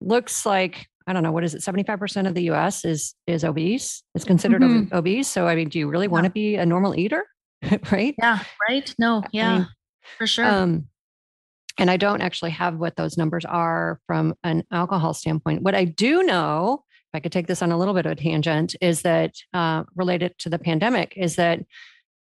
looks 0.00 0.46
like 0.46 0.86
I 1.06 1.12
don't 1.12 1.22
know 1.22 1.32
what 1.32 1.44
is 1.44 1.54
it 1.54 1.62
75% 1.62 2.28
of 2.28 2.34
the 2.34 2.50
US 2.50 2.84
is 2.84 3.14
is 3.26 3.44
obese 3.44 4.02
is 4.14 4.24
considered 4.24 4.62
mm-hmm. 4.62 4.94
obese. 4.94 5.28
So 5.28 5.46
I 5.48 5.54
mean 5.54 5.68
do 5.68 5.78
you 5.78 5.88
really 5.88 6.06
yeah. 6.06 6.12
want 6.12 6.24
to 6.24 6.30
be 6.30 6.56
a 6.56 6.66
normal 6.66 6.98
eater? 6.98 7.24
Right? 7.92 8.14
Yeah 8.18 8.42
right? 8.68 8.94
No 8.98 9.22
yeah 9.32 9.50
I 9.50 9.58
mean, 9.58 9.68
for 10.18 10.26
sure. 10.26 10.46
um 10.46 10.86
and 11.78 11.90
I 11.90 11.96
don't 11.96 12.20
actually 12.20 12.50
have 12.50 12.76
what 12.76 12.96
those 12.96 13.16
numbers 13.16 13.44
are 13.44 14.00
from 14.06 14.34
an 14.44 14.64
alcohol 14.70 15.14
standpoint. 15.14 15.62
What 15.62 15.74
I 15.74 15.84
do 15.84 16.22
know 16.22 16.84
if 17.12 17.18
I 17.18 17.20
could 17.20 17.32
take 17.32 17.46
this 17.46 17.62
on 17.62 17.72
a 17.72 17.78
little 17.78 17.94
bit 17.94 18.06
of 18.06 18.12
a 18.12 18.16
tangent 18.16 18.76
is 18.80 19.02
that 19.02 19.34
uh, 19.52 19.82
related 19.96 20.38
to 20.40 20.48
the 20.48 20.60
pandemic 20.60 21.14
is 21.16 21.36
that 21.36 21.60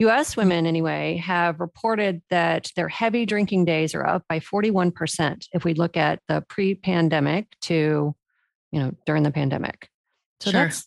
US 0.01 0.37
women, 0.37 0.67
anyway, 0.67 1.17
have 1.17 1.61
reported 1.61 2.23
that 2.31 2.73
their 2.75 2.89
heavy 2.89 3.27
drinking 3.27 3.67
days 3.67 3.95
are 3.95 4.07
up 4.07 4.25
by 4.29 4.41
41% 4.41 5.47
if 5.53 5.65
we 5.65 5.75
look 5.75 5.97
at 5.97 6.21
the 6.27 6.43
pre 6.49 6.75
pandemic 6.75 7.55
to, 7.63 8.15
you 8.73 8.81
know, 8.81 8.93
during 9.05 9.23
the 9.23 9.31
pandemic. 9.31 9.89
So 10.41 10.51
sure. 10.51 10.61
that's, 10.61 10.87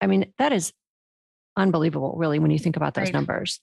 I 0.00 0.06
mean, 0.06 0.32
that 0.38 0.52
is 0.52 0.72
unbelievable, 1.56 2.14
really, 2.16 2.38
when 2.38 2.50
you 2.50 2.58
think 2.58 2.76
about 2.76 2.94
those 2.94 3.04
right. 3.04 3.14
numbers. 3.14 3.60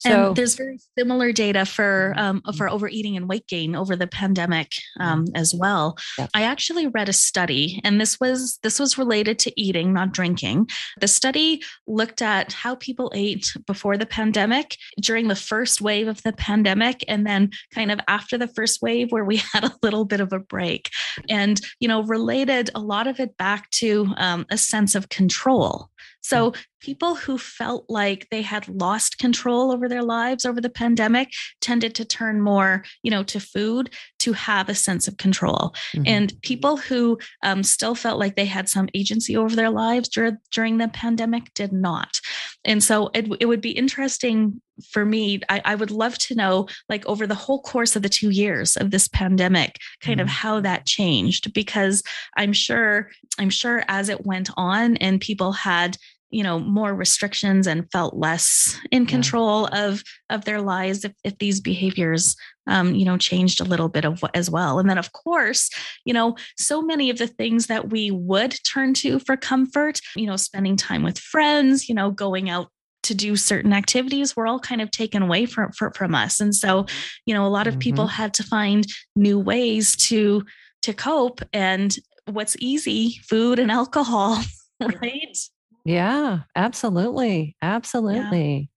So 0.00 0.28
and 0.28 0.36
there's 0.36 0.54
very 0.54 0.78
similar 0.98 1.30
data 1.30 1.66
for 1.66 2.14
um, 2.16 2.40
for 2.56 2.66
mm-hmm. 2.66 2.74
overeating 2.74 3.16
and 3.18 3.28
weight 3.28 3.46
gain 3.46 3.76
over 3.76 3.96
the 3.96 4.06
pandemic 4.06 4.72
um, 4.98 5.26
as 5.34 5.54
well. 5.54 5.98
I 6.34 6.42
actually 6.42 6.86
read 6.86 7.10
a 7.10 7.12
study, 7.12 7.80
and 7.84 8.00
this 8.00 8.18
was 8.18 8.58
this 8.62 8.80
was 8.80 8.96
related 8.96 9.38
to 9.40 9.60
eating, 9.60 9.92
not 9.92 10.12
drinking. 10.12 10.68
The 11.00 11.08
study 11.08 11.62
looked 11.86 12.22
at 12.22 12.54
how 12.54 12.76
people 12.76 13.12
ate 13.14 13.52
before 13.66 13.98
the 13.98 14.06
pandemic, 14.06 14.76
during 15.00 15.28
the 15.28 15.36
first 15.36 15.82
wave 15.82 16.08
of 16.08 16.22
the 16.22 16.32
pandemic, 16.32 17.04
and 17.06 17.26
then 17.26 17.50
kind 17.74 17.92
of 17.92 18.00
after 18.08 18.38
the 18.38 18.48
first 18.48 18.80
wave, 18.80 19.12
where 19.12 19.24
we 19.24 19.36
had 19.52 19.64
a 19.64 19.76
little 19.82 20.06
bit 20.06 20.20
of 20.20 20.32
a 20.32 20.38
break, 20.38 20.88
and 21.28 21.60
you 21.78 21.88
know 21.88 22.04
related 22.04 22.70
a 22.74 22.80
lot 22.80 23.06
of 23.06 23.20
it 23.20 23.36
back 23.36 23.68
to 23.72 24.14
um, 24.16 24.46
a 24.50 24.56
sense 24.56 24.94
of 24.94 25.10
control. 25.10 25.90
So 26.22 26.52
people 26.80 27.14
who 27.14 27.38
felt 27.38 27.84
like 27.88 28.28
they 28.30 28.42
had 28.42 28.68
lost 28.68 29.18
control 29.18 29.70
over 29.70 29.88
their 29.88 30.02
lives 30.02 30.44
over 30.44 30.60
the 30.60 30.70
pandemic 30.70 31.30
tended 31.60 31.94
to 31.94 32.04
turn 32.04 32.40
more, 32.40 32.84
you 33.02 33.10
know, 33.10 33.22
to 33.24 33.40
food 33.40 33.90
to 34.20 34.32
have 34.32 34.68
a 34.68 34.74
sense 34.74 35.08
of 35.08 35.16
control. 35.16 35.74
Mm-hmm. 35.94 36.02
And 36.06 36.42
people 36.42 36.76
who 36.76 37.18
um, 37.42 37.62
still 37.62 37.94
felt 37.94 38.18
like 38.18 38.36
they 38.36 38.46
had 38.46 38.68
some 38.68 38.88
agency 38.94 39.36
over 39.36 39.54
their 39.54 39.70
lives 39.70 40.08
dur- 40.08 40.38
during 40.52 40.78
the 40.78 40.88
pandemic 40.88 41.52
did 41.54 41.72
not. 41.72 42.20
And 42.64 42.82
so 42.82 43.10
it, 43.14 43.26
it 43.40 43.46
would 43.46 43.60
be 43.60 43.70
interesting 43.70 44.60
for 44.92 45.04
me. 45.04 45.40
I, 45.48 45.62
I, 45.64 45.74
would 45.74 45.90
love 45.90 46.16
to 46.18 46.34
know, 46.34 46.68
like, 46.88 47.04
over 47.06 47.26
the 47.26 47.34
whole 47.34 47.60
course 47.60 47.96
of 47.96 48.02
the 48.02 48.08
two 48.08 48.30
years 48.30 48.76
of 48.76 48.90
this 48.90 49.08
pandemic, 49.08 49.76
kind 50.00 50.20
mm-hmm. 50.20 50.24
of 50.24 50.28
how 50.28 50.60
that 50.60 50.86
changed, 50.86 51.52
because 51.52 52.02
I'm 52.36 52.52
sure, 52.52 53.10
I'm 53.38 53.50
sure 53.50 53.84
as 53.88 54.08
it 54.08 54.26
went 54.26 54.50
on 54.56 54.96
and 54.98 55.20
people 55.20 55.52
had 55.52 55.96
you 56.30 56.42
know 56.42 56.58
more 56.58 56.94
restrictions 56.94 57.66
and 57.66 57.90
felt 57.90 58.14
less 58.14 58.78
in 58.90 59.06
control 59.06 59.68
yeah. 59.72 59.86
of 59.86 60.02
of 60.30 60.44
their 60.44 60.60
lives 60.60 61.04
if, 61.04 61.12
if 61.24 61.36
these 61.38 61.60
behaviors 61.60 62.36
um, 62.66 62.94
you 62.94 63.04
know 63.04 63.16
changed 63.16 63.60
a 63.60 63.64
little 63.64 63.88
bit 63.88 64.04
of 64.04 64.24
as 64.34 64.50
well. 64.50 64.78
And 64.78 64.88
then 64.88 64.98
of 64.98 65.12
course 65.12 65.70
you 66.04 66.14
know 66.14 66.36
so 66.56 66.80
many 66.80 67.10
of 67.10 67.18
the 67.18 67.26
things 67.26 67.66
that 67.66 67.90
we 67.90 68.10
would 68.10 68.56
turn 68.64 68.94
to 68.94 69.18
for 69.18 69.36
comfort 69.36 70.00
you 70.14 70.26
know 70.26 70.36
spending 70.36 70.76
time 70.76 71.02
with 71.02 71.18
friends 71.18 71.88
you 71.88 71.94
know 71.94 72.10
going 72.10 72.48
out 72.48 72.68
to 73.02 73.14
do 73.14 73.34
certain 73.34 73.72
activities 73.72 74.36
were 74.36 74.46
all 74.46 74.60
kind 74.60 74.82
of 74.82 74.90
taken 74.90 75.22
away 75.22 75.46
from, 75.46 75.72
from, 75.72 75.90
from 75.92 76.14
us. 76.14 76.38
And 76.38 76.54
so 76.54 76.86
you 77.26 77.34
know 77.34 77.46
a 77.46 77.48
lot 77.48 77.66
of 77.66 77.74
mm-hmm. 77.74 77.80
people 77.80 78.06
had 78.06 78.34
to 78.34 78.44
find 78.44 78.86
new 79.16 79.38
ways 79.38 79.96
to 80.08 80.44
to 80.82 80.94
cope. 80.94 81.40
And 81.52 81.94
what's 82.26 82.56
easy? 82.60 83.20
Food 83.28 83.58
and 83.58 83.70
alcohol 83.70 84.42
right 84.80 85.36
yeah, 85.84 86.40
absolutely. 86.54 87.56
Absolutely. 87.62 88.70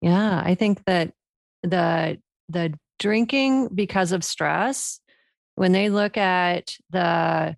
Yeah. 0.00 0.10
yeah. 0.10 0.42
I 0.44 0.54
think 0.54 0.84
that 0.86 1.12
the 1.62 2.18
the 2.48 2.74
drinking 2.98 3.68
because 3.74 4.12
of 4.12 4.24
stress, 4.24 5.00
when 5.56 5.72
they 5.72 5.88
look 5.88 6.16
at 6.16 6.76
the 6.90 7.56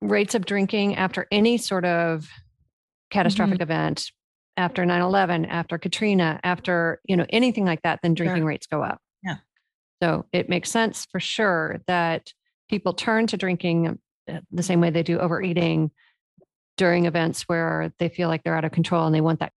rates 0.00 0.34
of 0.34 0.46
drinking 0.46 0.96
after 0.96 1.26
any 1.30 1.58
sort 1.58 1.84
of 1.84 2.28
catastrophic 3.10 3.54
mm-hmm. 3.56 3.62
event, 3.62 4.10
after 4.56 4.84
9-11, 4.84 5.48
after 5.48 5.78
Katrina, 5.78 6.40
after, 6.42 7.00
you 7.04 7.16
know, 7.16 7.26
anything 7.30 7.64
like 7.64 7.82
that, 7.82 8.00
then 8.02 8.14
drinking 8.14 8.42
sure. 8.42 8.46
rates 8.46 8.66
go 8.66 8.82
up. 8.82 8.98
Yeah. 9.22 9.36
So 10.02 10.26
it 10.32 10.48
makes 10.48 10.70
sense 10.70 11.06
for 11.10 11.20
sure 11.20 11.80
that 11.86 12.32
people 12.68 12.92
turn 12.92 13.26
to 13.28 13.36
drinking 13.36 13.98
uh, 14.30 14.40
the 14.50 14.62
same 14.62 14.80
way 14.80 14.90
they 14.90 15.02
do 15.02 15.18
overeating 15.18 15.90
during 16.76 17.06
events 17.06 17.42
where 17.42 17.92
they 17.98 18.08
feel 18.08 18.28
like 18.28 18.42
they're 18.42 18.56
out 18.56 18.64
of 18.64 18.72
control 18.72 19.06
and 19.06 19.14
they 19.14 19.20
want 19.20 19.40
that 19.40 19.52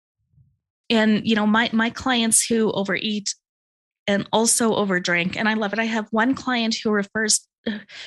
and 0.91 1.27
you 1.27 1.37
know 1.37 1.47
my 1.47 1.71
my 1.73 1.89
clients 1.89 2.45
who 2.45 2.71
overeat 2.73 3.35
and 4.07 4.29
also 4.33 4.75
overdrink 4.75 5.37
and 5.37 5.49
i 5.49 5.55
love 5.55 5.73
it 5.73 5.79
i 5.79 5.85
have 5.85 6.07
one 6.11 6.35
client 6.35 6.77
who 6.83 6.91
refers 6.91 7.47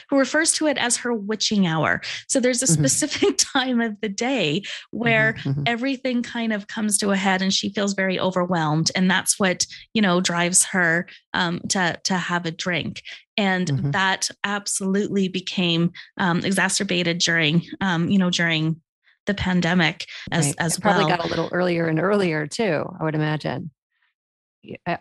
who 0.10 0.18
refers 0.18 0.52
to 0.52 0.66
it 0.66 0.80
as 0.80 0.98
her 0.98 1.14
witching 1.14 1.68
hour 1.68 2.02
so 2.28 2.40
there's 2.40 2.62
a 2.62 2.66
mm-hmm. 2.66 2.74
specific 2.74 3.38
mm-hmm. 3.38 3.60
time 3.60 3.82
of 3.82 4.00
the 4.02 4.10
day 4.10 4.64
where 4.92 5.34
mm-hmm, 5.34 5.50
mm-hmm. 5.50 5.64
everything 5.68 6.24
kind 6.24 6.52
of 6.52 6.68
comes 6.68 6.98
to 6.98 7.12
a 7.12 7.16
head 7.16 7.42
and 7.42 7.54
she 7.54 7.70
feels 7.70 7.94
very 7.94 8.20
overwhelmed 8.20 8.90
and 8.96 9.10
that's 9.10 9.40
what 9.40 9.66
you 9.94 10.02
know 10.02 10.20
drives 10.20 10.64
her 10.66 11.08
um, 11.34 11.62
to 11.70 12.00
to 12.04 12.16
have 12.16 12.46
a 12.46 12.52
drink 12.52 13.04
and 13.38 13.68
mm-hmm. 13.68 13.92
that 13.92 14.30
absolutely 14.44 15.28
became 15.28 15.92
um, 16.18 16.40
exacerbated 16.40 17.20
during 17.20 17.64
um, 17.80 18.10
you 18.10 18.18
know 18.18 18.32
during 18.32 18.82
the 19.26 19.34
pandemic 19.34 20.06
as 20.32 20.48
right. 20.48 20.56
as 20.60 20.78
it 20.78 20.84
well. 20.84 20.94
Probably 20.96 21.12
got 21.16 21.26
a 21.26 21.28
little 21.28 21.50
earlier 21.52 21.88
and 21.88 22.00
earlier 22.00 22.48
too. 22.48 22.86
I 23.00 23.04
would 23.04 23.16
imagine 23.16 23.72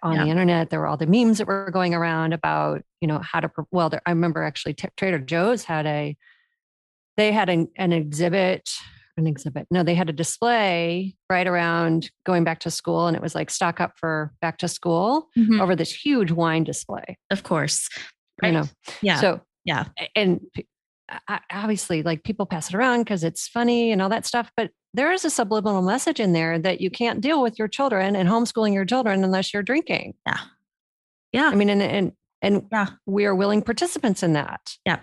on 0.02 0.16
yeah. 0.16 0.24
the 0.24 0.30
internet 0.30 0.70
there 0.70 0.80
were 0.80 0.86
all 0.86 0.96
the 0.96 1.06
memes 1.06 1.38
that 1.38 1.46
were 1.46 1.70
going 1.70 1.94
around 1.94 2.32
about 2.32 2.82
you 3.00 3.08
know 3.08 3.20
how 3.20 3.40
to 3.40 3.50
well 3.70 3.88
there, 3.88 4.02
i 4.06 4.10
remember 4.10 4.42
actually 4.42 4.74
t- 4.74 4.88
trader 4.96 5.18
joe's 5.18 5.64
had 5.64 5.86
a 5.86 6.16
they 7.16 7.30
had 7.30 7.48
an, 7.48 7.68
an 7.76 7.92
exhibit 7.92 8.70
an 9.16 9.26
exhibit 9.26 9.66
no 9.70 9.82
they 9.82 9.94
had 9.94 10.08
a 10.08 10.12
display 10.12 11.14
right 11.30 11.46
around 11.46 12.10
going 12.26 12.44
back 12.44 12.58
to 12.60 12.70
school 12.70 13.06
and 13.06 13.16
it 13.16 13.22
was 13.22 13.34
like 13.34 13.50
stock 13.50 13.80
up 13.80 13.92
for 13.96 14.32
back 14.40 14.58
to 14.58 14.66
school 14.66 15.28
mm-hmm. 15.38 15.60
over 15.60 15.76
this 15.76 15.92
huge 15.92 16.32
wine 16.32 16.64
display 16.64 17.16
of 17.30 17.42
course 17.42 17.88
right. 18.42 18.48
you 18.48 18.54
know 18.54 18.64
yeah 19.00 19.20
so 19.20 19.40
yeah 19.64 19.84
and 20.16 20.40
obviously 21.50 22.02
like 22.02 22.24
people 22.24 22.46
pass 22.46 22.68
it 22.68 22.74
around 22.74 23.00
because 23.00 23.24
it's 23.24 23.48
funny 23.48 23.92
and 23.92 24.00
all 24.00 24.08
that 24.08 24.26
stuff 24.26 24.50
but 24.56 24.70
there 24.94 25.12
is 25.12 25.24
a 25.24 25.30
subliminal 25.30 25.82
message 25.82 26.20
in 26.20 26.32
there 26.32 26.58
that 26.58 26.80
you 26.80 26.90
can't 26.90 27.20
deal 27.20 27.42
with 27.42 27.58
your 27.58 27.68
children 27.68 28.14
and 28.14 28.28
homeschooling 28.28 28.74
your 28.74 28.84
children 28.84 29.24
unless 29.24 29.52
you're 29.52 29.62
drinking. 29.62 30.14
Yeah. 30.26 30.40
Yeah. 31.32 31.48
I 31.48 31.54
mean 31.54 31.70
and 31.70 31.82
and 31.82 32.12
and 32.42 32.66
yeah. 32.70 32.88
we 33.06 33.24
are 33.24 33.34
willing 33.34 33.62
participants 33.62 34.22
in 34.22 34.34
that. 34.34 34.76
Yeah. 34.84 35.00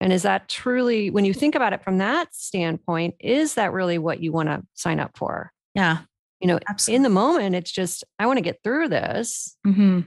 And 0.00 0.12
is 0.12 0.22
that 0.22 0.48
truly 0.48 1.10
when 1.10 1.24
you 1.24 1.32
think 1.32 1.54
about 1.54 1.72
it 1.72 1.82
from 1.82 1.98
that 1.98 2.34
standpoint 2.34 3.14
is 3.20 3.54
that 3.54 3.72
really 3.72 3.98
what 3.98 4.20
you 4.20 4.32
want 4.32 4.48
to 4.48 4.62
sign 4.74 5.00
up 5.00 5.16
for? 5.16 5.52
Yeah. 5.74 5.98
You 6.40 6.48
know 6.48 6.58
Absolutely. 6.68 6.96
in 6.96 7.02
the 7.02 7.08
moment 7.08 7.54
it's 7.54 7.70
just 7.70 8.04
i 8.18 8.26
want 8.26 8.36
to 8.36 8.42
get 8.42 8.58
through 8.64 8.88
this. 8.88 9.56
Mm-hmm. 9.66 10.00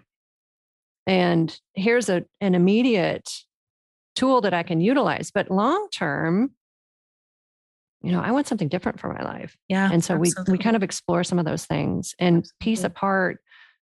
and 1.08 1.60
here's 1.74 2.10
a 2.10 2.26
an 2.42 2.54
immediate 2.54 3.32
tool 4.16 4.42
that 4.42 4.54
I 4.54 4.64
can 4.64 4.82
utilize. 4.82 5.32
But 5.32 5.52
long 5.52 5.88
term, 5.94 6.52
you 8.02 8.12
know, 8.12 8.22
I 8.22 8.32
want 8.32 8.48
something 8.48 8.68
different 8.68 9.00
for 9.00 9.12
my 9.12 9.24
life. 9.24 9.56
Yeah. 9.68 9.90
And 9.92 10.04
so 10.04 10.16
absolutely. 10.16 10.52
we 10.54 10.58
we 10.58 10.64
kind 10.64 10.76
of 10.76 10.84
explore 10.84 11.24
some 11.24 11.40
of 11.40 11.46
those 11.46 11.66
things 11.66 12.14
and 12.20 12.38
absolutely. 12.38 12.56
piece 12.60 12.84
apart 12.84 13.40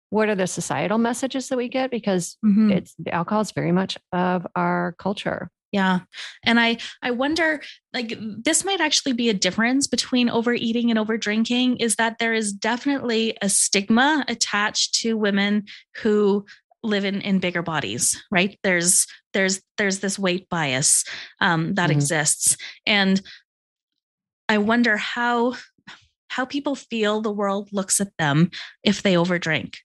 what 0.09 0.29
are 0.29 0.35
the 0.35 0.45
societal 0.45 0.99
messages 0.99 1.49
that 1.49 1.57
we 1.57 1.67
get 1.67 1.89
because 1.89 2.37
mm-hmm. 2.45 2.71
it's 2.71 2.93
alcohol 3.11 3.41
is 3.41 3.51
very 3.51 3.71
much 3.71 3.97
of 4.11 4.45
our 4.55 4.95
culture. 4.99 5.49
Yeah. 5.71 6.01
And 6.45 6.59
I 6.59 6.77
I 7.01 7.09
wonder 7.09 7.63
like 7.93 8.13
this 8.19 8.63
might 8.63 8.79
actually 8.79 9.13
be 9.13 9.29
a 9.29 9.33
difference 9.33 9.87
between 9.87 10.29
overeating 10.29 10.91
and 10.91 10.99
overdrinking 10.99 11.77
is 11.81 11.95
that 11.95 12.19
there 12.19 12.35
is 12.35 12.53
definitely 12.53 13.35
a 13.41 13.49
stigma 13.49 14.23
attached 14.27 14.93
to 15.01 15.17
women 15.17 15.65
who 16.03 16.45
live 16.83 17.05
in 17.05 17.21
in 17.21 17.39
bigger 17.39 17.61
bodies 17.61 18.21
right? 18.31 18.59
There's 18.63 19.07
there's 19.33 19.61
there's 19.77 19.99
this 19.99 20.19
weight 20.19 20.49
bias 20.49 21.03
um, 21.41 21.73
that 21.75 21.89
mm-hmm. 21.89 21.99
exists. 21.99 22.57
And 22.85 23.21
i 24.49 24.57
wonder 24.57 24.97
how 24.97 25.55
how 26.27 26.45
people 26.45 26.75
feel 26.75 27.21
the 27.21 27.31
world 27.31 27.69
looks 27.71 28.01
at 28.01 28.11
them 28.17 28.49
if 28.83 29.01
they 29.01 29.13
overdrink 29.13 29.75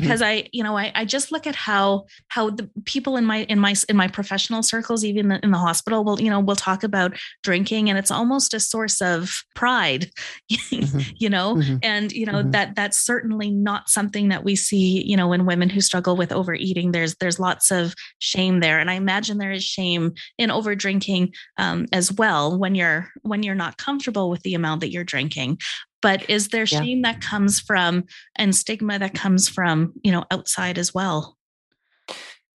because 0.00 0.22
I, 0.22 0.48
you 0.52 0.62
know, 0.64 0.76
I, 0.76 0.92
I 0.94 1.04
just 1.04 1.30
look 1.32 1.46
at 1.46 1.54
how 1.54 2.06
how 2.28 2.50
the 2.50 2.68
people 2.84 3.16
in 3.16 3.24
my 3.24 3.38
in 3.44 3.58
my 3.58 3.74
in 3.88 3.96
my 3.96 4.08
professional 4.08 4.62
circles, 4.62 5.04
even 5.04 5.32
in 5.32 5.50
the 5.50 5.58
hospital, 5.58 6.04
will 6.04 6.20
you 6.20 6.30
know, 6.30 6.40
we'll 6.40 6.56
talk 6.56 6.82
about 6.82 7.16
drinking, 7.42 7.88
and 7.88 7.98
it's 7.98 8.10
almost 8.10 8.54
a 8.54 8.60
source 8.60 9.00
of 9.00 9.42
pride, 9.54 10.10
Mhm. 10.50 11.12
you 11.18 11.28
know, 11.30 11.56
Mhm. 11.56 11.78
and 11.82 12.12
you 12.12 12.26
know 12.26 12.42
Mhm. 12.42 12.52
that 12.52 12.74
that's 12.74 13.00
certainly 13.00 13.50
not 13.50 13.88
something 13.88 14.28
that 14.28 14.44
we 14.44 14.56
see, 14.56 15.04
you 15.06 15.16
know, 15.16 15.32
in 15.32 15.46
women 15.46 15.68
who 15.70 15.80
struggle 15.80 16.16
with 16.16 16.32
overeating. 16.32 16.92
There's 16.92 17.14
there's 17.16 17.38
lots 17.38 17.70
of 17.70 17.94
shame 18.18 18.60
there, 18.60 18.78
and 18.78 18.90
I 18.90 18.94
imagine 18.94 19.38
there 19.38 19.52
is 19.52 19.64
shame 19.64 20.12
in 20.38 20.50
over 20.50 20.74
drinking 20.74 21.32
um, 21.58 21.86
as 21.92 22.12
well 22.12 22.58
when 22.58 22.74
you're 22.74 23.08
when 23.22 23.42
you're 23.42 23.54
not 23.54 23.76
comfortable 23.78 24.30
with 24.30 24.42
the 24.42 24.54
amount 24.54 24.80
that 24.80 24.90
you're 24.90 25.04
drinking 25.04 25.58
but 26.02 26.28
is 26.28 26.48
there 26.48 26.64
Yeah. 26.64 26.82
shame 26.82 27.02
that 27.02 27.20
comes 27.22 27.58
from 27.60 28.04
and 28.36 28.54
stigma 28.54 28.98
that 28.98 29.14
comes 29.14 29.48
from 29.48 29.94
you 30.04 30.12
know 30.12 30.24
outside 30.30 30.76
as 30.78 30.92
well 30.92 31.38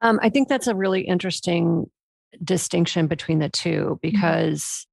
Um, 0.02 0.20
I 0.22 0.30
think 0.30 0.50
that's 0.50 0.68
a 0.68 0.76
really 0.76 1.02
interesting 1.02 1.86
distinction 2.44 3.08
between 3.08 3.40
the 3.40 3.50
two 3.50 3.98
because 4.02 4.86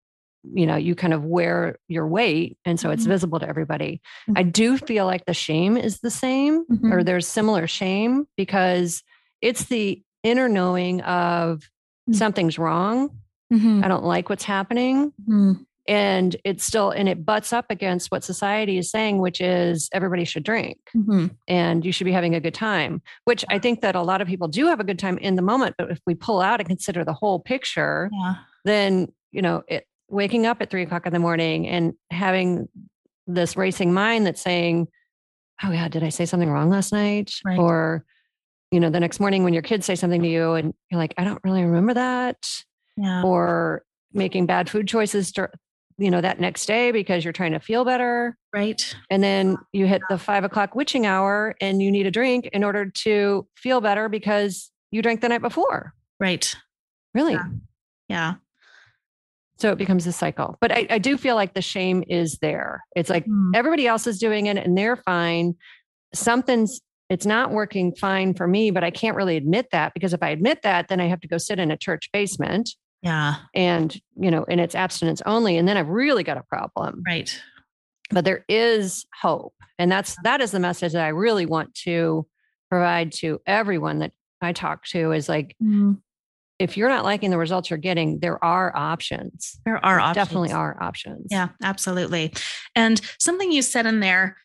you 0.54 0.64
know 0.66 0.76
you 0.76 0.94
kind 0.94 1.12
of 1.12 1.24
wear 1.24 1.76
your 1.88 2.06
weight 2.06 2.56
and 2.64 2.78
so 2.78 2.90
it's 2.90 3.04
Mhm. 3.04 3.08
visible 3.08 3.38
to 3.40 3.48
everybody 3.48 4.00
Mhm. 4.28 4.38
i 4.38 4.42
do 4.42 4.76
feel 4.78 5.06
like 5.06 5.24
the 5.24 5.34
shame 5.34 5.76
is 5.76 6.00
the 6.00 6.10
same 6.10 6.64
or 6.92 7.00
Mhm. 7.00 7.04
there's 7.06 7.26
similar 7.28 7.66
shame 7.68 8.26
because 8.36 9.02
it's 9.40 9.64
the 9.66 10.02
inner 10.24 10.48
knowing 10.48 11.00
of 11.02 11.68
Mm. 12.10 12.14
something's 12.16 12.58
wrong 12.58 13.10
Mhm. 13.52 13.84
i 13.84 13.88
don't 13.88 14.04
like 14.04 14.28
what's 14.30 14.44
happening. 14.44 15.12
And 15.88 16.36
it's 16.44 16.64
still 16.64 16.90
and 16.90 17.08
it 17.08 17.24
butts 17.26 17.52
up 17.52 17.66
against 17.70 18.10
what 18.12 18.22
society 18.22 18.78
is 18.78 18.90
saying 18.90 19.18
which 19.18 19.40
is 19.40 19.88
everybody 19.92 20.24
should 20.24 20.44
drink 20.44 20.78
Mhm. 20.96 21.34
and 21.48 21.84
you 21.84 21.90
should 21.92 22.04
be 22.04 22.12
having 22.12 22.34
a 22.34 22.40
good 22.40 22.54
time 22.54 23.02
which 23.24 23.44
i 23.50 23.58
think 23.58 23.80
that 23.80 23.96
a 23.96 24.02
lot 24.02 24.20
of 24.20 24.28
people 24.28 24.46
do 24.48 24.66
have 24.66 24.78
a 24.80 24.84
good 24.84 24.98
time 24.98 25.18
in 25.18 25.34
the 25.34 25.42
moment 25.42 25.74
but 25.76 25.90
if 25.90 25.98
we 26.06 26.14
pull 26.14 26.40
out 26.40 26.60
and 26.60 26.68
consider 26.68 27.04
the 27.04 27.12
whole 27.12 27.40
picture 27.40 28.08
yeah 28.12 28.34
then 28.64 29.08
you 29.32 29.42
know 29.42 29.62
it, 29.66 29.86
waking 30.08 30.46
up 30.46 30.62
at 30.62 30.70
three 30.70 30.82
o'clock 30.82 31.04
in 31.06 31.12
the 31.12 31.18
morning 31.18 31.66
and 31.66 31.94
having 32.10 32.68
this 33.26 33.56
racing 33.56 33.92
mind 33.92 34.24
that's 34.26 34.40
saying 34.40 34.86
oh 35.64 35.72
yeah 35.72 35.88
did 35.88 36.04
i 36.04 36.08
say 36.10 36.24
something 36.24 36.48
wrong 36.50 36.70
last 36.70 36.92
night 36.92 37.32
Right. 37.44 37.58
or 37.58 38.04
you 38.70 38.78
know 38.78 38.88
the 38.90 39.00
next 39.00 39.18
morning 39.20 39.42
when 39.42 39.52
your 39.52 39.62
kids 39.62 39.84
say 39.84 39.96
something 39.96 40.22
to 40.22 40.28
you 40.28 40.52
and 40.52 40.74
you're 40.90 40.98
like 41.00 41.14
i 41.18 41.24
don't 41.24 41.40
really 41.42 41.64
remember 41.64 41.94
that 41.94 42.36
yeah 42.96 43.22
or 43.24 43.82
making 44.12 44.44
bad 44.46 44.68
food 44.68 44.86
choices 44.86 45.32
you 46.02 46.10
know 46.10 46.20
that 46.20 46.40
next 46.40 46.66
day 46.66 46.90
because 46.90 47.24
you're 47.24 47.32
trying 47.32 47.52
to 47.52 47.60
feel 47.60 47.84
better. 47.84 48.36
Right. 48.52 48.94
And 49.08 49.22
then 49.22 49.56
you 49.72 49.86
hit 49.86 50.02
the 50.08 50.18
five 50.18 50.42
o'clock 50.42 50.74
witching 50.74 51.06
hour 51.06 51.54
and 51.60 51.80
you 51.80 51.90
need 51.92 52.06
a 52.06 52.10
drink 52.10 52.46
in 52.52 52.64
order 52.64 52.90
to 52.90 53.46
feel 53.56 53.80
better 53.80 54.08
because 54.08 54.70
you 54.90 55.00
drank 55.00 55.20
the 55.20 55.28
night 55.28 55.42
before. 55.42 55.94
Right. 56.18 56.52
Really? 57.14 57.34
Yeah. 57.34 57.44
yeah. 58.08 58.34
So 59.58 59.70
it 59.70 59.78
becomes 59.78 60.06
a 60.08 60.12
cycle. 60.12 60.56
But 60.60 60.72
I, 60.72 60.86
I 60.90 60.98
do 60.98 61.16
feel 61.16 61.36
like 61.36 61.54
the 61.54 61.62
shame 61.62 62.02
is 62.08 62.38
there. 62.42 62.82
It's 62.96 63.08
like 63.08 63.24
Mhm. 63.26 63.52
everybody 63.54 63.86
else 63.86 64.08
is 64.08 64.18
doing 64.18 64.46
it 64.46 64.56
and 64.56 64.76
they're 64.76 64.96
fine. 64.96 65.54
Something's 66.12 66.80
it's 67.10 67.26
not 67.26 67.50
working 67.50 67.94
fine 67.94 68.32
for 68.32 68.46
me 68.46 68.70
but 68.70 68.82
i 68.82 68.90
can't 68.90 69.16
really 69.16 69.36
admit 69.36 69.66
that 69.70 69.92
because 69.92 70.14
if 70.14 70.22
i 70.22 70.30
admit 70.30 70.62
that 70.62 70.88
then 70.88 70.98
i 70.98 71.06
have 71.06 71.20
to 71.20 71.28
go 71.28 71.36
sit 71.36 71.58
in 71.58 71.70
a 71.70 71.76
church 71.76 72.08
basement 72.10 72.70
yeah 73.02 73.36
and 73.54 74.00
you 74.16 74.30
know 74.30 74.44
and 74.48 74.60
it's 74.60 74.74
abstinence 74.74 75.20
only 75.26 75.56
and 75.56 75.66
then 75.68 75.76
i've 75.76 75.88
really 75.88 76.22
got 76.22 76.36
a 76.36 76.42
problem 76.44 77.02
right 77.06 77.40
but 78.10 78.24
there 78.24 78.44
is 78.48 79.06
hope 79.20 79.54
and 79.78 79.90
that's 79.90 80.16
that 80.24 80.40
is 80.40 80.50
the 80.52 80.60
message 80.60 80.92
that 80.92 81.04
i 81.04 81.08
really 81.08 81.46
want 81.46 81.74
to 81.74 82.26
provide 82.70 83.10
to 83.12 83.40
everyone 83.46 83.98
that 83.98 84.12
i 84.40 84.52
talk 84.52 84.84
to 84.86 85.12
is 85.12 85.28
like 85.28 85.56
Mhm. 85.62 86.00
if 86.58 86.76
you're 86.76 86.88
not 86.88 87.04
liking 87.04 87.30
the 87.30 87.38
results 87.38 87.70
you're 87.70 87.78
getting 87.78 88.20
there 88.20 88.42
are 88.44 88.74
options 88.76 89.60
there 89.64 89.76
are 89.84 89.96
There 89.96 90.00
options. 90.00 90.14
definitely 90.26 90.52
are 90.52 90.80
options 90.82 91.26
Yeah, 91.30 91.48
absolutely. 91.62 92.32
And 92.76 93.00
something 93.18 93.50
you 93.50 93.62
said 93.62 93.86
in 93.86 94.00
there 94.00 94.36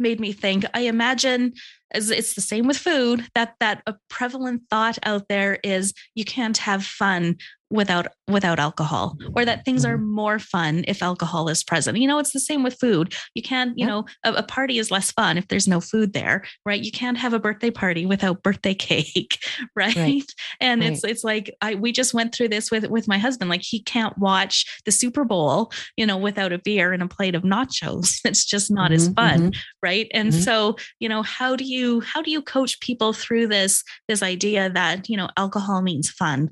made 0.00 0.18
me 0.18 0.32
think. 0.32 0.64
I 0.74 0.80
imagine 0.80 1.52
as 1.92 2.10
it's 2.10 2.34
the 2.34 2.40
same 2.40 2.66
with 2.66 2.76
food 2.76 3.24
that 3.36 3.54
that 3.60 3.82
a 3.86 3.94
prevalent 4.10 4.62
thought 4.68 4.98
out 5.04 5.28
there 5.28 5.60
is 5.62 5.94
you 6.16 6.24
can't 6.24 6.56
have 6.58 6.84
fun 6.84 7.36
without 7.70 8.06
without 8.28 8.58
alcohol 8.58 9.16
or 9.34 9.44
that 9.44 9.64
things 9.64 9.84
are 9.84 9.98
more 9.98 10.38
fun 10.38 10.84
if 10.86 11.02
alcohol 11.02 11.48
is 11.48 11.64
present. 11.64 11.98
You 11.98 12.06
know, 12.06 12.18
it's 12.18 12.32
the 12.32 12.40
same 12.40 12.62
with 12.62 12.78
food. 12.80 13.14
You 13.34 13.42
can't, 13.42 13.76
you 13.78 13.86
know, 13.86 14.04
a, 14.24 14.34
a 14.34 14.42
party 14.42 14.78
is 14.78 14.90
less 14.90 15.10
fun 15.10 15.36
if 15.36 15.48
there's 15.48 15.66
no 15.68 15.80
food 15.80 16.12
there, 16.12 16.44
right? 16.64 16.80
You 16.80 16.92
can't 16.92 17.18
have 17.18 17.32
a 17.32 17.38
birthday 17.38 17.70
party 17.70 18.06
without 18.06 18.42
birthday 18.42 18.74
cake, 18.88 19.38
right? 19.74 20.22
And 20.60 20.82
it's 20.82 21.02
it's 21.04 21.24
like 21.24 21.54
I 21.60 21.74
we 21.74 21.92
just 21.92 22.14
went 22.14 22.34
through 22.34 22.48
this 22.48 22.70
with 22.70 22.86
with 22.88 23.08
my 23.08 23.18
husband. 23.18 23.50
Like 23.50 23.62
he 23.62 23.82
can't 23.82 24.16
watch 24.18 24.64
the 24.84 24.92
Super 24.92 25.24
Bowl, 25.24 25.72
you 25.96 26.06
know, 26.06 26.16
without 26.18 26.52
a 26.52 26.58
beer 26.58 26.92
and 26.92 27.02
a 27.02 27.08
plate 27.08 27.34
of 27.34 27.42
nachos. 27.42 28.20
It's 28.26 28.44
just 28.44 28.70
not 28.70 28.92
as 28.92 29.08
Mhm, 29.08 29.14
fun, 29.14 29.50
mhm. 29.50 29.54
right? 29.82 30.08
And 30.12 30.30
Mhm. 30.30 30.42
so, 30.42 30.76
you 31.00 31.08
know, 31.08 31.22
how 31.22 31.56
do 31.56 31.64
you 31.64 32.00
how 32.00 32.22
do 32.22 32.30
you 32.30 32.42
coach 32.42 32.78
people 32.80 33.12
through 33.12 33.48
this 33.48 33.82
this 34.08 34.22
idea 34.22 34.70
that, 34.70 35.08
you 35.08 35.16
know, 35.16 35.28
alcohol 35.36 35.82
means 35.82 36.10
fun? 36.10 36.50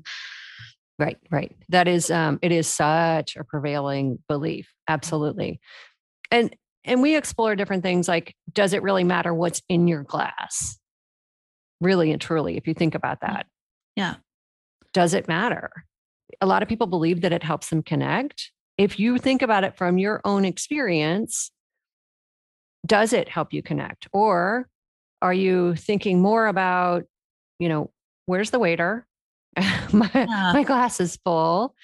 Right 0.99 1.17
right. 1.31 1.55
That 1.69 1.87
is 1.87 2.09
um 2.09 2.39
it 2.41 2.51
is 2.51 2.67
such 2.67 3.35
a 3.35 3.43
prevailing 3.43 4.19
belief 4.27 4.71
absolutely. 4.87 5.59
And 6.31 6.55
and 6.83 7.01
we 7.01 7.15
explore 7.15 7.55
different 7.55 7.83
things 7.83 8.07
like 8.07 8.35
does 8.51 8.73
it 8.73 8.83
really 8.83 9.03
matter 9.03 9.33
what's 9.33 9.61
in 9.69 9.87
your 9.87 10.03
glass? 10.03 10.77
Really 11.81 12.11
and 12.11 12.21
truly 12.21 12.57
if 12.57 12.67
you 12.67 12.73
think 12.73 12.95
about 12.95 13.21
that. 13.21 13.47
Yeah. 13.95 14.15
does 14.93 15.13
it 15.13 15.27
matter? 15.27 15.71
A 16.41 16.45
lot 16.45 16.63
of 16.63 16.69
people 16.69 16.87
believe 16.87 17.21
that 17.21 17.31
it 17.33 17.43
helps 17.43 17.69
them 17.69 17.81
connect. 17.83 18.51
If 18.77 18.99
you 18.99 19.17
think 19.17 19.41
about 19.41 19.63
it 19.63 19.77
from 19.77 19.97
your 19.97 20.21
own 20.25 20.43
experience 20.45 21.51
does 22.85 23.13
it 23.13 23.27
help 23.27 23.51
you 23.51 23.63
connect? 23.63 24.07
Or 24.13 24.67
are 25.21 25.33
you 25.33 25.75
thinking 25.75 26.21
more 26.21 26.47
about 26.47 27.05
you 27.59 27.69
know 27.69 27.91
where's 28.25 28.51
the 28.51 28.59
waiter 28.59 29.07
my, 29.93 30.09
Yeah. 30.13 30.51
my 30.53 30.63
glass 30.63 30.99
is 30.99 31.17
full 31.23 31.75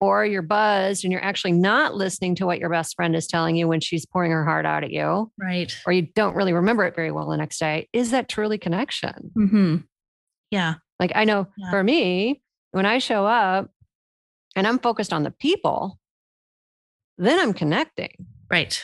or 0.00 0.24
you're 0.24 0.40
buzzed 0.42 1.04
and 1.04 1.12
you're 1.12 1.22
actually 1.22 1.52
not 1.52 1.94
listening 1.94 2.34
to 2.36 2.46
what 2.46 2.58
your 2.58 2.70
best 2.70 2.96
friend 2.96 3.14
is 3.14 3.26
telling 3.26 3.54
you 3.56 3.68
when 3.68 3.80
she's 3.80 4.06
pouring 4.06 4.32
her 4.32 4.44
heart 4.44 4.64
out 4.66 4.82
at 4.82 4.90
you 4.90 5.30
Right. 5.38 5.76
or 5.86 5.92
you 5.92 6.02
don't 6.14 6.34
really 6.34 6.52
remember 6.54 6.84
it 6.84 6.94
very 6.96 7.10
well 7.12 7.28
the 7.28 7.36
next 7.36 7.58
day 7.58 7.88
is 7.92 8.10
that 8.12 8.28
truly 8.28 8.58
connection 8.58 9.30
Mm-hmm. 9.36 9.76
Yeah. 10.50 10.74
like 10.98 11.12
i 11.14 11.24
know 11.24 11.46
Yeah. 11.58 11.70
for 11.70 11.82
me 11.84 12.42
when 12.72 12.86
i 12.86 12.98
show 12.98 13.26
up 13.26 13.70
and 14.56 14.66
i'm 14.66 14.78
focused 14.78 15.12
on 15.12 15.22
the 15.22 15.30
people 15.30 15.98
then 17.18 17.38
i'm 17.38 17.52
connecting 17.52 18.26
Right. 18.50 18.82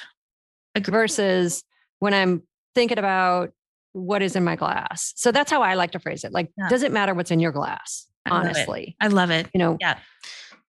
Agree. 0.74 0.92
versus 0.92 1.64
when 1.99 2.12
i'm 2.14 2.42
thinking 2.74 2.99
about 2.99 3.53
what 3.97 4.22
is 4.22 4.36
in 4.36 4.44
my 4.44 4.57
glass 4.57 5.12
so 5.16 5.32
that's 5.32 5.51
how 5.51 5.62
i 5.62 5.74
like 5.74 5.90
to 5.92 5.99
phrase 5.99 6.22
it 6.24 6.32
like 6.32 6.51
Yeah. 6.57 6.68
does 6.68 6.82
it 6.82 6.92
matter 6.92 7.14
what's 7.14 7.30
in 7.30 7.40
your 7.40 7.53
glass 7.53 8.07
I 8.26 8.30
love 8.30 8.44
it. 8.44 8.49
honestly 8.49 8.97
I 9.01 9.07
love 9.09 9.30
it. 9.30 9.49
you 9.55 9.59
know 9.59 9.76
Yeah. 9.80 9.99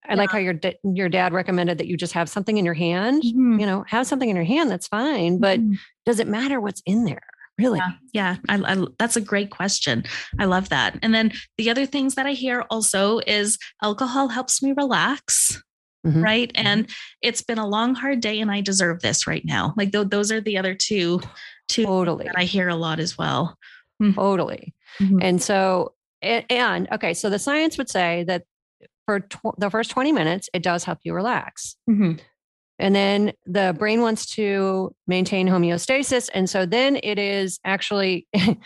i 0.08 0.14
like 0.14 0.30
how 0.30 0.38
your 0.38 0.52
da- 0.52 0.78
your 0.84 1.08
dad 1.08 1.32
recommended 1.32 1.78
that 1.78 1.86
you 1.88 1.96
just 1.96 2.12
have 2.12 2.28
something 2.28 2.56
in 2.56 2.64
your 2.64 2.74
hand 2.74 3.22
Mhm. 3.24 3.58
you 3.60 3.66
know 3.66 3.84
have 3.88 4.06
something 4.06 4.28
in 4.30 4.36
your 4.36 4.44
hand 4.44 4.70
that's 4.70 4.86
fine 4.88 5.38
but 5.38 5.58
Mhm. 5.60 5.76
does 6.04 6.20
it 6.20 6.28
matter 6.28 6.60
what's 6.60 6.82
in 6.86 7.04
there 7.04 7.22
really 7.58 7.78
Yeah, 7.78 7.92
yeah. 8.12 8.36
I, 8.50 8.74
I, 8.74 8.84
that's 8.98 9.16
a 9.16 9.20
great 9.22 9.48
question. 9.50 10.04
I 10.38 10.44
love 10.44 10.68
that. 10.68 10.98
And 11.00 11.14
then 11.14 11.32
the 11.56 11.70
other 11.70 11.86
things 11.86 12.14
that 12.16 12.26
I 12.26 12.32
hear 12.32 12.66
also 12.68 13.20
is 13.26 13.56
alcohol 13.82 14.28
helps 14.28 14.62
me 14.62 14.74
relax. 14.76 15.62
Mhm. 16.06 16.22
Right. 16.22 16.52
And 16.54 16.88
it's 17.20 17.42
been 17.42 17.58
a 17.58 17.66
long, 17.66 17.94
hard 17.94 18.20
day, 18.20 18.40
and 18.40 18.50
I 18.50 18.60
deserve 18.60 19.00
this 19.00 19.26
right 19.26 19.44
now. 19.44 19.74
Like 19.76 19.92
th- 19.92 20.08
those 20.08 20.30
are 20.30 20.40
the 20.40 20.56
other 20.58 20.74
two, 20.74 21.20
two 21.68 21.84
totally 21.84 22.26
that 22.26 22.38
I 22.38 22.44
hear 22.44 22.68
a 22.68 22.76
lot 22.76 23.00
as 23.00 23.18
well. 23.18 23.58
totally 24.14 24.74
Mhm. 25.00 25.18
and 25.22 25.40
so 25.42 25.94
and, 26.20 26.44
and 26.50 26.86
okay 26.92 27.14
so 27.14 27.30
the 27.30 27.38
science 27.38 27.78
would 27.78 27.88
say 27.88 28.24
that 28.24 28.42
for 29.06 29.20
tw- 29.20 29.56
the 29.58 29.70
first 29.70 29.90
20 29.90 30.12
minutes 30.12 30.50
it 30.52 30.62
does 30.62 30.84
help 30.84 30.98
you 31.02 31.14
relax 31.14 31.76
Mhm. 31.88 32.20
and 32.78 32.94
then 32.94 33.32
the 33.46 33.74
brain 33.78 34.02
wants 34.02 34.26
to 34.34 34.94
maintain 35.06 35.48
homeostasis 35.48 36.28
and 36.34 36.50
so 36.50 36.66
then 36.66 36.96
it 37.02 37.18
is 37.18 37.58
actually 37.64 38.26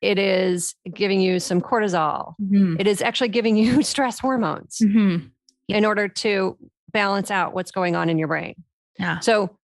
it 0.00 0.18
is 0.18 0.74
giving 0.92 1.20
you 1.20 1.38
some 1.38 1.60
cortisol 1.60 2.34
Mhm. 2.42 2.80
it 2.80 2.86
is 2.88 3.00
actually 3.02 3.28
giving 3.28 3.56
you 3.56 3.82
stress 3.92 4.18
hormones 4.18 4.78
Mhm. 4.82 5.30
In 5.68 5.84
order 5.84 6.08
to 6.08 6.56
balance 6.92 7.30
out 7.30 7.54
what's 7.54 7.70
going 7.70 7.96
on 7.96 8.08
in 8.08 8.18
your 8.18 8.28
brain 8.28 8.54
Yeah. 8.98 9.18
so 9.20 9.56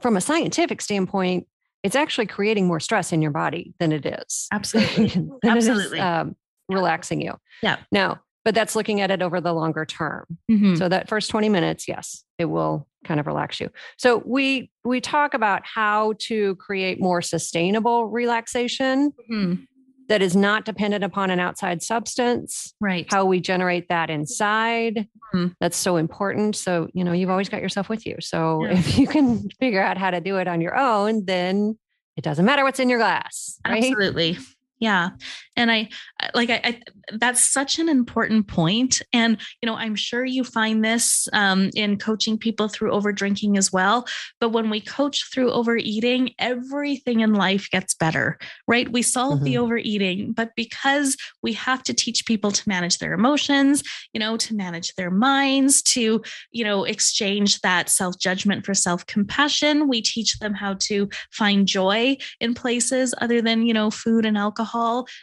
from 0.00 0.16
a 0.16 0.20
scientific 0.20 0.80
standpoint 0.80 1.46
it's 1.82 1.94
actually 1.96 2.26
creating 2.26 2.66
more 2.66 2.80
stress 2.80 3.12
in 3.12 3.22
your 3.22 3.30
body 3.30 3.74
than 3.78 3.92
it 3.92 4.06
is 4.06 4.48
Absolutely. 4.52 5.04
it 5.04 5.16
is, 5.56 5.68
Absolutely. 5.68 6.00
um, 6.00 6.34
relaxing 6.68 7.20
you 7.20 7.34
Yeah. 7.62 7.76
now 7.92 8.20
but 8.44 8.54
that's 8.54 8.76
looking 8.76 9.00
at 9.00 9.10
it 9.10 9.22
over 9.22 9.40
the 9.40 9.52
longer 9.52 9.84
term 9.84 10.38
Mhm. 10.50 10.78
so 10.78 10.88
that 10.88 11.08
first 11.08 11.30
20 11.30 11.48
minutes 11.48 11.86
yes 11.88 12.24
it 12.38 12.46
will 12.46 12.86
kind 13.04 13.20
of 13.20 13.26
relax 13.26 13.60
you. 13.60 13.70
So 13.98 14.20
we 14.26 14.70
we 14.84 15.00
talk 15.00 15.32
about 15.32 15.62
how 15.64 16.14
to 16.20 16.56
create 16.56 17.00
more 17.00 17.22
sustainable 17.22 18.06
relaxation 18.08 19.12
Mhm. 19.30 19.66
That 20.08 20.22
is 20.22 20.36
not 20.36 20.64
dependent 20.64 21.02
upon 21.04 21.30
an 21.30 21.40
outside 21.40 21.82
substance. 21.82 22.74
Right. 22.80 23.06
How 23.10 23.24
we 23.24 23.40
generate 23.40 23.88
that 23.88 24.08
inside. 24.10 25.08
Mhm. 25.34 25.54
That's 25.60 25.76
so 25.76 25.96
important. 25.96 26.56
So, 26.56 26.88
you 26.94 27.02
know, 27.04 27.12
you've 27.12 27.30
always 27.30 27.48
got 27.48 27.60
yourself 27.62 27.88
with 27.88 28.06
you. 28.06 28.16
So 28.20 28.64
Yeah. 28.64 28.72
if 28.78 28.98
you 28.98 29.06
can 29.06 29.48
figure 29.60 29.82
out 29.82 29.98
how 29.98 30.10
to 30.10 30.20
do 30.20 30.36
it 30.36 30.46
on 30.48 30.60
your 30.60 30.78
own, 30.78 31.24
then 31.24 31.76
it 32.16 32.22
doesn't 32.24 32.44
matter 32.44 32.62
what's 32.64 32.80
in 32.80 32.88
your 32.88 32.98
glass. 32.98 33.58
Right. 33.66 33.82
Absolutely. 33.84 34.38
Yeah. 34.78 35.10
And 35.56 35.70
I 35.70 35.88
like, 36.34 36.50
I, 36.50 36.60
I, 36.62 36.80
that's 37.18 37.50
such 37.50 37.78
an 37.78 37.88
important. 37.88 39.00
And, 39.12 39.38
you 39.62 39.66
know, 39.66 39.74
I'm 39.76 39.94
sure 39.94 40.24
you 40.24 40.44
find 40.44 40.84
this 40.84 41.28
um, 41.32 41.70
in 41.74 41.98
coaching 41.98 42.36
people 42.36 42.68
through 42.68 42.92
over 42.92 43.12
drinking 43.12 43.56
as 43.56 43.72
well. 43.72 44.06
But 44.40 44.50
when 44.50 44.68
we 44.68 44.80
coach 44.80 45.24
through 45.32 45.50
overeating, 45.52 46.34
everything 46.38 47.20
in 47.20 47.34
life 47.34 47.68
gets 47.70 47.94
better, 47.94 48.38
right? 48.68 48.90
We 48.90 49.02
solve 49.02 49.42
the 49.44 49.54
Mhm. 49.54 49.60
overeating, 49.60 50.32
but 50.32 50.50
because 50.56 51.16
we 51.42 51.54
have 51.54 51.82
to 51.84 51.94
teach 51.94 52.26
people 52.26 52.50
to 52.52 52.68
manage 52.68 52.98
their 52.98 53.14
emotions, 53.14 53.82
you 54.12 54.20
know, 54.20 54.36
to 54.36 54.54
manage 54.54 54.94
their 54.94 55.10
minds, 55.10 55.82
to, 55.82 56.22
you 56.50 56.64
know, 56.64 56.84
exchange 56.84 57.60
that 57.60 57.88
self 57.88 58.18
judgment 58.18 58.66
for 58.66 58.74
self 58.74 59.06
compassion, 59.06 59.88
we 59.88 60.02
teach 60.02 60.38
them 60.38 60.54
how 60.54 60.74
to 60.80 61.08
find 61.32 61.66
joy 61.66 62.16
in 62.40 62.54
places 62.54 63.14
other 63.20 63.40
than 63.40 63.66
you 63.66 63.72
know 63.72 63.90
food 63.90 64.26
and 64.26 64.36
alcohol 64.36 64.65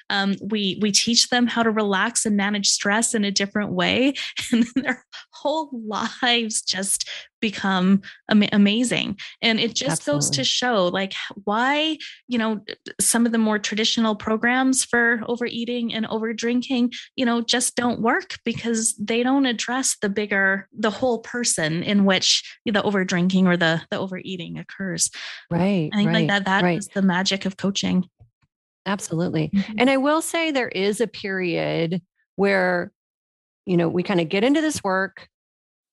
um, 0.10 0.36
we 0.41 0.78
we 0.82 0.91
teach 0.91 1.30
them 1.30 1.48
how 1.48 1.64
to 1.64 1.72
relax 1.72 2.26
and 2.26 2.38
manage 2.38 2.68
stress 2.68 3.14
in 3.14 3.24
a 3.24 3.32
different 3.32 3.72
way 3.72 4.14
and 4.52 4.64
then 4.64 4.84
their 4.84 5.06
whole 5.32 5.70
lives 6.22 6.62
just 6.62 7.10
become 7.41 8.02
ama- 8.30 8.48
amazing 8.54 9.18
and 9.41 9.60
it 9.60 9.76
just 9.76 10.06
goes 10.06 10.30
to 10.30 10.46
show 10.46 10.88
like 10.88 11.14
why 11.44 11.98
you 12.30 12.38
know 12.38 12.62
some 13.02 13.26
of 13.26 13.34
the 13.34 13.38
more 13.38 13.60
traditional 13.60 14.16
programs 14.16 14.86
for 14.86 15.22
overeating 15.28 15.94
and 15.94 16.06
over 16.06 16.32
drinking 16.32 16.89
you 17.18 17.26
know 17.26 17.41
just 17.41 17.76
don't 17.76 18.00
work 18.00 18.38
because 18.46 18.96
they 18.96 19.24
don't 19.24 19.46
address 19.46 19.98
the 20.02 20.08
bigger 20.08 20.70
the 20.72 20.89
whole 20.89 21.20
person 21.20 21.84
in 21.84 22.06
which 22.06 22.50
the 22.66 22.82
over 22.84 23.04
drinking 23.04 23.46
or 23.46 23.58
the 23.58 23.82
the 23.91 24.00
overeating 24.00 24.58
occurs 24.58 25.10
Right. 25.50 25.89
I 25.94 25.98
think 25.98 26.08
right, 26.08 26.14
like 26.14 26.28
that 26.30 26.46
that 26.46 26.64
right. 26.64 26.78
is 26.78 26.88
the 26.88 27.02
magic 27.02 27.46
of 27.46 27.58
coaching. 27.58 28.06
Absolutely. 28.86 29.50
Mm-hmm. 29.50 29.74
And 29.78 29.90
I 29.90 29.98
will 29.98 30.22
say 30.22 30.52
there 30.52 30.70
is 30.70 31.02
a 31.02 31.08
period 31.08 32.02
where, 32.36 32.92
you 33.66 33.78
know, 33.78 33.88
we 33.88 34.04
kind 34.04 34.20
of 34.20 34.30
get 34.30 34.44
into 34.44 34.62
this 34.62 34.84
work 34.84 35.28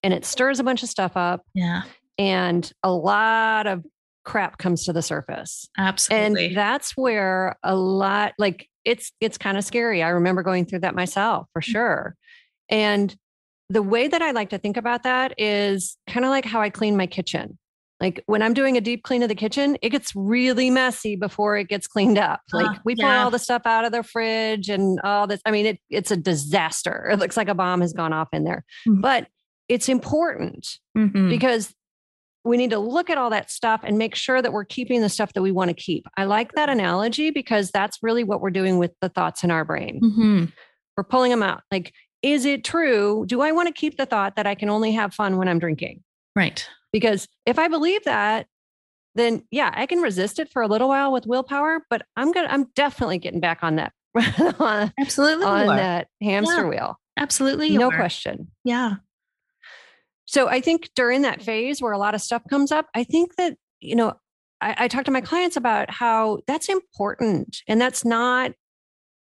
and 0.03 0.13
it 0.15 0.25
stirs 0.25 0.61
a 0.61 0.65
bunch 0.65 0.83
of 0.83 0.89
stuff 0.89 1.17
up 1.17 1.45
yeah, 1.55 1.83
and 2.19 2.73
a 2.83 2.93
lot 2.93 3.67
of 3.67 3.85
crap 4.25 4.59
comes 4.59 4.85
to 4.85 4.93
the 4.93 5.03
surface. 5.03 5.69
absolutely. 5.79 6.47
And 6.47 6.57
that's 6.57 6.97
where 6.97 7.57
a 7.63 7.75
lot 7.75 8.35
like 8.39 8.69
it's 8.85 9.13
it's 9.21 9.39
kind 9.39 9.59
of 9.59 9.65
scary. 9.65 10.03
I 10.03 10.09
remember 10.09 10.43
going 10.43 10.65
through 10.65 10.81
that 10.81 10.95
myself 10.95 11.47
for 11.53 11.61
mm-hmm. 11.61 11.73
sure. 11.73 12.17
And 12.69 13.15
the 13.69 13.83
way 13.83 14.09
that 14.09 14.23
I 14.23 14.33
like 14.33 14.51
to 14.51 14.59
think 14.59 14.77
about 14.77 15.05
that 15.05 15.35
is 15.39 15.97
kind 16.09 16.25
of 16.25 16.31
like 16.31 16.45
how 16.45 16.61
I 16.61 16.71
clean 16.71 16.97
my 16.97 17.07
kitchen. 17.07 17.59
Like 18.01 18.23
when 18.27 18.41
I'm 18.43 18.55
doing 18.55 18.77
a 18.77 18.81
deep 18.81 19.03
clean 19.03 19.23
of 19.23 19.29
the 19.29 19.35
kitchen, 19.35 19.77
it 19.83 19.91
gets 19.91 20.15
really 20.17 20.71
messy 20.71 21.17
before 21.17 21.57
it 21.59 21.69
gets 21.69 21.87
cleaned 21.87 22.17
up. 22.19 22.41
Like 22.53 22.67
Ah, 22.67 22.81
we 22.85 22.97
pull 22.97 23.05
yeah. 23.05 23.25
all 23.25 23.31
the 23.31 23.39
stuff 23.39 23.63
out 23.67 23.85
of 23.85 23.93
the 23.93 24.03
fridge 24.03 24.69
and 24.71 24.99
all 25.05 25.27
this. 25.27 25.41
I 25.45 25.51
mean, 25.51 25.67
it, 25.67 25.79
it's 25.91 26.11
a 26.11 26.17
disaster. 26.17 27.09
It 27.13 27.19
looks 27.19 27.37
like 27.37 27.49
a 27.49 27.55
bomb 27.55 27.83
has 27.83 27.93
gone 27.93 28.13
off 28.13 28.29
in 28.33 28.45
there. 28.45 28.65
Mhm. 28.89 29.03
But 29.03 29.27
it's 29.69 29.89
important 29.89 30.79
Mhm. 30.97 31.29
because 31.29 31.75
we 32.43 32.57
need 32.57 32.71
to 32.71 32.79
look 32.79 33.11
at 33.11 33.19
all 33.19 33.29
that 33.31 33.51
stuff 33.51 33.83
and 33.85 33.99
make 33.99 34.15
sure 34.15 34.41
that 34.41 34.51
we're 34.53 34.65
keeping 34.65 35.03
the 35.03 35.11
stuff 35.11 35.35
that 35.35 35.43
we 35.43 35.53
want 35.53 35.69
to 35.69 35.75
keep. 35.75 36.07
I 36.17 36.25
like 36.25 36.53
that 36.53 36.71
analogy 36.71 37.31
because 37.31 37.71
that's 37.71 37.99
really 38.03 38.25
what 38.25 38.41
we're 38.41 38.51
doing 38.51 38.79
with 38.79 38.93
the 39.03 39.11
thoughts 39.11 39.45
in 39.45 39.51
our 39.51 39.63
brain. 39.65 40.01
Mhm. 40.03 40.53
We're 40.97 41.05
pulling 41.05 41.31
them 41.31 41.43
out. 41.43 41.63
Like, 41.71 41.93
is 42.23 42.47
it 42.47 42.65
true? 42.65 43.25
Do 43.27 43.43
I 43.43 43.53
want 43.53 43.69
to 43.69 43.75
keep 43.75 43.99
the 43.99 44.07
thought 44.07 44.37
that 44.37 44.47
I 44.47 44.55
can 44.55 44.71
only 44.71 44.93
have 44.93 45.13
fun 45.13 45.37
when 45.37 45.49
I'm 45.49 45.59
drinking? 45.59 46.03
Right. 46.35 46.67
Because 46.93 47.29
if 47.47 47.59
I 47.59 47.69
believe 47.69 48.05
that, 48.05 48.47
then 49.15 49.43
yeah, 49.51 49.73
I 49.75 49.87
can 49.87 50.01
resist 50.01 50.39
it 50.39 50.51
for 50.53 50.63
a 50.63 50.69
little 50.69 50.89
while 50.89 51.13
with 51.13 51.27
willpower, 51.27 51.85
but 51.91 52.03
I'm 52.17 52.33
gonna 52.33 52.49
I'm 52.51 52.67
definitely 52.75 53.19
getting 53.19 53.41
back 53.41 53.61
on 53.63 53.77
that 53.77 53.93
on, 54.59 54.93
Absolutely. 54.99 55.47
on 55.47 55.67
that 55.77 56.09
hamster 56.21 56.67
wheel. 56.67 56.97
Absolutely. 57.17 57.77
No 57.77 57.91
are. 57.91 57.97
question. 57.97 58.51
Yeah. 58.65 58.95
So 60.27 60.49
I 60.49 60.61
think 60.61 60.91
during 60.95 61.23
that 61.23 61.43
phase 61.43 61.83
where 61.83 61.93
a 61.93 61.99
lot 61.99 62.15
of 62.15 62.21
stuff 62.21 62.43
comes 62.49 62.71
up, 62.71 62.87
I 62.95 63.05
think 63.05 63.35
that, 63.37 63.57
you 63.81 63.97
know, 63.97 64.15
I, 64.61 64.75
I 64.79 64.89
talk 64.89 65.05
to 65.07 65.11
my 65.11 65.21
clients 65.21 65.57
about 65.57 65.91
how 65.91 66.39
that's 66.47 66.69
important. 66.69 67.59
And 67.67 67.81
that's 67.81 68.05
not 68.05 68.53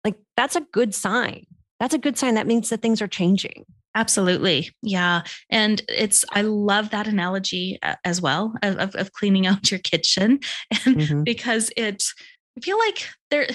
like, 0.03 0.17
that's 0.37 0.57
a 0.57 0.63
good 0.73 0.95
sign. 0.95 1.45
That's 1.79 1.95
a 1.95 1.99
good 1.99 2.17
sign. 2.17 2.35
That 2.35 2.47
means 2.47 2.71
that 2.71 2.81
things 2.81 3.03
are 3.03 3.07
changing. 3.07 3.67
Absolutely. 3.95 4.71
Yeah. 4.83 5.23
And 5.51 5.83
it's, 5.89 6.25
I 6.33 6.43
love 6.43 6.91
that 6.91 7.07
analogy 7.07 7.79
uh, 7.83 7.95
as 8.05 8.21
well 8.21 8.55
of, 8.63 8.95
of, 8.97 9.13
cleaning 9.13 9.47
out 9.47 9.71
your 9.71 9.81
kitchen. 9.81 10.41
And 10.85 10.97
Mhm. 10.97 11.25
because 11.25 11.71
it, 11.77 12.05
I 12.57 12.61
feel 12.61 12.79
like 12.79 13.09
there, 13.31 13.49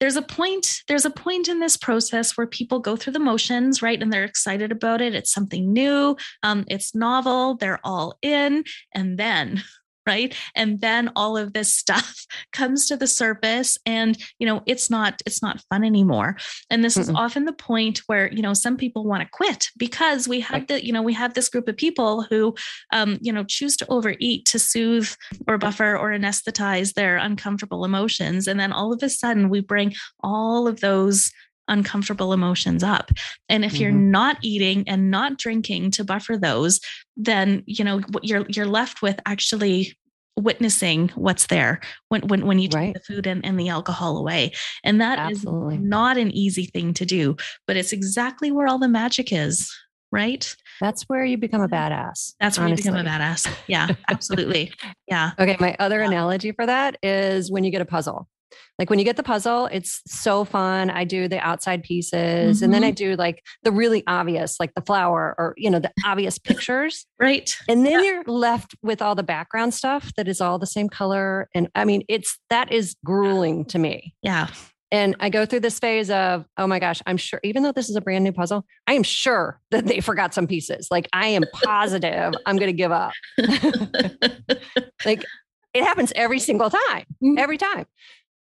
there's 0.00 0.16
a 0.16 0.22
point 0.22 0.82
there's 0.88 1.04
a 1.04 1.10
point 1.10 1.46
in 1.46 1.60
this 1.60 1.76
process 1.76 2.36
where 2.36 2.46
people 2.46 2.80
go 2.80 2.96
through 2.96 3.12
the 3.12 3.18
motions 3.18 3.82
right 3.82 4.02
and 4.02 4.10
they're 4.10 4.24
excited 4.24 4.72
about 4.72 5.02
it 5.02 5.14
it's 5.14 5.30
something 5.30 5.72
new 5.72 6.16
um, 6.42 6.64
it's 6.68 6.94
novel 6.94 7.56
they're 7.56 7.80
all 7.84 8.16
in 8.22 8.64
and 8.94 9.18
then 9.18 9.62
right? 10.06 10.34
And 10.54 10.80
then 10.80 11.10
all 11.16 11.36
of 11.36 11.52
this 11.52 11.74
stuff 11.80 12.26
comes 12.52 12.86
to 12.86 12.96
the 12.96 13.06
surface 13.06 13.78
and 13.86 14.16
you 14.38 14.46
know 14.46 14.62
it's 14.66 14.90
not 14.90 15.20
it's 15.26 15.42
not 15.42 15.62
fun 15.70 15.84
anymore. 15.84 16.36
And 16.68 16.84
this 16.84 16.96
is 16.96 17.08
Mm-mm. 17.08 17.16
often 17.16 17.44
the 17.44 17.52
point 17.52 18.02
where 18.06 18.30
you 18.32 18.42
know 18.42 18.54
some 18.54 18.76
people 18.76 19.04
want 19.04 19.22
to 19.22 19.28
quit 19.30 19.68
because 19.76 20.28
we 20.28 20.40
have 20.40 20.66
the 20.66 20.84
you 20.84 20.92
know 20.92 21.02
we 21.02 21.14
have 21.14 21.34
this 21.34 21.48
group 21.48 21.68
of 21.68 21.76
people 21.76 22.22
who 22.22 22.54
um, 22.92 23.18
you 23.20 23.32
know 23.32 23.44
choose 23.44 23.76
to 23.78 23.86
overeat 23.88 24.44
to 24.46 24.58
soothe 24.58 25.10
or 25.46 25.58
buffer 25.58 25.96
or 25.96 26.10
anesthetize 26.10 26.94
their 26.94 27.16
uncomfortable 27.16 27.84
emotions. 27.84 28.46
And 28.46 28.58
then 28.58 28.72
all 28.72 28.92
of 28.92 29.02
a 29.02 29.08
sudden 29.08 29.48
we 29.48 29.60
bring 29.60 29.94
all 30.22 30.66
of 30.66 30.80
those 30.80 31.30
uncomfortable 31.68 32.32
emotions 32.32 32.82
up 32.82 33.10
and 33.48 33.64
if 33.64 33.78
you're 33.78 33.92
Mhm. 33.92 34.10
not 34.10 34.38
eating 34.42 34.88
and 34.88 35.10
not 35.10 35.38
drinking 35.38 35.90
to 35.92 36.04
buffer 36.04 36.36
those 36.36 36.80
then 37.16 37.62
you 37.66 37.84
know 37.84 38.00
what 38.10 38.24
you're 38.24 38.44
you're 38.48 38.66
left 38.66 39.02
with 39.02 39.20
actually 39.26 39.96
witnessing 40.36 41.08
what's 41.14 41.46
there 41.46 41.80
when 42.08 42.22
when, 42.28 42.46
when 42.46 42.58
you 42.58 42.68
take 42.68 42.74
Right. 42.76 42.94
the 42.94 43.00
food 43.00 43.26
and, 43.26 43.44
and 43.44 43.58
the 43.60 43.68
alcohol 43.68 44.16
away 44.16 44.52
and 44.84 45.00
that 45.00 45.30
is 45.30 45.38
Absolutely. 45.38 45.78
not 45.78 46.16
an 46.16 46.30
easy 46.32 46.64
thing 46.66 46.94
to 46.94 47.04
do 47.04 47.36
but 47.66 47.76
it's 47.76 47.92
exactly 47.92 48.50
where 48.50 48.66
all 48.66 48.78
the 48.78 48.88
magic 48.88 49.32
is 49.32 49.70
right 50.10 50.56
That's 50.80 51.02
where 51.04 51.24
you 51.24 51.36
become 51.36 51.60
a 51.60 51.68
badass. 51.68 52.34
that's 52.40 52.58
where 52.58 52.68
you 52.68 52.74
become 52.74 52.96
a 52.96 53.04
badass 53.04 53.46
yeah 53.68 53.88
absolutely 54.08 54.72
yeah 55.08 55.32
Okay. 55.38 55.56
My 55.60 55.76
other 55.78 56.00
Yeah. 56.00 56.06
analogy 56.08 56.52
for 56.52 56.66
that 56.66 56.96
is 57.02 57.50
when 57.50 57.62
you 57.64 57.70
get 57.70 57.80
a 57.82 57.84
puzzle. 57.86 58.28
Like 58.78 58.90
when 58.90 58.98
you 58.98 59.04
get 59.04 59.16
the 59.16 59.22
puzzle, 59.22 59.66
it's 59.66 60.00
so 60.06 60.44
fun. 60.44 60.90
I 60.90 61.04
do 61.04 61.28
the 61.28 61.38
outside 61.38 61.82
pieces 61.82 62.62
and 62.62 62.72
then 62.72 62.80
Mm-hmm. 62.82 62.88
I 62.88 62.90
do 62.92 63.16
like 63.16 63.42
the 63.62 63.72
really 63.72 64.02
obvious, 64.06 64.56
like 64.58 64.72
the 64.74 64.80
flower 64.82 65.34
or, 65.38 65.54
you 65.58 65.68
know, 65.70 65.78
the 65.80 65.92
obvious 66.04 66.38
pictures. 66.38 67.06
right 67.18 67.54
And 67.68 67.84
then 67.84 68.02
you're 68.04 68.24
left 68.24 68.74
with 68.82 69.02
all 69.02 69.14
the 69.14 69.22
background 69.22 69.74
stuff 69.74 70.12
that 70.16 70.26
is 70.28 70.40
all 70.40 70.58
the 70.58 70.66
same 70.66 70.88
color. 70.88 71.48
And 71.54 71.68
I 71.74 71.84
mean, 71.84 72.02
it's 72.08 72.38
that 72.48 72.72
is 72.72 72.96
grueling 73.04 73.64
to 73.66 73.78
me. 73.78 74.14
yeah 74.22 74.48
And 74.92 75.14
I 75.20 75.28
go 75.30 75.44
through 75.46 75.60
this 75.60 75.78
phase 75.78 76.10
of, 76.10 76.46
oh 76.56 76.66
my 76.66 76.78
gosh, 76.80 77.00
I'm 77.06 77.16
sure, 77.18 77.38
even 77.44 77.62
though 77.62 77.70
this 77.72 77.88
is 77.90 77.96
a 77.96 78.00
brand 78.00 78.24
new 78.24 78.32
puzzle, 78.32 78.64
I 78.88 78.94
am 78.94 79.02
sure 79.04 79.60
that 79.70 79.86
they 79.86 80.00
forgot 80.00 80.32
some 80.34 80.46
pieces. 80.46 80.88
Like 80.90 81.06
I 81.12 81.28
am 81.28 81.44
positive 81.62 82.32
I'm 82.46 82.56
going 82.56 82.70
to 82.70 82.76
give 82.76 82.90
up. 82.92 83.12
like 85.04 85.24
it 85.72 85.84
happens 85.84 86.12
every 86.16 86.40
single 86.40 86.70
time, 86.70 87.04
Mhm. 87.22 87.38
every 87.38 87.58
time. 87.58 87.86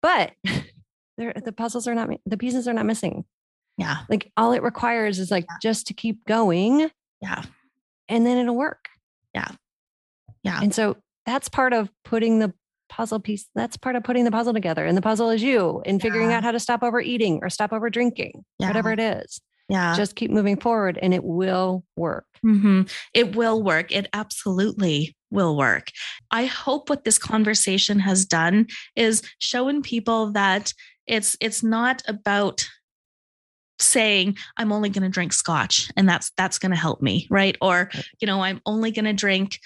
But 0.02 0.32
they're- 1.16 1.32
mm. 1.32 1.44
the 1.44 1.52
puzzles 1.52 1.86
are 1.88 1.94
not, 1.94 2.08
the 2.26 2.36
pieces 2.38 2.66
are 2.68 2.72
not 2.72 2.86
missing. 2.86 3.24
yeah 3.76 3.98
Like 4.08 4.32
all 4.36 4.52
it 4.52 4.62
requires 4.62 5.18
is 5.18 5.30
like 5.30 5.46
just 5.62 5.86
to 5.88 5.94
keep 5.94 6.24
going 6.26 6.90
yeah 7.22 7.42
and 8.08 8.26
then 8.26 8.38
it'll 8.38 8.56
work. 8.56 8.88
Yeah. 9.34 9.48
Yeah. 10.42 10.60
And 10.62 10.74
so 10.74 10.96
that's 11.26 11.48
part 11.48 11.72
of 11.72 11.90
putting 12.04 12.38
the 12.40 12.52
puzzle 12.88 13.20
piece, 13.20 13.46
that's 13.54 13.76
part 13.76 13.94
of 13.94 14.02
putting 14.02 14.24
the 14.24 14.32
puzzle 14.32 14.52
together. 14.52 14.84
And 14.84 14.96
the 14.96 15.02
puzzle 15.02 15.30
is 15.30 15.42
you 15.42 15.80
and 15.86 16.02
figuring 16.02 16.30
Yeah. 16.30 16.38
out 16.38 16.42
how 16.42 16.50
to 16.50 16.58
stop 16.58 16.82
overeating 16.82 17.38
or 17.42 17.48
stop 17.50 17.72
over 17.72 17.88
drinking, 17.88 18.44
whatever 18.56 18.90
it 18.90 18.98
is. 18.98 19.40
Yeah 19.70 19.94
Just 19.96 20.16
keep 20.16 20.30
moving 20.30 20.56
forward 20.56 20.98
and 21.00 21.14
it 21.14 21.24
will 21.24 21.84
work. 21.96 22.26
hmm 22.42 22.82
It 23.14 23.36
will 23.36 23.62
work. 23.62 23.92
It 23.92 24.08
absolutely 24.12 25.16
will 25.30 25.56
work. 25.56 25.88
I 26.30 26.46
hope 26.46 26.90
what 26.90 27.04
this 27.04 27.18
conversation 27.18 28.00
has 28.00 28.26
done 28.26 28.66
is 28.96 29.22
showing 29.38 29.80
people 29.82 30.32
that 30.32 30.74
it's 31.06 31.36
it's 31.40 31.62
not 31.62 32.02
about 32.06 32.66
saying 33.78 34.36
i'm 34.58 34.72
only 34.72 34.90
going 34.90 35.02
to 35.02 35.08
drink 35.08 35.32
scotch 35.32 35.90
and 35.96 36.06
that's 36.06 36.30
that's 36.36 36.58
going 36.58 36.70
to 36.70 36.76
help 36.76 37.00
me 37.00 37.26
right 37.30 37.56
or 37.62 37.90
you 38.20 38.26
know 38.26 38.42
i'm 38.42 38.60
only 38.66 38.90
going 38.90 39.06
to 39.06 39.14
drink 39.14 39.58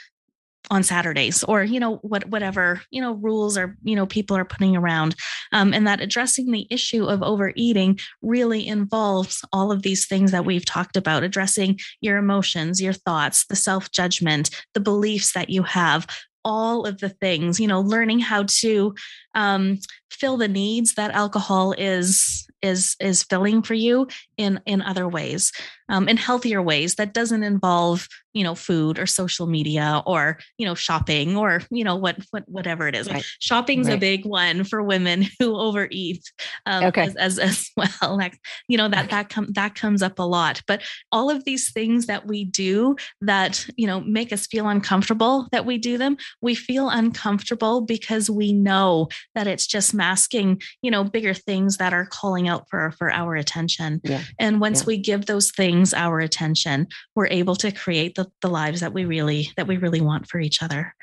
on 0.71 0.83
Saturdays 0.83 1.45
or 1.45 1.63
you 1.63 1.79
know 1.79 1.97
what 1.97 2.27
whatever 2.29 2.81
you 2.91 3.01
know 3.01 3.15
rules 3.15 3.59
or 3.59 3.77
you 3.83 3.95
know 3.95 4.07
people 4.07 4.37
are 4.37 4.45
putting 4.45 4.77
around. 4.77 5.15
Um, 5.53 5.75
and 5.75 5.87
that 5.87 6.01
addressing 6.01 6.51
the 6.51 6.67
issue 6.71 7.05
of 7.05 7.23
overeating 7.23 7.99
really 8.23 8.67
involves 8.67 9.45
all 9.53 9.71
of 9.71 9.83
these 9.83 10.07
things 10.07 10.31
that 10.31 10.45
we've 10.45 10.65
talked 10.65 10.97
about 10.97 11.23
addressing 11.23 11.79
your 12.01 12.17
emotions 12.17 12.81
your 12.81 12.93
thoughts 12.93 13.47
the 13.47 13.57
self 13.57 13.91
judgment 13.91 14.51
the 14.75 14.81
beliefs 14.81 15.33
that 15.33 15.51
you 15.51 15.63
have 15.63 16.07
all 16.45 16.87
of 16.87 16.99
the 16.99 17.09
things 17.09 17.59
you 17.59 17.67
know 17.67 17.81
learning 17.81 18.19
how 18.19 18.45
to 18.45 18.95
um, 19.35 19.79
fill 20.11 20.37
the 20.37 20.49
needs 20.49 20.95
that 20.95 21.11
alcohol 21.13 21.73
is 21.77 22.47
is 22.63 22.97
is 23.01 23.23
filling 23.23 23.63
for 23.63 23.75
you 23.75 24.09
in 24.37 24.61
in 24.65 24.81
other 24.81 25.07
ways 25.07 25.53
um, 25.89 26.09
in 26.09 26.17
healthier 26.17 26.63
ways 26.63 26.95
that 26.95 27.13
doesn't 27.13 27.43
involve 27.43 28.09
you 28.33 28.43
know 28.43 28.55
food 28.55 28.99
or 28.99 29.07
social 29.07 29.47
media 29.47 30.03
or 30.07 30.39
you 30.59 30.67
know 30.67 30.75
shopping 30.75 31.37
or 31.37 31.61
you 31.71 31.85
know 31.85 31.95
what, 31.97 32.17
what 32.31 32.49
whatever 32.49 32.89
it 32.89 32.95
is 32.95 33.11
right. 33.11 33.25
shopping's 33.39 33.87
right. 33.87 33.97
a 33.97 34.01
big 34.01 34.25
one 34.25 34.65
for 34.65 34.83
women 34.83 35.27
who 35.39 35.57
overeat 35.57 36.23
um, 36.67 36.85
okay. 36.85 37.03
as, 37.03 37.17
as, 37.17 37.39
as 37.39 37.71
well 37.77 38.17
like, 38.17 38.39
you 38.69 38.77
know 38.77 38.89
that 38.89 39.11
that 39.11 39.29
com- 39.29 39.53
that 39.53 39.75
comes 39.75 40.03
up 40.03 40.19
a 40.19 40.23
lot 40.23 40.63
but 40.67 40.83
all 41.13 41.31
of 41.31 41.45
these 41.45 41.71
things 41.71 42.07
that 42.07 42.27
we 42.27 42.45
do 42.45 42.97
that 43.21 43.67
you 43.77 43.87
know 43.87 44.01
make 44.01 44.33
us 44.33 44.47
feel 44.47 44.69
uncomfortable 44.69 45.47
that 45.53 45.67
we 45.67 45.79
do 45.79 45.99
them 45.99 46.17
we 46.41 46.55
feel 46.55 46.89
uncomfortable 46.89 47.83
because 47.83 48.31
we 48.31 48.53
know 48.53 49.09
that 49.35 49.47
it's 49.47 49.67
just 49.67 49.95
masking 49.95 50.61
you 50.83 50.91
know 50.91 51.05
bigger 51.05 51.35
things 51.35 51.77
that 51.79 51.93
are 51.93 52.07
calling 52.07 52.49
out 52.49 52.69
for 52.69 52.93
for 52.93 53.13
our 53.13 53.35
attention. 53.35 54.01
Yeah. 54.05 54.23
and 54.39 54.61
once 54.61 54.83
yeah. 54.83 54.87
we 54.87 54.97
give 54.99 55.27
those 55.27 55.51
things 55.51 55.95
our 55.95 56.21
attention 56.21 56.87
we're 57.15 57.29
able 57.29 57.57
to 57.57 57.73
create 57.73 58.15
the, 58.15 58.27
the 58.41 58.49
lives 58.49 58.81
that 58.81 58.93
we 58.93 59.05
really 59.05 59.51
that 59.57 59.67
we 59.67 59.77
really 59.77 60.01
want 60.01 60.29
for 60.29 60.39
each 60.41 60.63
other. 60.63 60.95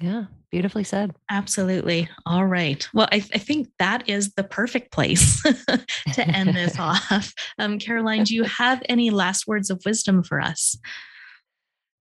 Yeah 0.00 0.24
beautifully 0.50 0.84
said. 0.84 1.14
Absolutely. 1.30 2.10
All 2.26 2.44
right. 2.44 2.86
Well 2.92 3.08
i, 3.10 3.16
I 3.16 3.38
think 3.38 3.68
that 3.78 4.08
is 4.08 4.34
the 4.34 4.44
perfect 4.44 4.92
place 4.92 5.42
to 6.12 6.28
end 6.28 6.54
this 6.54 6.78
off. 6.78 7.32
Um, 7.58 7.78
caroline 7.78 8.24
do 8.24 8.34
you 8.34 8.44
have 8.44 8.82
any 8.88 9.10
last 9.10 9.46
words 9.46 9.70
of 9.70 9.82
wisdom 9.86 10.22
for 10.22 10.40
us 10.40 10.76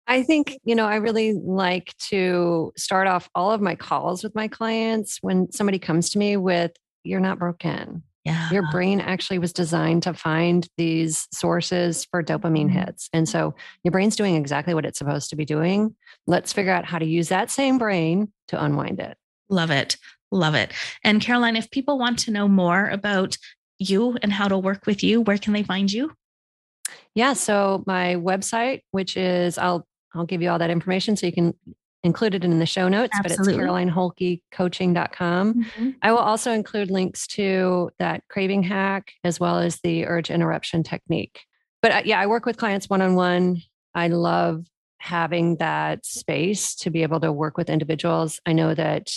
I 0.10 0.24
think, 0.24 0.60
you 0.64 0.74
know, 0.74 0.88
I 0.88 0.96
really 0.96 1.34
like 1.34 1.96
to 2.10 2.74
start 2.76 3.08
off 3.08 3.30
all 3.36 3.52
of 3.52 3.62
my 3.62 3.76
calls 3.76 4.24
with 4.24 4.34
my 4.34 4.48
clients 4.48 5.20
when 5.22 5.52
somebody 5.52 5.78
comes 5.78 6.10
to 6.10 6.18
me 6.18 6.36
with, 6.36 6.72
you're 7.04 7.20
not 7.20 7.38
broken. 7.38 8.02
Yeah. 8.26 8.50
Your 8.52 8.70
brain 8.72 9.00
actually 9.00 9.38
was 9.38 9.54
designed 9.54 10.04
to 10.04 10.14
find 10.14 10.68
these 10.78 11.28
sources 11.32 12.06
for 12.06 12.24
dopamine 12.24 12.66
mm-hmm. 12.66 12.80
hits. 12.80 13.08
And 13.14 13.30
so 13.30 13.54
your 13.84 13.92
brain's 13.92 14.16
doing 14.16 14.36
exactly 14.36 14.74
what 14.74 14.86
it's 14.86 14.98
supposed 14.98 15.30
to 15.30 15.36
be 15.36 15.46
doing. 15.46 15.96
Let's 16.26 16.54
figure 16.54 16.74
out 16.74 16.86
how 16.86 16.98
to 16.98 17.06
use 17.06 17.30
that 17.30 17.52
same 17.52 17.78
brain 17.78 18.34
to 18.50 18.62
unwind 18.62 19.00
it. 19.00 19.16
Love 19.48 19.70
it. 19.70 19.96
Love 20.32 20.56
it. 20.56 20.74
And 21.04 21.22
Caroline, 21.22 21.56
if 21.56 21.70
people 21.70 22.00
want 22.00 22.20
to 22.20 22.32
know 22.32 22.48
more 22.48 22.90
about 22.90 23.38
you 23.78 24.18
and 24.22 24.34
how 24.34 24.48
to 24.48 24.58
work 24.58 24.86
with 24.88 25.04
you, 25.04 25.22
where 25.22 25.38
can 25.38 25.54
they 25.54 25.64
find 25.64 25.92
you? 25.92 26.12
Yeah, 27.16 27.34
so 27.34 27.84
my 27.88 28.16
website, 28.16 28.82
which 28.92 29.18
is 29.18 29.58
I'll 29.58 29.88
I'll 30.14 30.26
give 30.26 30.42
you 30.42 30.50
all 30.50 30.60
that 30.60 30.70
information 30.70 31.16
so 31.16 31.26
you 31.26 31.34
can 31.34 31.54
include 32.04 32.34
it 32.34 32.44
in 32.44 32.60
the 32.60 32.66
show 32.66 32.88
notes, 32.88 33.12
Absolutely. 33.18 33.54
but 33.54 33.62
it's 33.62 33.70
carolineholkeycoaching.com. 33.70 35.54
Mm-hmm. 35.54 35.90
I 36.02 36.12
will 36.12 36.20
also 36.20 36.52
include 36.52 36.90
links 36.90 37.28
to 37.28 37.92
that 38.00 38.24
craving 38.30 38.64
hack 38.64 39.12
as 39.24 39.40
well 39.40 39.60
as 39.60 39.80
the 39.82 40.06
urge 40.06 40.32
interruption 40.32 40.84
technique. 40.84 41.42
But 41.82 41.92
uh, 41.92 42.02
yeah, 42.06 42.20
I 42.20 42.28
work 42.28 42.46
with 42.46 42.58
clients 42.58 42.90
one 42.90 43.02
on 43.02 43.16
one. 43.16 43.62
I 43.94 44.08
love 44.08 44.66
having 45.00 45.58
that 45.58 46.06
space 46.06 46.76
to 46.76 46.90
be 46.90 47.04
able 47.04 47.20
to 47.22 47.32
work 47.32 47.58
with 47.58 47.70
individuals. 47.70 48.40
I 48.46 48.54
know 48.54 48.74
that 48.76 49.12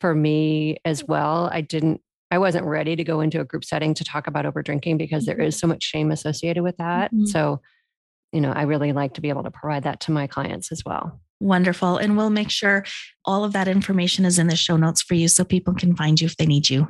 for 0.00 0.14
me 0.14 0.78
as 0.84 1.04
well, 1.04 1.48
I 1.52 1.60
didn't 1.60 2.00
I 2.32 2.38
wasn't 2.38 2.64
ready 2.64 2.94
to 2.94 3.02
go 3.02 3.20
into 3.20 3.40
a 3.40 3.44
group 3.44 3.64
setting 3.64 3.92
to 3.94 4.04
talk 4.04 4.28
about 4.28 4.46
over 4.46 4.62
drinking 4.62 4.98
because 4.98 5.24
mm-hmm. 5.24 5.38
there 5.38 5.46
is 5.46 5.58
so 5.58 5.66
much 5.66 5.82
shame 5.82 6.12
associated 6.12 6.62
with 6.62 6.76
that. 6.76 7.12
Mm-hmm. 7.12 7.26
So 7.26 7.60
you 8.32 8.40
know, 8.40 8.52
I 8.52 8.62
really 8.62 8.92
like 8.92 9.14
to 9.14 9.20
be 9.20 9.28
able 9.28 9.42
to 9.44 9.50
provide 9.50 9.84
that 9.84 10.00
to 10.00 10.12
my 10.12 10.26
clients 10.26 10.72
as 10.72 10.84
well. 10.84 11.20
Wonderful. 11.40 11.96
And 11.96 12.16
we'll 12.16 12.30
make 12.30 12.50
sure 12.50 12.84
all 13.24 13.44
of 13.44 13.52
that 13.54 13.66
information 13.66 14.24
is 14.24 14.38
in 14.38 14.46
the 14.46 14.56
show 14.56 14.76
notes 14.76 15.02
for 15.02 15.14
you 15.14 15.28
so 15.28 15.44
people 15.44 15.74
can 15.74 15.96
find 15.96 16.20
you 16.20 16.26
if 16.26 16.36
they 16.36 16.46
need 16.46 16.68
you. 16.68 16.88